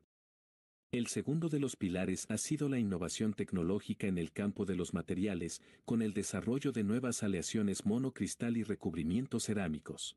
[0.92, 4.92] El segundo de los pilares ha sido la innovación tecnológica en el campo de los
[4.92, 10.16] materiales, con el desarrollo de nuevas aleaciones monocristal y recubrimientos cerámicos.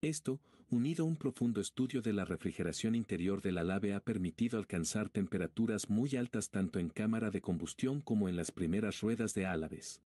[0.00, 0.40] Esto,
[0.70, 5.10] unido a un profundo estudio de la refrigeración interior de la nave ha permitido alcanzar
[5.10, 10.00] temperaturas muy altas tanto en cámara de combustión como en las primeras ruedas de álabes.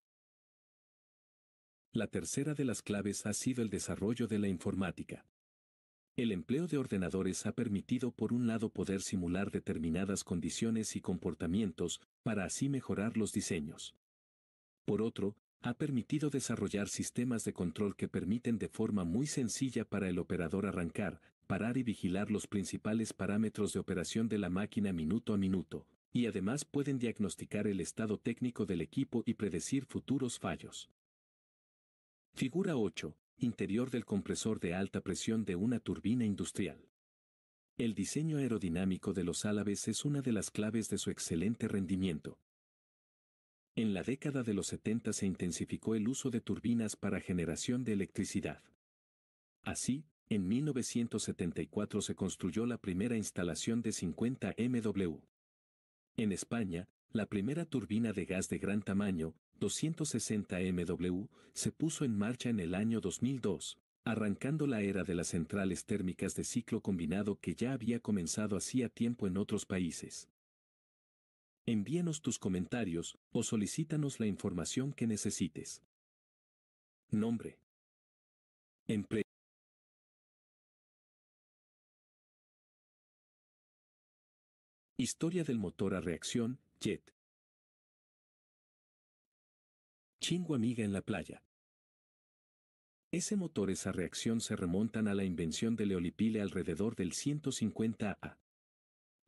[1.93, 5.27] La tercera de las claves ha sido el desarrollo de la informática.
[6.17, 12.01] El empleo de ordenadores ha permitido por un lado poder simular determinadas condiciones y comportamientos,
[12.23, 13.95] para así mejorar los diseños.
[14.87, 20.09] Por otro, ha permitido desarrollar sistemas de control que permiten de forma muy sencilla para
[20.09, 25.35] el operador arrancar, parar y vigilar los principales parámetros de operación de la máquina minuto
[25.35, 30.89] a minuto, y además pueden diagnosticar el estado técnico del equipo y predecir futuros fallos.
[32.33, 33.15] Figura 8.
[33.39, 36.89] Interior del compresor de alta presión de una turbina industrial.
[37.77, 42.39] El diseño aerodinámico de los álabes es una de las claves de su excelente rendimiento.
[43.75, 47.93] En la década de los 70 se intensificó el uso de turbinas para generación de
[47.93, 48.63] electricidad.
[49.63, 55.19] Así, en 1974 se construyó la primera instalación de 50 MW.
[56.17, 62.17] En España, la primera turbina de gas de gran tamaño, 260 MW, se puso en
[62.17, 67.41] marcha en el año 2002, arrancando la era de las centrales térmicas de ciclo combinado
[67.41, 70.29] que ya había comenzado hacía tiempo en otros países.
[71.65, 75.83] Envíenos tus comentarios o solicítanos la información que necesites.
[77.11, 77.59] Nombre.
[78.87, 79.27] Empresa.
[84.99, 87.16] Historia del motor a reacción, Jet.
[90.29, 91.45] Chingo amiga en la playa.
[93.13, 98.37] Ese motor esa reacción se remontan a la invención de Leolipile alrededor del 150 A.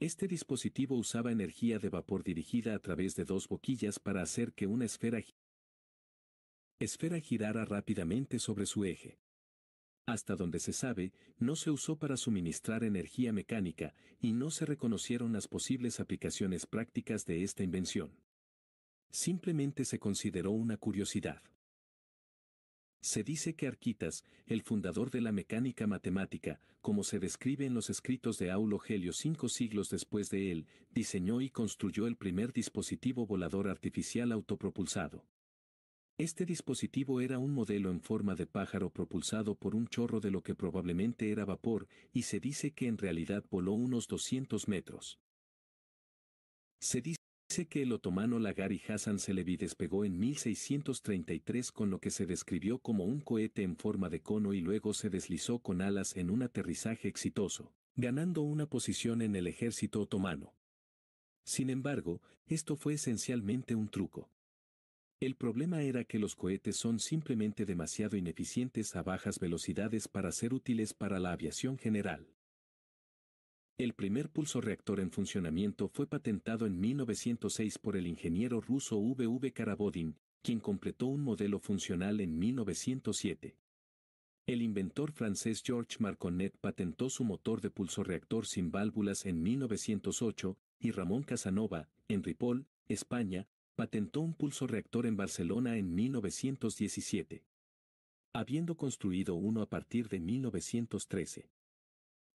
[0.01, 4.67] Este dispositivo usaba energía de vapor dirigida a través de dos boquillas para hacer que
[4.67, 5.23] una esfera,
[6.81, 9.21] esfera girara rápidamente sobre su eje.
[10.05, 15.33] Hasta donde se sabe, no se usó para suministrar energía mecánica, y no se reconocieron
[15.33, 18.19] las posibles aplicaciones prácticas de esta invención.
[19.11, 21.43] Simplemente se consideró una curiosidad.
[23.01, 27.91] Se dice que Arquitas, el fundador de la mecánica matemática, como se describe en los
[27.91, 33.27] escritos de Aulo Gelio cinco siglos después de él, diseñó y construyó el primer dispositivo
[33.27, 35.25] volador artificial autopropulsado.
[36.19, 40.43] Este dispositivo era un modelo en forma de pájaro propulsado por un chorro de lo
[40.43, 45.21] que probablemente era vapor, y se dice que en realidad voló unos 200 metros.
[46.81, 47.19] Se dice
[47.51, 52.79] Dice que el otomano Lagari Hassan Selebi despegó en 1633 con lo que se describió
[52.79, 56.43] como un cohete en forma de cono y luego se deslizó con alas en un
[56.43, 60.55] aterrizaje exitoso, ganando una posición en el ejército otomano.
[61.43, 64.31] Sin embargo, esto fue esencialmente un truco.
[65.19, 70.53] El problema era que los cohetes son simplemente demasiado ineficientes a bajas velocidades para ser
[70.53, 72.29] útiles para la aviación general.
[73.79, 79.53] El primer pulso reactor en funcionamiento fue patentado en 1906 por el ingeniero ruso V.V.
[79.53, 83.57] Karabodin, quien completó un modelo funcional en 1907.
[84.47, 90.91] El inventor francés Georges Marconnet patentó su motor de pulso-reactor sin válvulas en 1908, y
[90.91, 93.47] Ramón Casanova, en Ripoll, España,
[93.77, 97.45] patentó un pulso reactor en Barcelona en 1917.
[98.33, 101.49] Habiendo construido uno a partir de 1913.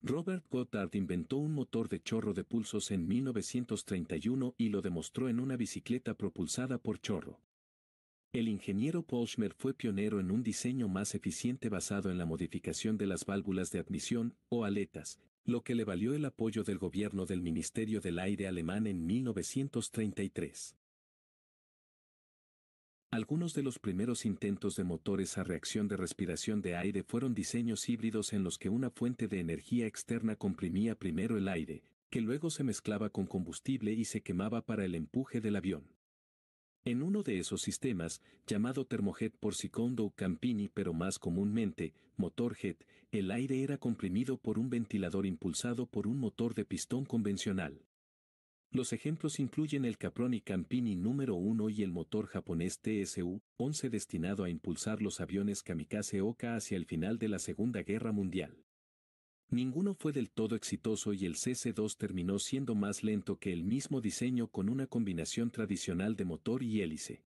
[0.06, 5.40] Robert Goddard inventó un motor de chorro de pulsos en 1931 y lo demostró en
[5.40, 7.40] una bicicleta propulsada por chorro.
[8.34, 13.08] El ingeniero Polschmer fue pionero en un diseño más eficiente basado en la modificación de
[13.08, 17.42] las válvulas de admisión, o aletas, lo que le valió el apoyo del gobierno del
[17.42, 20.76] Ministerio del Aire alemán en 1933.
[23.14, 27.88] Algunos de los primeros intentos de motores a reacción de respiración de aire fueron diseños
[27.88, 32.50] híbridos en los que una fuente de energía externa comprimía primero el aire, que luego
[32.50, 35.84] se mezclaba con combustible y se quemaba para el empuje del avión.
[36.86, 43.30] En uno de esos sistemas, llamado termojet por Secondo Campini pero más comúnmente, motorjet, el
[43.30, 47.80] aire era comprimido por un ventilador impulsado por un motor de pistón convencional.
[48.74, 54.50] Los ejemplos incluyen el Caproni Campini número 1 y el motor japonés TSU-11 destinado a
[54.50, 58.66] impulsar los aviones kamikaze Oka hacia el final de la Segunda Guerra Mundial.
[59.52, 64.02] Ninguno fue del todo exitoso y el CC2 terminó siendo más lento que el mismo
[64.02, 67.24] diseño con una combinación tradicional de motor y hélice.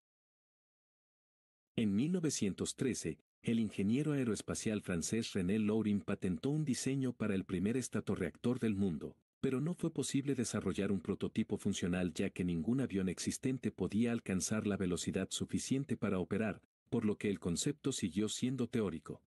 [1.75, 8.61] En 1913, el ingeniero aeroespacial francés René Laurin patentó un diseño para el primer estatorreactor
[8.61, 13.73] del mundo, pero no fue posible desarrollar un prototipo funcional ya que ningún avión existente
[13.73, 19.21] podía alcanzar la velocidad suficiente para operar, por lo que el concepto siguió siendo teórico.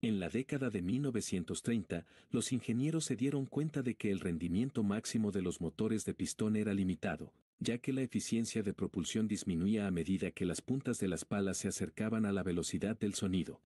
[0.00, 5.30] En la década de 1930, los ingenieros se dieron cuenta de que el rendimiento máximo
[5.30, 9.90] de los motores de pistón era limitado, ya que la eficiencia de propulsión disminuía a
[9.90, 13.60] medida que las puntas de las palas se acercaban a la velocidad del sonido.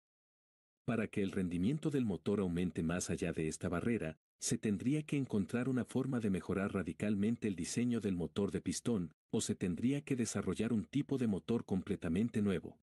[0.88, 5.18] Para que el rendimiento del motor aumente más allá de esta barrera, se tendría que
[5.18, 10.00] encontrar una forma de mejorar radicalmente el diseño del motor de pistón, o se tendría
[10.00, 12.78] que desarrollar un tipo de motor completamente nuevo.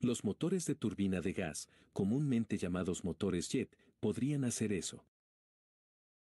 [0.00, 5.04] Los motores de turbina de gas, comúnmente llamados motores jet, podrían hacer eso.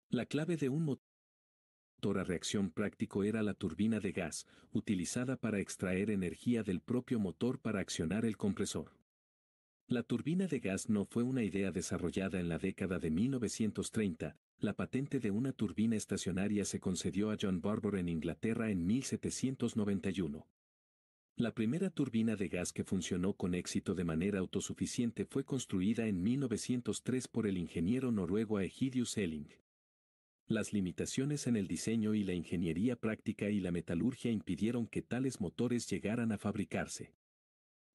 [0.09, 5.59] La clave de un motor a reacción práctico era la turbina de gas, utilizada para
[5.59, 8.96] extraer energía del propio motor para accionar el compresor.
[9.89, 14.73] La turbina de gas no fue una idea desarrollada en la década de 1930, la
[14.73, 20.49] patente de una turbina estacionaria se concedió a John Barbour en Inglaterra en 1791.
[21.37, 26.21] La primera turbina de gas que funcionó con éxito de manera autosuficiente fue construida en
[26.21, 29.51] 1903 por el ingeniero noruego Egidius Elling.
[30.49, 35.41] Las limitaciones en el diseño y la ingeniería práctica y la metalurgia impidieron que tales
[35.41, 37.15] motores llegaran a fabricarse.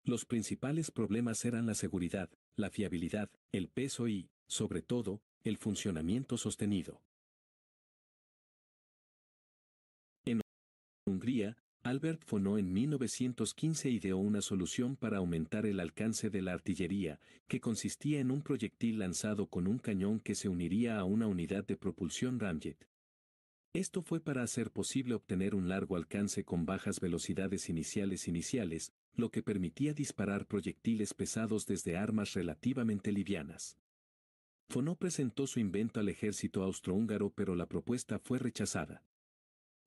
[0.04, 6.38] Los principales problemas eran la seguridad, la fiabilidad, el peso y, sobre todo, el funcionamiento
[6.38, 7.02] sostenido.
[10.26, 10.42] En
[11.06, 17.20] Hungría, Albert Fonó en 1915 ideó una solución para aumentar el alcance de la artillería,
[17.48, 21.66] que consistía en un proyectil lanzado con un cañón que se uniría a una unidad
[21.66, 22.88] de propulsión ramjet.
[23.74, 29.30] Esto fue para hacer posible obtener un largo alcance con bajas velocidades iniciales iniciales, lo
[29.30, 33.78] que permitía disparar proyectiles pesados desde armas relativamente livianas.
[34.70, 39.04] Fonó presentó su invento al ejército austrohúngaro pero la propuesta fue rechazada.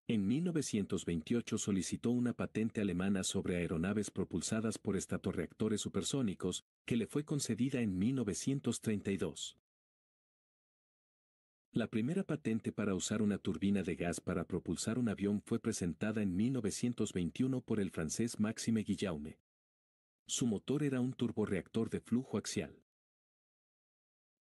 [0.07, 7.25] En 1928 solicitó una patente alemana sobre aeronaves propulsadas por estatorreactores supersónicos, que le fue
[7.25, 9.57] concedida en 1932.
[11.75, 16.23] La primera patente para usar una turbina de gas para propulsar un avión fue presentada
[16.23, 19.41] en 1921 por el francés Maxime Guillaume.
[20.25, 22.79] Su motor era un turborreactor de flujo axial.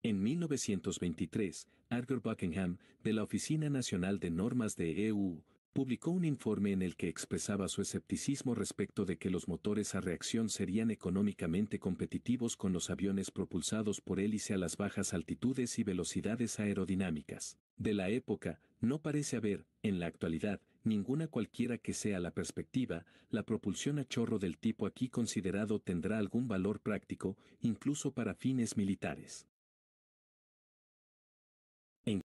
[0.03, 5.41] En 1923, Arthur Buckingham, de la Oficina Nacional de Normas de EU,
[5.73, 10.01] publicó un informe en el que expresaba su escepticismo respecto de que los motores a
[10.01, 15.83] reacción serían económicamente competitivos con los aviones propulsados por hélice a las bajas altitudes y
[15.83, 17.57] velocidades aerodinámicas.
[17.77, 23.05] De la época, no parece haber, en la actualidad, ninguna cualquiera que sea la perspectiva,
[23.29, 28.75] la propulsión a chorro del tipo aquí considerado tendrá algún valor práctico, incluso para fines
[28.75, 29.47] militares.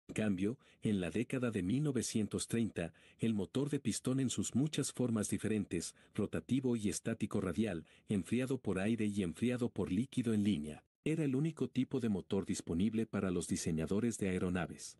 [0.08, 5.30] En cambio, en la década de 1930, el motor de pistón en sus muchas formas
[5.30, 11.24] diferentes, rotativo y estático radial, enfriado por aire y enfriado por líquido en línea, era
[11.24, 14.98] el único tipo de motor disponible para los diseñadores de aeronaves.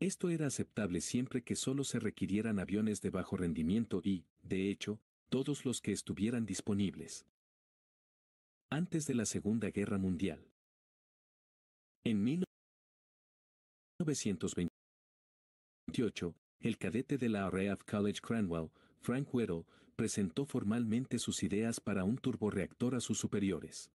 [0.00, 5.00] Esto era aceptable siempre que solo se requirieran aviones de bajo rendimiento y, de hecho,
[5.28, 7.26] todos los que estuvieran disponibles.
[8.70, 10.46] Antes de la Segunda Guerra Mundial.
[12.04, 12.22] En
[14.00, 22.02] 1928, el cadete de la Reaf College Cranwell, Frank Whittle, presentó formalmente sus ideas para
[22.02, 23.92] un turborreactor a sus superiores.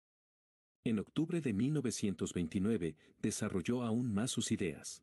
[0.84, 5.02] En octubre de 1929, desarrolló aún más sus ideas.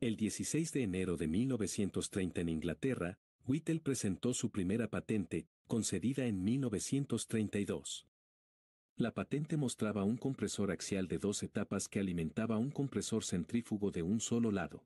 [0.00, 6.42] El 16 de enero de 1930 en Inglaterra, Whittle presentó su primera patente, concedida en
[6.42, 8.08] 1932.
[8.96, 14.02] La patente mostraba un compresor axial de dos etapas que alimentaba un compresor centrífugo de
[14.02, 14.84] un solo lado.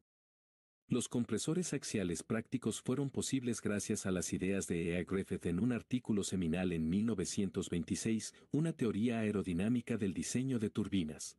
[0.88, 4.98] Los compresores axiales prácticos fueron posibles gracias a las ideas de E.
[4.98, 5.02] A.
[5.02, 11.36] Griffith en un artículo seminal en 1926, una teoría aerodinámica del diseño de turbinas.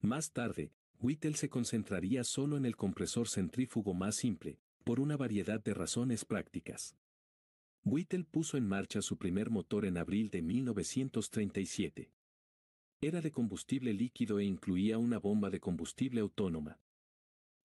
[0.00, 5.62] Más tarde, Whittle se concentraría solo en el compresor centrífugo más simple, por una variedad
[5.62, 6.94] de razones prácticas.
[7.84, 12.12] Whittle puso en marcha su primer motor en abril de 1937.
[13.00, 16.78] Era de combustible líquido e incluía una bomba de combustible autónoma.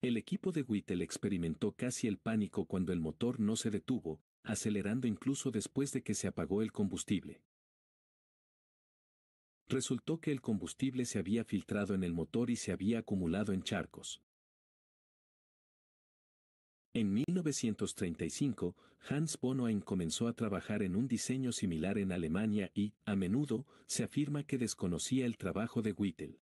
[0.02, 5.06] El equipo de Whittle experimentó casi el pánico cuando el motor no se detuvo, acelerando
[5.06, 7.40] incluso después de que se apagó el combustible.
[9.68, 13.62] Resultó que el combustible se había filtrado en el motor y se había acumulado en
[13.62, 14.20] charcos.
[16.94, 18.76] En 1935,
[19.08, 24.04] Hans Bonoin comenzó a trabajar en un diseño similar en Alemania y, a menudo, se
[24.04, 26.38] afirma que desconocía el trabajo de Whittle.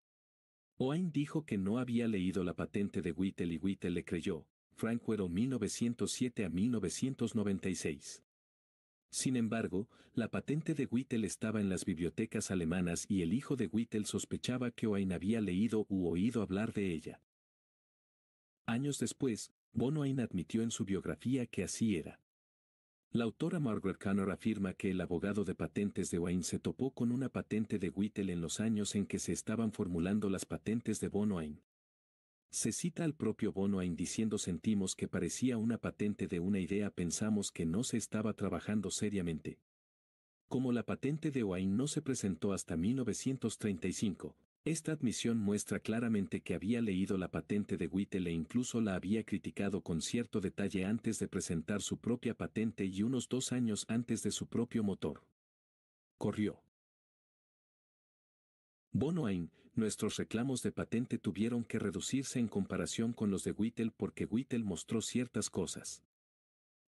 [0.78, 4.46] Oain dijo que no había leído la patente de Whittle y Whittle le creyó,
[4.76, 8.22] Frankwell 1907 a 1996.
[9.10, 13.66] Sin embargo, la patente de Whittle estaba en las bibliotecas alemanas y el hijo de
[13.66, 17.20] Whittle sospechaba que Oain había leído u oído hablar de ella.
[18.66, 22.18] Años después, Bonoin admitió en su biografía que así era.
[23.10, 27.12] La autora Margaret Connor afirma que el abogado de patentes de Oain se topó con
[27.12, 31.08] una patente de Whittle en los años en que se estaban formulando las patentes de
[31.08, 31.60] Bonoin.
[32.50, 37.52] Se cita al propio Bonoin diciendo sentimos que parecía una patente de una idea pensamos
[37.52, 39.58] que no se estaba trabajando seriamente.
[40.48, 46.52] Como la patente de Oain no se presentó hasta 1935, esta admisión muestra claramente que
[46.54, 51.20] había leído la patente de Whittle e incluso la había criticado con cierto detalle antes
[51.20, 55.22] de presentar su propia patente y unos dos años antes de su propio motor.
[56.18, 56.60] Corrió.
[58.90, 64.24] Bonoain, nuestros reclamos de patente tuvieron que reducirse en comparación con los de Whittle porque
[64.24, 66.02] Whittle mostró ciertas cosas.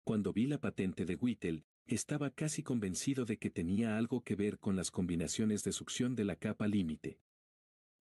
[0.03, 4.57] Cuando vi la patente de Whittle, estaba casi convencido de que tenía algo que ver
[4.57, 7.19] con las combinaciones de succión de la capa límite.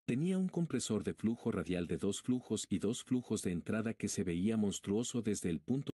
[0.06, 4.06] Tenía un compresor de flujo radial de dos flujos y dos flujos de entrada que
[4.06, 5.90] se veía monstruoso desde el punto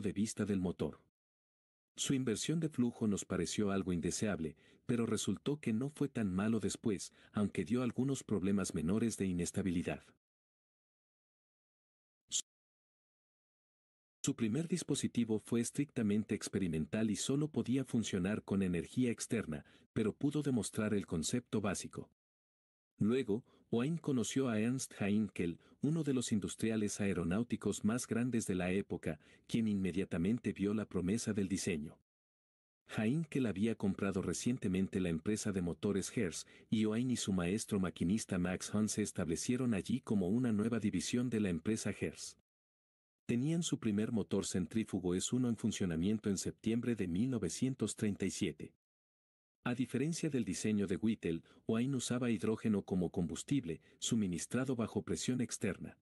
[0.00, 1.00] de vista del motor.
[1.96, 4.56] Su inversión de flujo nos pareció algo indeseable,
[4.86, 10.04] pero resultó que no fue tan malo después, aunque dio algunos problemas menores de inestabilidad.
[14.22, 20.42] Su primer dispositivo fue estrictamente experimental y solo podía funcionar con energía externa, pero pudo
[20.42, 22.08] demostrar el concepto básico.
[22.98, 28.70] Luego, Oain conoció a Ernst Heinkel, uno de los industriales aeronáuticos más grandes de la
[28.70, 31.98] época, quien inmediatamente vio la promesa del diseño.
[32.96, 38.38] Heinkel había comprado recientemente la empresa de motores Hertz, y Oain y su maestro maquinista
[38.38, 42.36] Max Hunt se establecieron allí como una nueva división de la empresa Hertz.
[43.26, 48.74] Tenían su primer motor centrífugo S1 en funcionamiento en septiembre de 1937.
[49.66, 55.96] A diferencia del diseño de Whittle, Oain usaba hidrógeno como combustible, suministrado bajo presión externa.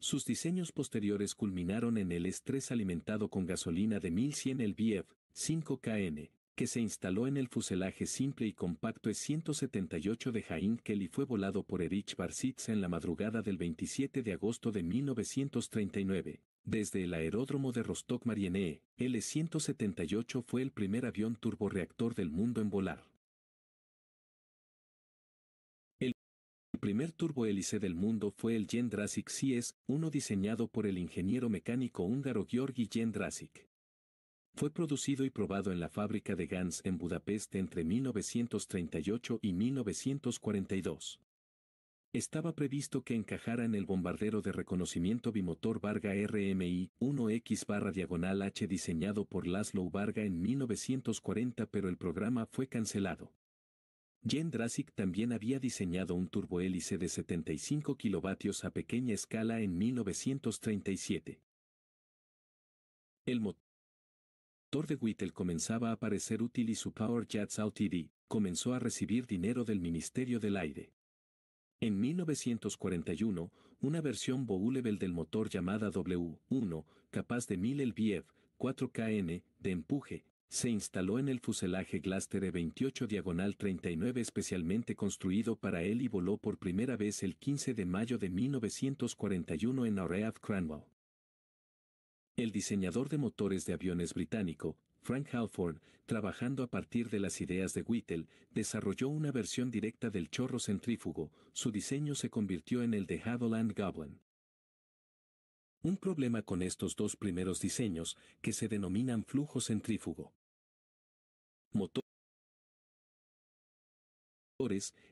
[0.00, 5.06] Sus diseños posteriores culminaron en el estrés alimentado con gasolina de 1100 lbf,
[5.36, 11.26] 5KN, que se instaló en el fuselaje simple y compacto E-178 de Heinkel y fue
[11.26, 16.40] volado por Erich Barsitz en la madrugada del 27 de agosto de 1939.
[16.64, 22.70] Desde el aeródromo de Rostok-Mariene, el E-178 fue el primer avión turborreactor del mundo en
[22.70, 23.04] volar.
[26.00, 26.14] El
[26.80, 32.46] primer turbohélice del mundo fue el Jendrasic CS, uno diseñado por el ingeniero mecánico húngaro
[32.48, 33.68] Georgi Jendrasic.
[34.54, 41.20] Fue producido y probado en la fábrica de Gans en Budapest entre 1938 y 1942.
[42.14, 48.42] Estaba previsto que encajara en el bombardero de reconocimiento bimotor Varga RMI 1X barra diagonal
[48.42, 53.32] H diseñado por Laszlo Varga en 1940 pero el programa fue cancelado.
[54.24, 61.40] Jen Drasic también había diseñado un turbohélice de 75 kilovatios a pequeña escala en 1937.
[63.26, 68.08] El motor de Whittle comenzaba a parecer útil y su Power Jets Ltd.
[68.28, 70.92] comenzó a recibir dinero del Ministerio del Aire.
[71.80, 78.26] En 1941, una versión bow-level del motor llamada W1, capaz de 1000 lbf,
[78.58, 85.82] 4kN, de empuje, se instaló en el fuselaje Glaster E28 diagonal 39 especialmente construido para
[85.82, 90.84] él y voló por primera vez el 15 de mayo de 1941 en Oread Cranwell.
[92.36, 97.74] El diseñador de motores de aviones británico, Frank Halford, trabajando a partir de las ideas
[97.74, 103.04] de Whittle, desarrolló una versión directa del chorro centrífugo, su diseño se convirtió en el
[103.04, 104.18] de Havilland Goblin.
[105.82, 110.32] Un problema con estos dos primeros diseños, que se denominan flujo centrífugo.
[111.72, 112.03] Motor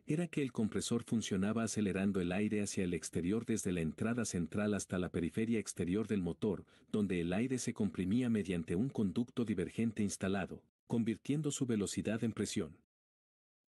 [0.06, 4.74] era que el compresor funcionaba acelerando el aire hacia el exterior desde la entrada central
[4.74, 10.02] hasta la periferia exterior del motor, donde el aire se comprimía mediante un conducto divergente
[10.02, 12.76] instalado, convirtiendo su velocidad en presión.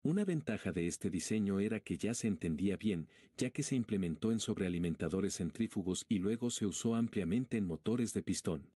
[0.02, 3.08] Una ventaja de este diseño era que ya se entendía bien,
[3.38, 8.22] ya que se implementó en sobrealimentadores centrífugos y luego se usó ampliamente en motores de
[8.22, 8.70] pistón.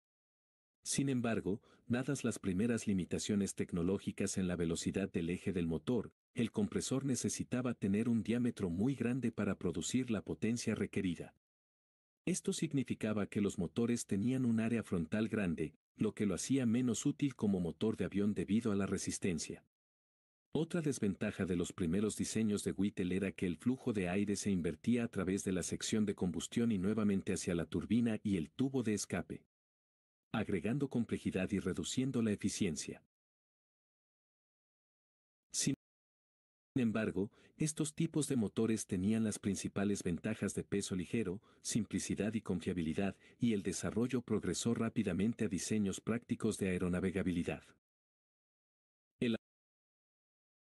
[0.85, 6.53] Sin embargo, dadas las primeras limitaciones tecnológicas en la velocidad del eje del motor, el
[6.53, 11.35] compresor necesitaba tener un diámetro muy grande para producir la potencia requerida.
[12.27, 17.07] Esto significaba que los motores tenían un área frontal grande, lo que lo hacía menos
[17.07, 19.65] útil como motor de avión debido a la resistencia.
[20.53, 24.51] Otra desventaja de los primeros diseños de Whittle era que el flujo de aire se
[24.51, 28.51] invertía a través de la sección de combustión y nuevamente hacia la turbina y el
[28.51, 29.47] tubo de escape,
[30.33, 33.03] agregando complejidad y reduciendo la eficiencia.
[36.81, 43.17] Embargo, estos tipos de motores tenían las principales ventajas de peso ligero, simplicidad y confiabilidad,
[43.39, 47.63] y el desarrollo progresó rápidamente a diseños prácticos de aeronavegabilidad.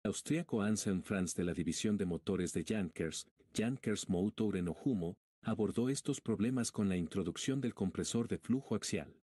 [0.05, 5.89] austríaco Anselm Franz de la división de motores de Jankers, Jankers Motor en Ojumo, abordó
[5.89, 9.19] estos problemas con la introducción del compresor de flujo axial.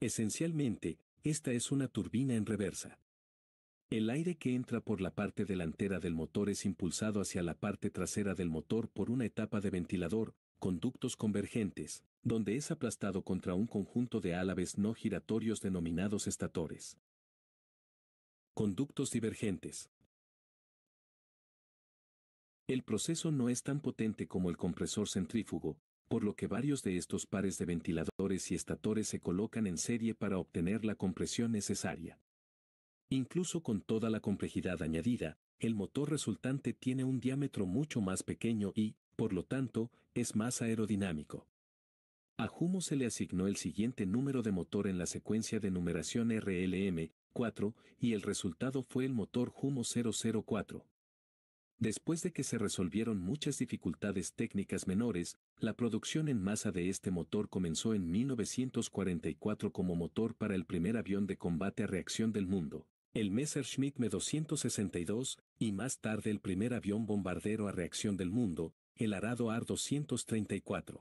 [0.00, 2.98] Esencialmente, esta es una turbina en reversa.
[3.88, 7.88] El aire que entra por la parte delantera del motor es impulsado hacia la parte
[7.88, 13.68] trasera del motor por una etapa de ventilador, conductos convergentes, donde es aplastado contra un
[13.68, 16.98] conjunto de álabes no giratorios denominados estatores.
[18.54, 19.88] Conductos divergentes.
[22.66, 26.96] El proceso no es tan potente como el compresor centrífugo, por lo que varios de
[26.96, 32.18] estos pares de ventiladores y estatores se colocan en serie para obtener la compresión necesaria.
[33.08, 38.72] Incluso con toda la complejidad añadida, el motor resultante tiene un diámetro mucho más pequeño
[38.74, 41.46] y, por lo tanto, es más aerodinámico.
[42.36, 46.30] A Jumo se le asignó el siguiente número de motor en la secuencia de numeración
[46.36, 50.84] RLM, 4, y el resultado fue el motor Humo 004.
[51.78, 57.10] Después de que se resolvieron muchas dificultades técnicas menores, la producción en masa de este
[57.10, 62.46] motor comenzó en 1944 como motor para el primer avión de combate a reacción del
[62.46, 62.86] mundo,
[63.20, 69.14] el Messerschmitt Me-262, y más tarde el primer avión bombardero a reacción del mundo, el
[69.14, 71.00] Arado AR-234.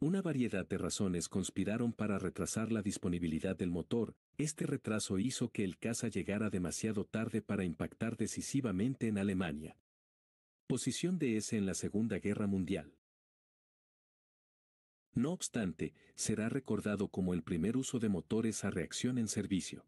[0.00, 5.62] Una variedad de razones conspiraron para retrasar la disponibilidad del motor, este retraso hizo que
[5.62, 9.76] el caza llegara demasiado tarde para impactar decisivamente en Alemania.
[10.66, 12.96] Posición de ese en la Segunda Guerra Mundial.
[15.14, 19.84] No obstante, será recordado como el primer uso de motores a reacción en servicio.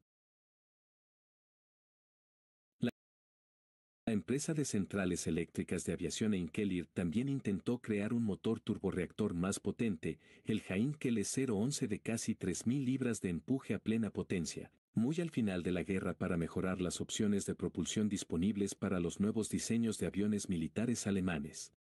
[4.06, 9.60] La empresa de centrales eléctricas de aviación Enkelir también intentó crear un motor turborreactor más
[9.60, 15.31] potente, el Heinkel 011 de casi 3.000 libras de empuje a plena potencia, muy al
[15.31, 19.97] final de la guerra para mejorar las opciones de propulsión disponibles para los nuevos diseños
[19.97, 21.72] de aviones militares alemanes.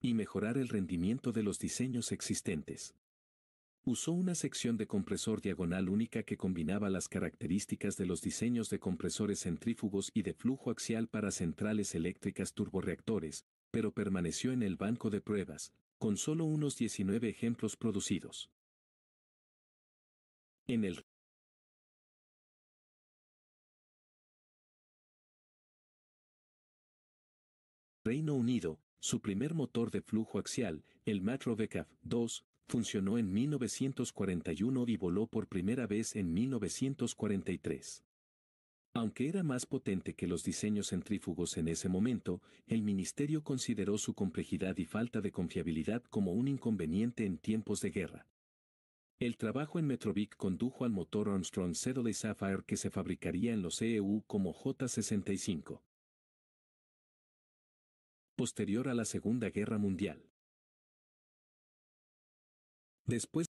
[0.00, 2.94] Y mejorar el rendimiento de los diseños existentes
[3.84, 8.78] usó una sección de compresor diagonal única que combinaba las características de los diseños de
[8.78, 15.10] compresores centrífugos y de flujo axial para centrales eléctricas turborreactores, pero permaneció en el banco
[15.10, 18.50] de pruebas, con solo unos 19 ejemplos producidos.
[20.66, 21.04] En el
[28.02, 34.84] Reino Unido, su primer motor de flujo axial, el Macro VCAF 2, funcionó en 1941
[34.88, 38.04] y voló por primera vez en 1943.
[38.96, 44.14] Aunque era más potente que los diseños centrífugos en ese momento, el ministerio consideró su
[44.14, 48.28] complejidad y falta de confiabilidad como un inconveniente en tiempos de guerra.
[49.18, 53.82] El trabajo en Metrovic condujo al motor Armstrong Sedley Sapphire que se fabricaría en los
[53.82, 55.80] EU como J-65.
[58.36, 60.33] Posterior a la Segunda Guerra Mundial.
[63.06, 63.46] Después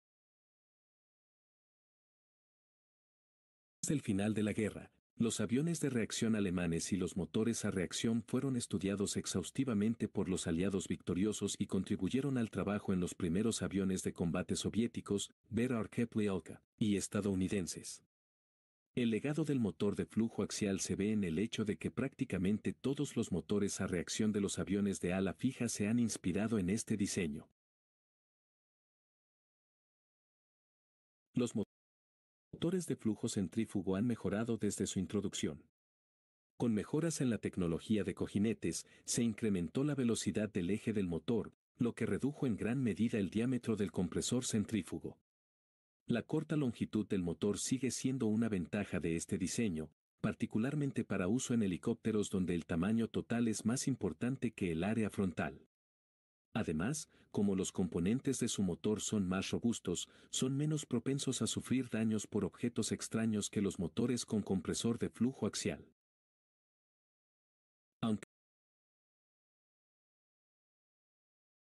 [3.86, 8.22] del final de la guerra, los aviones de reacción alemanes y los motores a reacción
[8.26, 14.02] fueron estudiados exhaustivamente por los aliados victoriosos y contribuyeron al trabajo en los primeros aviones
[14.02, 18.02] de combate soviéticos, Berar Kepley-Olka, y estadounidenses.
[18.94, 22.72] El legado del motor de flujo axial se ve en el hecho de que prácticamente
[22.72, 26.70] todos los motores a reacción de los aviones de ala fija se han inspirado en
[26.70, 27.48] este diseño.
[31.34, 35.64] Los motores de flujo centrífugo han mejorado desde su introducción.
[36.58, 41.54] Con mejoras en la tecnología de cojinetes, se incrementó la velocidad del eje del motor,
[41.78, 45.16] lo que redujo en gran medida el diámetro del compresor centrífugo.
[46.06, 49.90] La corta longitud del motor sigue siendo una ventaja de este diseño,
[50.20, 55.08] particularmente para uso en helicópteros donde el tamaño total es más importante que el área
[55.08, 55.66] frontal.
[56.54, 61.88] Además, como los componentes de su motor son más robustos, son menos propensos a sufrir
[61.88, 65.86] daños por objetos extraños que los motores con compresor de flujo axial.
[68.02, 68.28] Aunque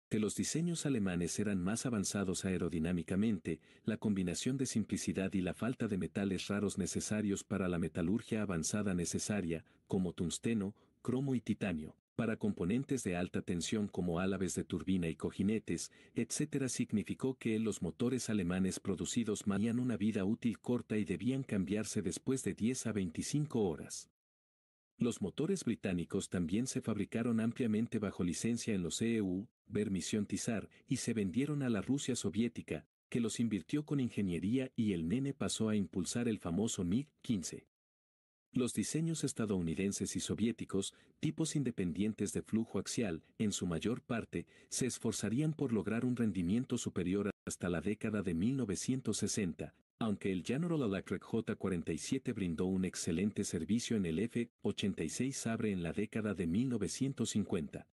[0.09, 5.86] que los diseños alemanes eran más avanzados aerodinámicamente, la combinación de simplicidad y la falta
[5.86, 12.36] de metales raros necesarios para la metalurgia avanzada necesaria, como tungsteno, cromo y titanio, para
[12.36, 16.66] componentes de alta tensión como álabes de turbina y cojinetes, etc.
[16.66, 22.43] significó que los motores alemanes producidos tenían una vida útil corta y debían cambiarse después
[22.43, 24.11] de 10 a 25 horas.
[24.97, 30.97] Los motores británicos también se fabricaron ampliamente bajo licencia en los EU, Vermisión Tizar, y
[30.97, 35.69] se vendieron a la Rusia soviética, que los invirtió con ingeniería y el nene pasó
[35.69, 37.62] a impulsar el famoso MiG-15.
[38.53, 44.87] Los diseños estadounidenses y soviéticos, tipos independientes de flujo axial, en su mayor parte, se
[44.87, 51.23] esforzarían por lograr un rendimiento superior hasta la década de 1960, aunque el General Electric
[51.23, 57.87] J-47 brindó un excelente servicio en el F-86 Sabre en la década de 1950.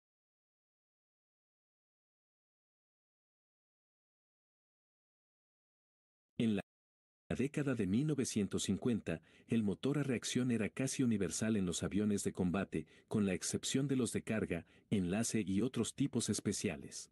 [7.35, 12.87] Década de 1950, el motor a reacción era casi universal en los aviones de combate,
[13.07, 17.11] con la excepción de los de carga, enlace y otros tipos especiales.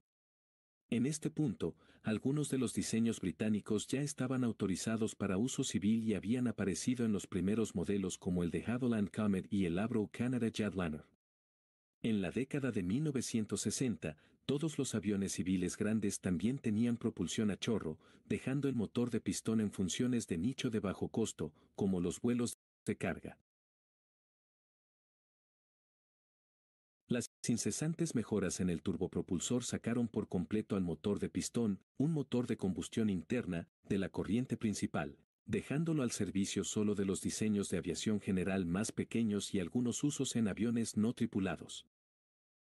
[0.89, 6.15] En este punto, algunos de los diseños británicos ya estaban autorizados para uso civil y
[6.15, 10.49] habían aparecido en los primeros modelos como el de Havilland Comet y el Avro Canada
[10.53, 11.12] Jetliner.
[12.03, 17.97] En la década de 1960, todos los aviones civiles grandes también tenían propulsión a chorro,
[18.25, 22.57] dejando el motor de pistón en funciones de nicho de bajo costo, como los vuelos
[22.85, 23.39] de carga.
[27.07, 32.47] Las incesantes mejoras en el turbopropulsor sacaron por completo al motor de pistón, un motor
[32.47, 37.77] de combustión interna, de la corriente principal, dejándolo al servicio solo de los diseños de
[37.77, 41.85] aviación general más pequeños y algunos usos en aviones no tripulados.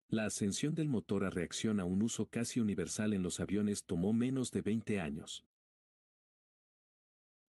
[0.09, 4.13] La ascensión del motor a reacción a un uso casi universal en los aviones tomó
[4.13, 5.43] menos de 20 años.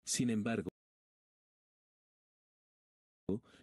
[0.07, 0.71] Sin embargo,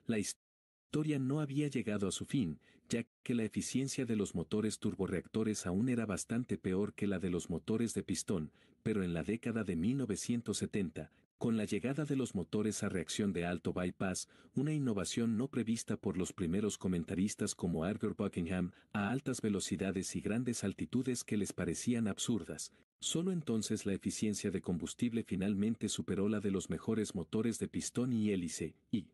[0.05, 4.77] la historia no había llegado a su fin, ya que la eficiencia de los motores
[4.77, 8.51] turborreactores aún era bastante peor que la de los motores de pistón,
[8.83, 11.09] pero en la década de 1970,
[11.43, 15.97] con la llegada de los motores a reacción de alto bypass, una innovación no prevista
[15.97, 21.51] por los primeros comentaristas como Arthur Buckingham, a altas velocidades y grandes altitudes que les
[21.51, 22.71] parecían absurdas,
[23.01, 28.13] solo entonces la eficiencia de combustible finalmente superó la de los mejores motores de pistón
[28.13, 29.07] y hélice, y,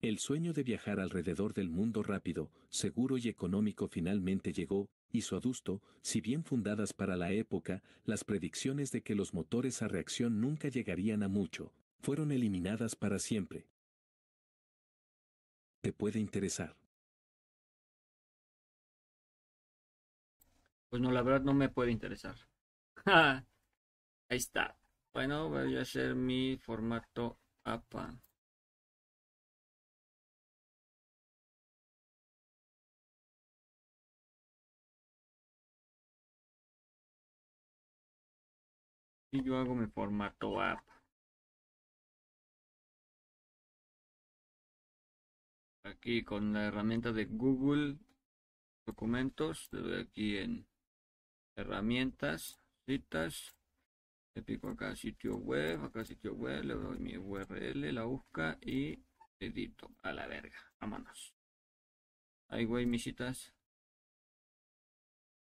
[0.00, 5.36] el sueño de viajar alrededor del mundo rápido, seguro y económico finalmente llegó, y su
[5.36, 10.40] adusto, si bien fundadas para la época, las predicciones de que los motores a reacción
[10.40, 13.66] nunca llegarían a mucho, fueron eliminadas para siempre.
[15.82, 16.76] ¿Te puede interesar?
[20.88, 22.36] Pues no, la verdad no me puede interesar.
[23.06, 24.76] Ahí está.
[25.12, 28.16] Bueno, voy a hacer mi formato APA.
[39.32, 40.86] Y yo hago mi formato app.
[45.84, 47.98] Aquí con la herramienta de Google
[48.86, 50.66] Documentos, le doy aquí en
[51.56, 53.56] herramientas, citas,
[54.34, 59.02] le pico acá sitio web, acá sitio web, le doy mi URL, la busca y
[59.40, 60.58] edito a la verga.
[60.78, 61.34] Vámonos.
[62.48, 63.54] Ahí voy mis citas.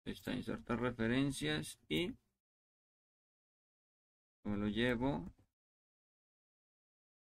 [0.05, 2.13] Está insertar referencias y
[4.43, 5.31] me lo llevo.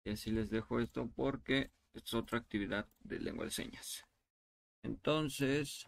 [0.05, 4.05] Y así les dejo esto porque es otra actividad de lengua de señas.
[4.83, 5.87] Entonces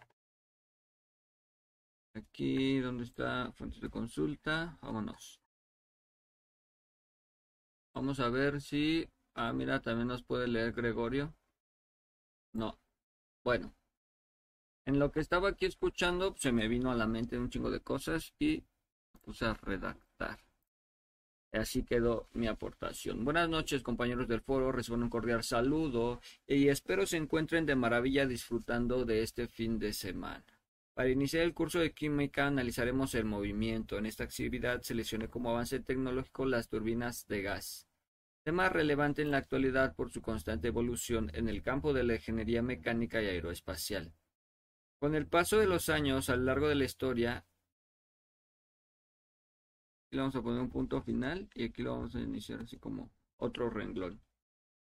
[2.15, 5.39] aquí donde está fuentes de consulta vámonos.
[7.93, 11.35] Vamos a ver si ah mira también nos puede leer Gregorio.
[12.53, 12.79] No.
[13.43, 13.73] Bueno.
[14.85, 17.81] En lo que estaba aquí escuchando se me vino a la mente un chingo de
[17.81, 18.63] cosas y
[19.21, 20.06] puse a redactar
[21.53, 23.23] Así quedó mi aportación.
[23.23, 28.25] Buenas noches compañeros del foro, reciban un cordial saludo y espero se encuentren de maravilla
[28.25, 30.43] disfrutando de este fin de semana.
[30.93, 33.97] Para iniciar el curso de química analizaremos el movimiento.
[33.97, 37.87] En esta actividad seleccioné como avance tecnológico las turbinas de gas.
[38.43, 42.61] Tema relevante en la actualidad por su constante evolución en el campo de la ingeniería
[42.61, 44.13] mecánica y aeroespacial.
[44.99, 47.45] Con el paso de los años a lo largo de la historia,
[50.11, 53.11] le vamos a poner un punto final y aquí lo vamos a iniciar así como
[53.37, 54.21] otro renglón.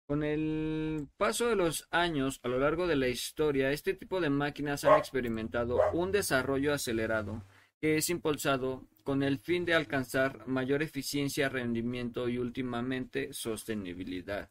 [0.07, 4.31] Con el paso de los años, a lo largo de la historia, este tipo de
[4.31, 7.45] máquinas han experimentado un desarrollo acelerado
[7.81, 14.51] que es impulsado con el fin de alcanzar mayor eficiencia, rendimiento y últimamente sostenibilidad.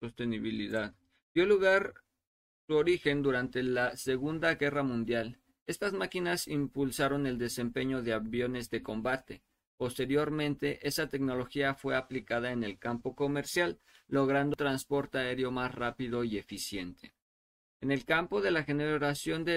[0.00, 0.94] Sostenibilidad.
[1.34, 1.94] Dio lugar
[2.66, 5.38] su origen durante la Segunda Guerra Mundial.
[5.66, 9.42] Estas máquinas impulsaron el desempeño de aviones de combate.
[9.76, 16.38] Posteriormente, esa tecnología fue aplicada en el campo comercial, logrando transporte aéreo más rápido y
[16.38, 17.14] eficiente.
[17.80, 19.54] En el campo de la generación de,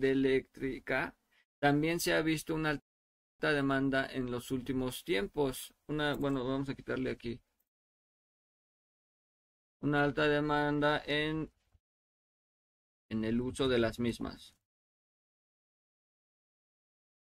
[0.00, 1.14] eléctrica,
[1.58, 5.74] también se ha visto una alta demanda en los últimos tiempos.
[5.86, 7.40] Bueno, vamos a quitarle aquí.
[9.80, 11.50] Una alta demanda en,
[13.08, 14.54] en el uso de las mismas.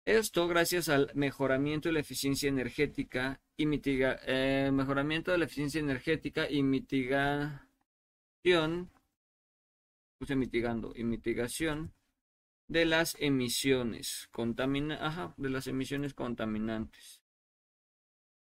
[0.05, 5.79] Esto gracias al mejoramiento de la eficiencia energética y mitiga, eh, mejoramiento de la eficiencia
[5.79, 7.71] energética y mitigación
[10.19, 11.95] puse mitigando y mitigación
[12.69, 17.21] de las emisiones contamina de las emisiones contaminantes,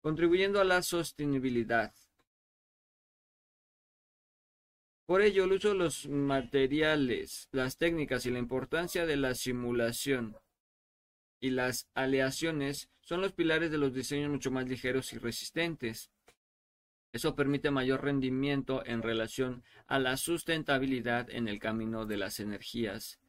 [0.01, 1.93] contribuyendo a la sostenibilidad.
[5.05, 10.37] Por ello, el uso de los materiales, las técnicas y la importancia de la simulación
[11.41, 16.09] y las aleaciones son los pilares de los diseños mucho más ligeros y resistentes.
[17.11, 23.19] Eso permite mayor rendimiento en relación a la sustentabilidad en el camino de las energías.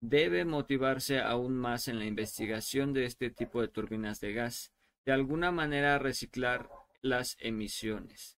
[0.00, 4.70] Debe motivarse aún más en la investigación de este tipo de turbinas de gas,
[5.04, 6.70] de alguna manera reciclar
[7.02, 8.37] las emisiones.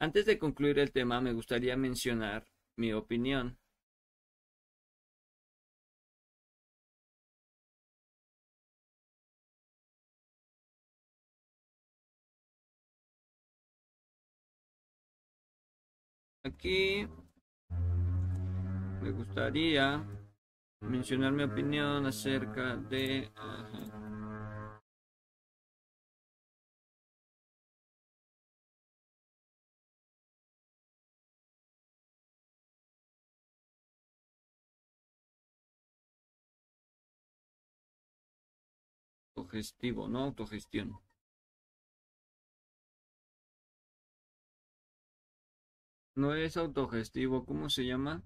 [0.00, 2.46] Antes de concluir el tema, me gustaría mencionar
[2.76, 3.58] mi opinión.
[16.44, 17.06] Aquí
[19.02, 20.02] me gustaría
[20.80, 23.30] mencionar mi opinión acerca de...
[39.50, 41.00] Autogestivo, no autogestión.
[46.14, 48.22] No es autogestivo, ¿cómo se llama?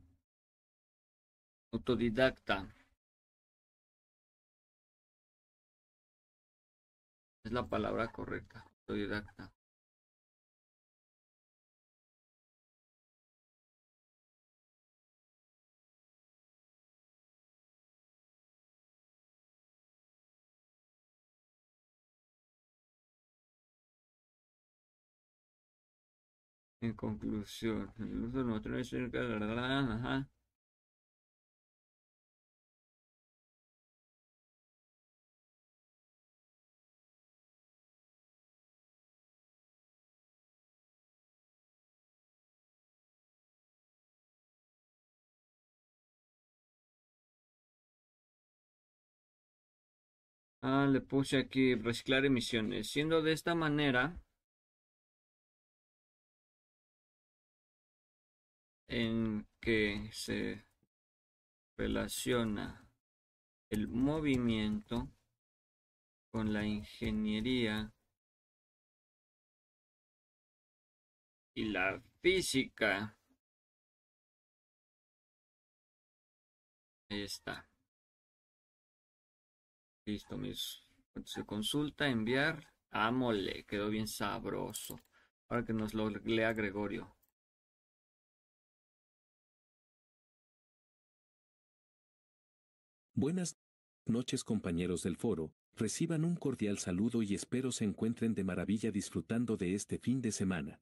[1.72, 2.68] Autodidacta.
[7.42, 9.53] Es la palabra correcta, autodidacta.
[26.84, 30.28] En conclusión, el uso de neutrones cerca de la ajá.
[50.62, 52.90] Ah, le puse aquí reciclar emisiones.
[52.90, 54.20] Siendo de esta manera,
[58.88, 60.64] en que se
[61.76, 62.86] relaciona
[63.70, 65.08] el movimiento
[66.30, 67.92] con la ingeniería
[71.54, 73.16] y la física.
[77.08, 77.68] Ahí está.
[80.06, 80.82] Listo, mis.
[81.24, 82.72] Se consulta, enviar.
[82.90, 85.00] Amole, quedó bien sabroso.
[85.48, 87.14] Ahora que nos lo lea Gregorio.
[93.16, 93.56] Buenas
[94.06, 99.56] noches compañeros del foro, reciban un cordial saludo y espero se encuentren de maravilla disfrutando
[99.56, 100.80] de este fin de semana.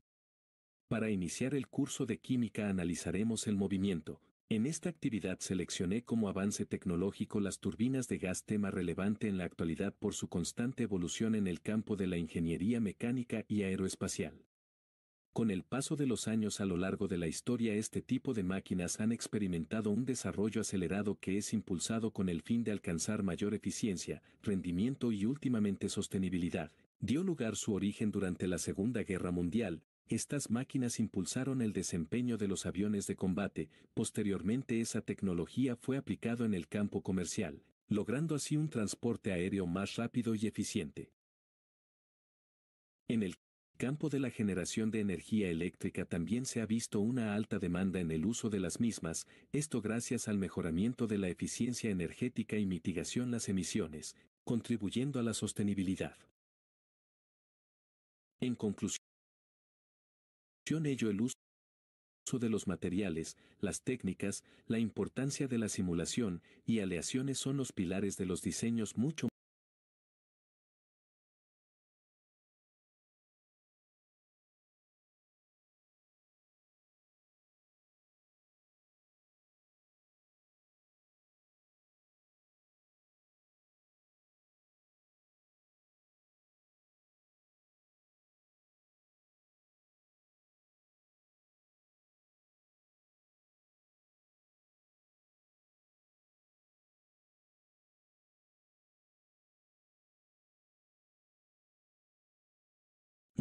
[0.88, 4.22] Para iniciar el curso de química analizaremos el movimiento.
[4.48, 9.44] En esta actividad seleccioné como avance tecnológico las turbinas de gas tema relevante en la
[9.44, 14.42] actualidad por su constante evolución en el campo de la ingeniería mecánica y aeroespacial.
[15.32, 18.42] Con el paso de los años a lo largo de la historia este tipo de
[18.42, 23.54] máquinas han experimentado un desarrollo acelerado que es impulsado con el fin de alcanzar mayor
[23.54, 26.70] eficiencia, rendimiento y últimamente sostenibilidad.
[27.00, 32.46] Dio lugar su origen durante la Segunda Guerra Mundial, estas máquinas impulsaron el desempeño de
[32.46, 38.58] los aviones de combate, posteriormente esa tecnología fue aplicado en el campo comercial, logrando así
[38.58, 41.10] un transporte aéreo más rápido y eficiente.
[43.08, 43.36] En el
[43.82, 48.12] campo de la generación de energía eléctrica también se ha visto una alta demanda en
[48.12, 53.32] el uso de las mismas, esto gracias al mejoramiento de la eficiencia energética y mitigación
[53.32, 54.14] las emisiones,
[54.44, 56.16] contribuyendo a la sostenibilidad.
[58.40, 59.00] En conclusión,
[60.84, 61.34] ello el uso
[62.38, 68.16] de los materiales, las técnicas, la importancia de la simulación y aleaciones son los pilares
[68.16, 69.31] de los diseños mucho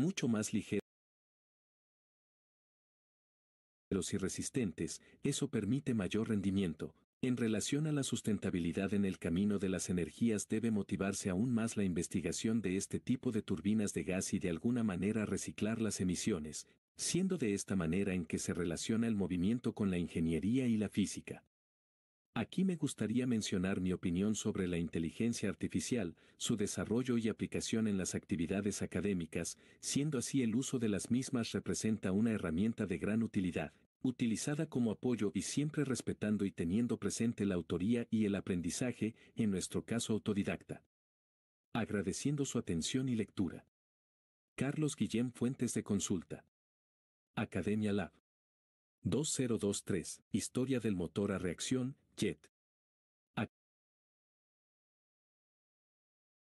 [0.02, 0.82] mucho más ligeros
[4.12, 6.96] y resistentes, eso permite mayor rendimiento.
[7.22, 11.78] En relación a la sustentabilidad en el camino de las energías debe motivarse aún más
[11.78, 16.02] la investigación de este tipo de turbinas de gas y de alguna manera reciclar las
[16.02, 16.66] emisiones,
[16.98, 20.90] siendo de esta manera en que se relaciona el movimiento con la ingeniería y la
[20.90, 21.44] física.
[22.34, 27.98] Aquí me gustaría mencionar mi opinión sobre la inteligencia artificial, su desarrollo y aplicación en
[27.98, 33.22] las actividades académicas, siendo así el uso de las mismas representa una herramienta de gran
[33.22, 39.14] utilidad, utilizada como apoyo y siempre respetando y teniendo presente la autoría y el aprendizaje,
[39.36, 40.84] en nuestro caso autodidacta.
[41.74, 43.66] Agradeciendo su atención y lectura.
[44.56, 46.46] Carlos Guillén Fuentes de Consulta.
[47.36, 48.14] Academia Lab.
[49.04, 50.22] 2023.
[50.32, 52.52] Historia del motor a reacción, JET.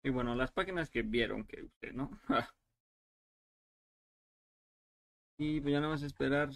[0.03, 2.09] Y bueno, las páginas que vieron que usted, ¿no?
[5.37, 6.49] y pues ya nada más esperar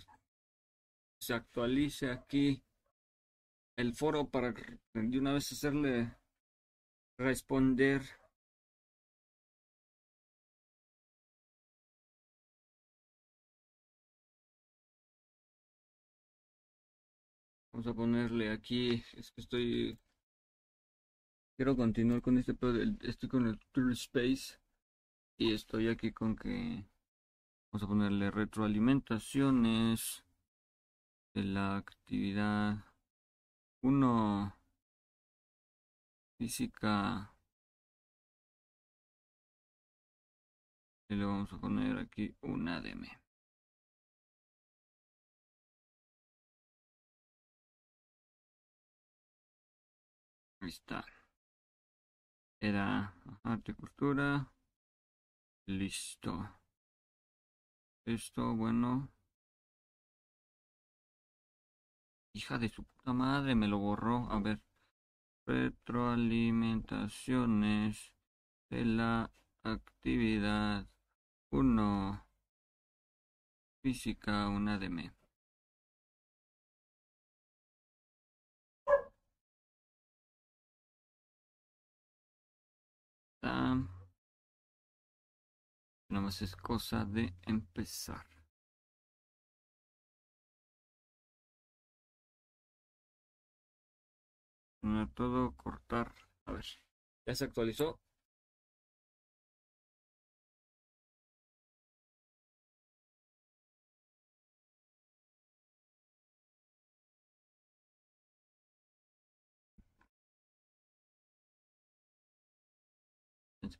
[1.20, 2.64] se actualice aquí
[3.78, 4.54] el foro para
[4.94, 6.16] de una vez hacerle
[7.18, 8.02] responder
[17.82, 19.98] Vamos a ponerle aquí, es que estoy...
[21.56, 24.60] Quiero continuar con este, pero estoy con el Tour Space
[25.40, 26.86] y estoy aquí con que...
[27.72, 30.24] Vamos a ponerle retroalimentaciones
[31.34, 32.86] de la actividad
[33.82, 34.56] 1
[36.38, 37.34] física
[41.10, 43.21] y le vamos a poner aquí una DM.
[50.62, 51.04] Ahí está.
[52.60, 54.52] Era arte costura.
[55.66, 56.48] Listo.
[58.06, 59.10] Esto, bueno.
[62.34, 64.32] Hija de su puta madre, me lo borró.
[64.32, 64.62] A ver.
[65.48, 68.14] Retroalimentaciones
[68.70, 69.32] de la
[69.64, 70.88] actividad
[71.50, 72.28] 1.
[73.82, 75.21] Física, una de me.
[83.44, 83.88] Nada
[86.10, 88.26] más es cosa de empezar.
[95.16, 96.14] todo, cortar.
[96.46, 96.66] A ver,
[97.26, 98.01] ya se actualizó.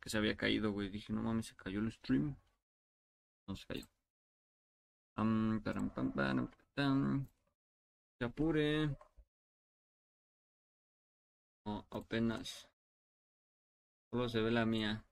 [0.00, 0.88] Que se había caído, güey.
[0.88, 2.36] Dije, no mames, se cayó el stream.
[3.46, 3.86] No se cayó.
[5.16, 6.12] Um, pam, pam,
[6.74, 7.28] pam,
[8.18, 8.96] Se apure.
[11.64, 12.68] No, apenas.
[14.10, 15.04] Solo se ve la mía.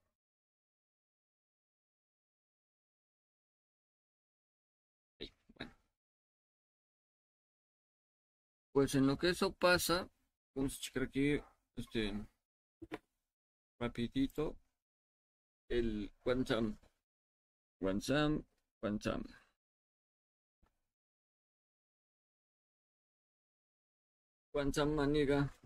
[5.56, 5.72] bueno.
[8.72, 10.08] Pues en lo que eso pasa,
[10.54, 11.40] vamos a checar aquí,
[11.76, 12.12] este,
[13.78, 14.56] rapidito,
[15.70, 16.76] el Quantum,
[17.80, 18.42] Quantum,
[18.80, 19.22] Quantum.
[24.52, 25.59] Quantum maniga.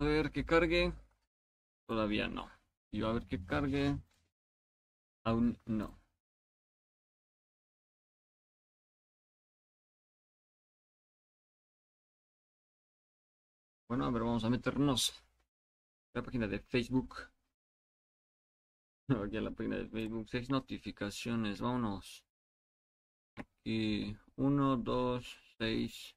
[0.00, 0.92] A ver que cargue.
[1.86, 2.50] Todavía no.
[2.90, 3.98] Y a ver que cargue.
[5.24, 6.00] Aún no.
[13.88, 15.12] Bueno, a ver, vamos a meternos
[16.14, 17.16] la página de Facebook.
[19.08, 20.28] Aquí a la página de Facebook.
[20.30, 21.60] Seis notificaciones.
[21.60, 22.24] Vámonos.
[23.64, 26.14] Y uno, dos, seis.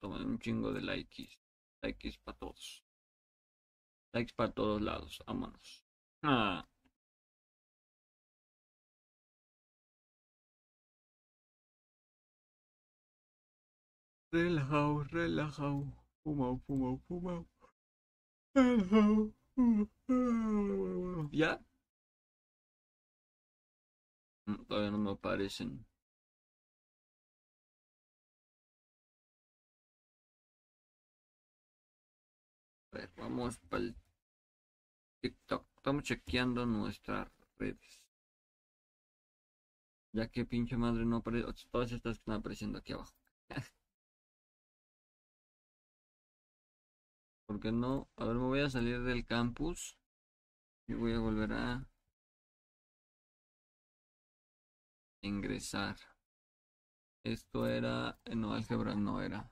[0.00, 1.41] Tomen un chingo de likes.
[1.82, 2.84] Likes para todos.
[4.14, 5.22] Likes para todos lados.
[5.26, 5.84] Vámonos.
[6.22, 6.64] Ah.
[14.32, 15.84] Relajado, relajado.
[16.24, 17.46] Fumao, fumao, fumao.
[18.54, 19.32] Relajado.
[21.32, 21.60] ¿Ya?
[24.46, 25.84] Mm, Todavía no me aparecen.
[33.16, 33.96] Vamos para el
[35.20, 35.64] TikTok.
[35.78, 37.26] Estamos chequeando nuestras
[37.58, 38.00] redes.
[40.16, 41.52] Ya que pinche madre no aparece.
[41.70, 43.12] Todas estas están apareciendo aquí abajo.
[47.46, 48.08] Porque no?
[48.16, 49.96] A ver, me voy a salir del campus.
[50.88, 51.86] Y voy a volver a
[55.22, 55.96] ingresar.
[57.24, 58.16] Esto era.
[58.24, 59.50] eh, No, álgebra no era.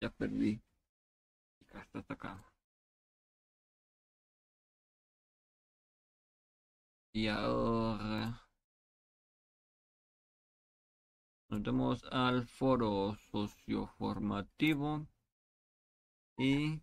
[0.00, 0.62] Ya perdí.
[1.72, 2.44] Hasta hasta acá.
[7.16, 8.42] Y ahora.
[11.48, 15.06] Nos vamos al foro socioformativo.
[16.38, 16.82] Y.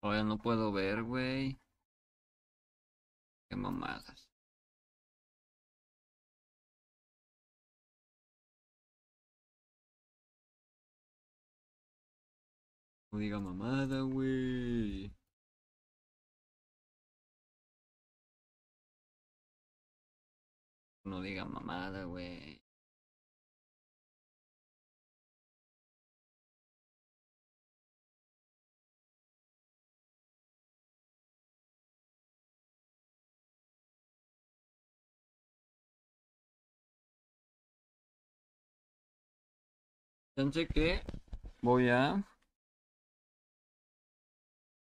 [0.00, 1.58] Todavía no puedo ver, güey.
[3.50, 4.26] Qué mamadas.
[13.12, 15.15] Diga mamada, güey.
[21.06, 22.60] No diga mamada, güey.
[40.34, 41.00] Pensé que
[41.62, 42.22] voy a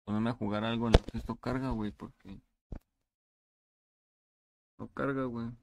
[0.05, 2.41] ponerme a jugar algo en lo que esto carga, güey, porque
[4.79, 5.62] no carga, güey.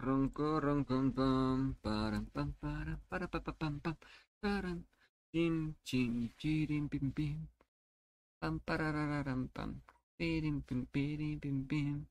[0.00, 3.96] Ronco, ronco, pam, param, pam, para, para, pa, pa, pam, pam,
[4.40, 4.78] param,
[5.30, 7.48] chin, chin, chirim, pim, pim,
[8.40, 9.70] pam, parararam, pam,
[10.16, 12.06] pirim, pim, pirim, pim, pim.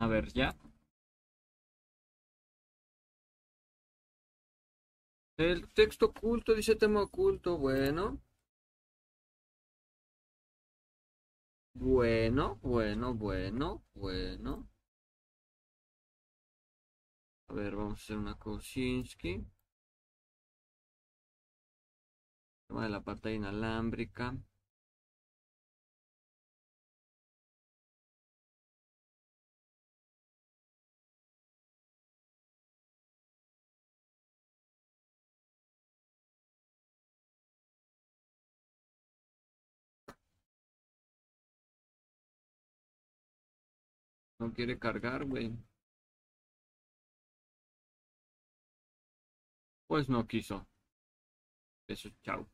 [0.00, 0.56] A ver, ya.
[5.38, 7.58] El texto oculto dice tema oculto.
[7.58, 8.20] Bueno.
[11.74, 14.68] Bueno, bueno, bueno, bueno.
[17.48, 19.44] A ver, vamos a hacer una Kosinski.
[22.68, 24.34] Tema de la pantalla inalámbrica.
[44.40, 45.52] No quiere cargar, güey.
[49.86, 50.66] Pues no quiso.
[51.88, 52.48] Eso, chao.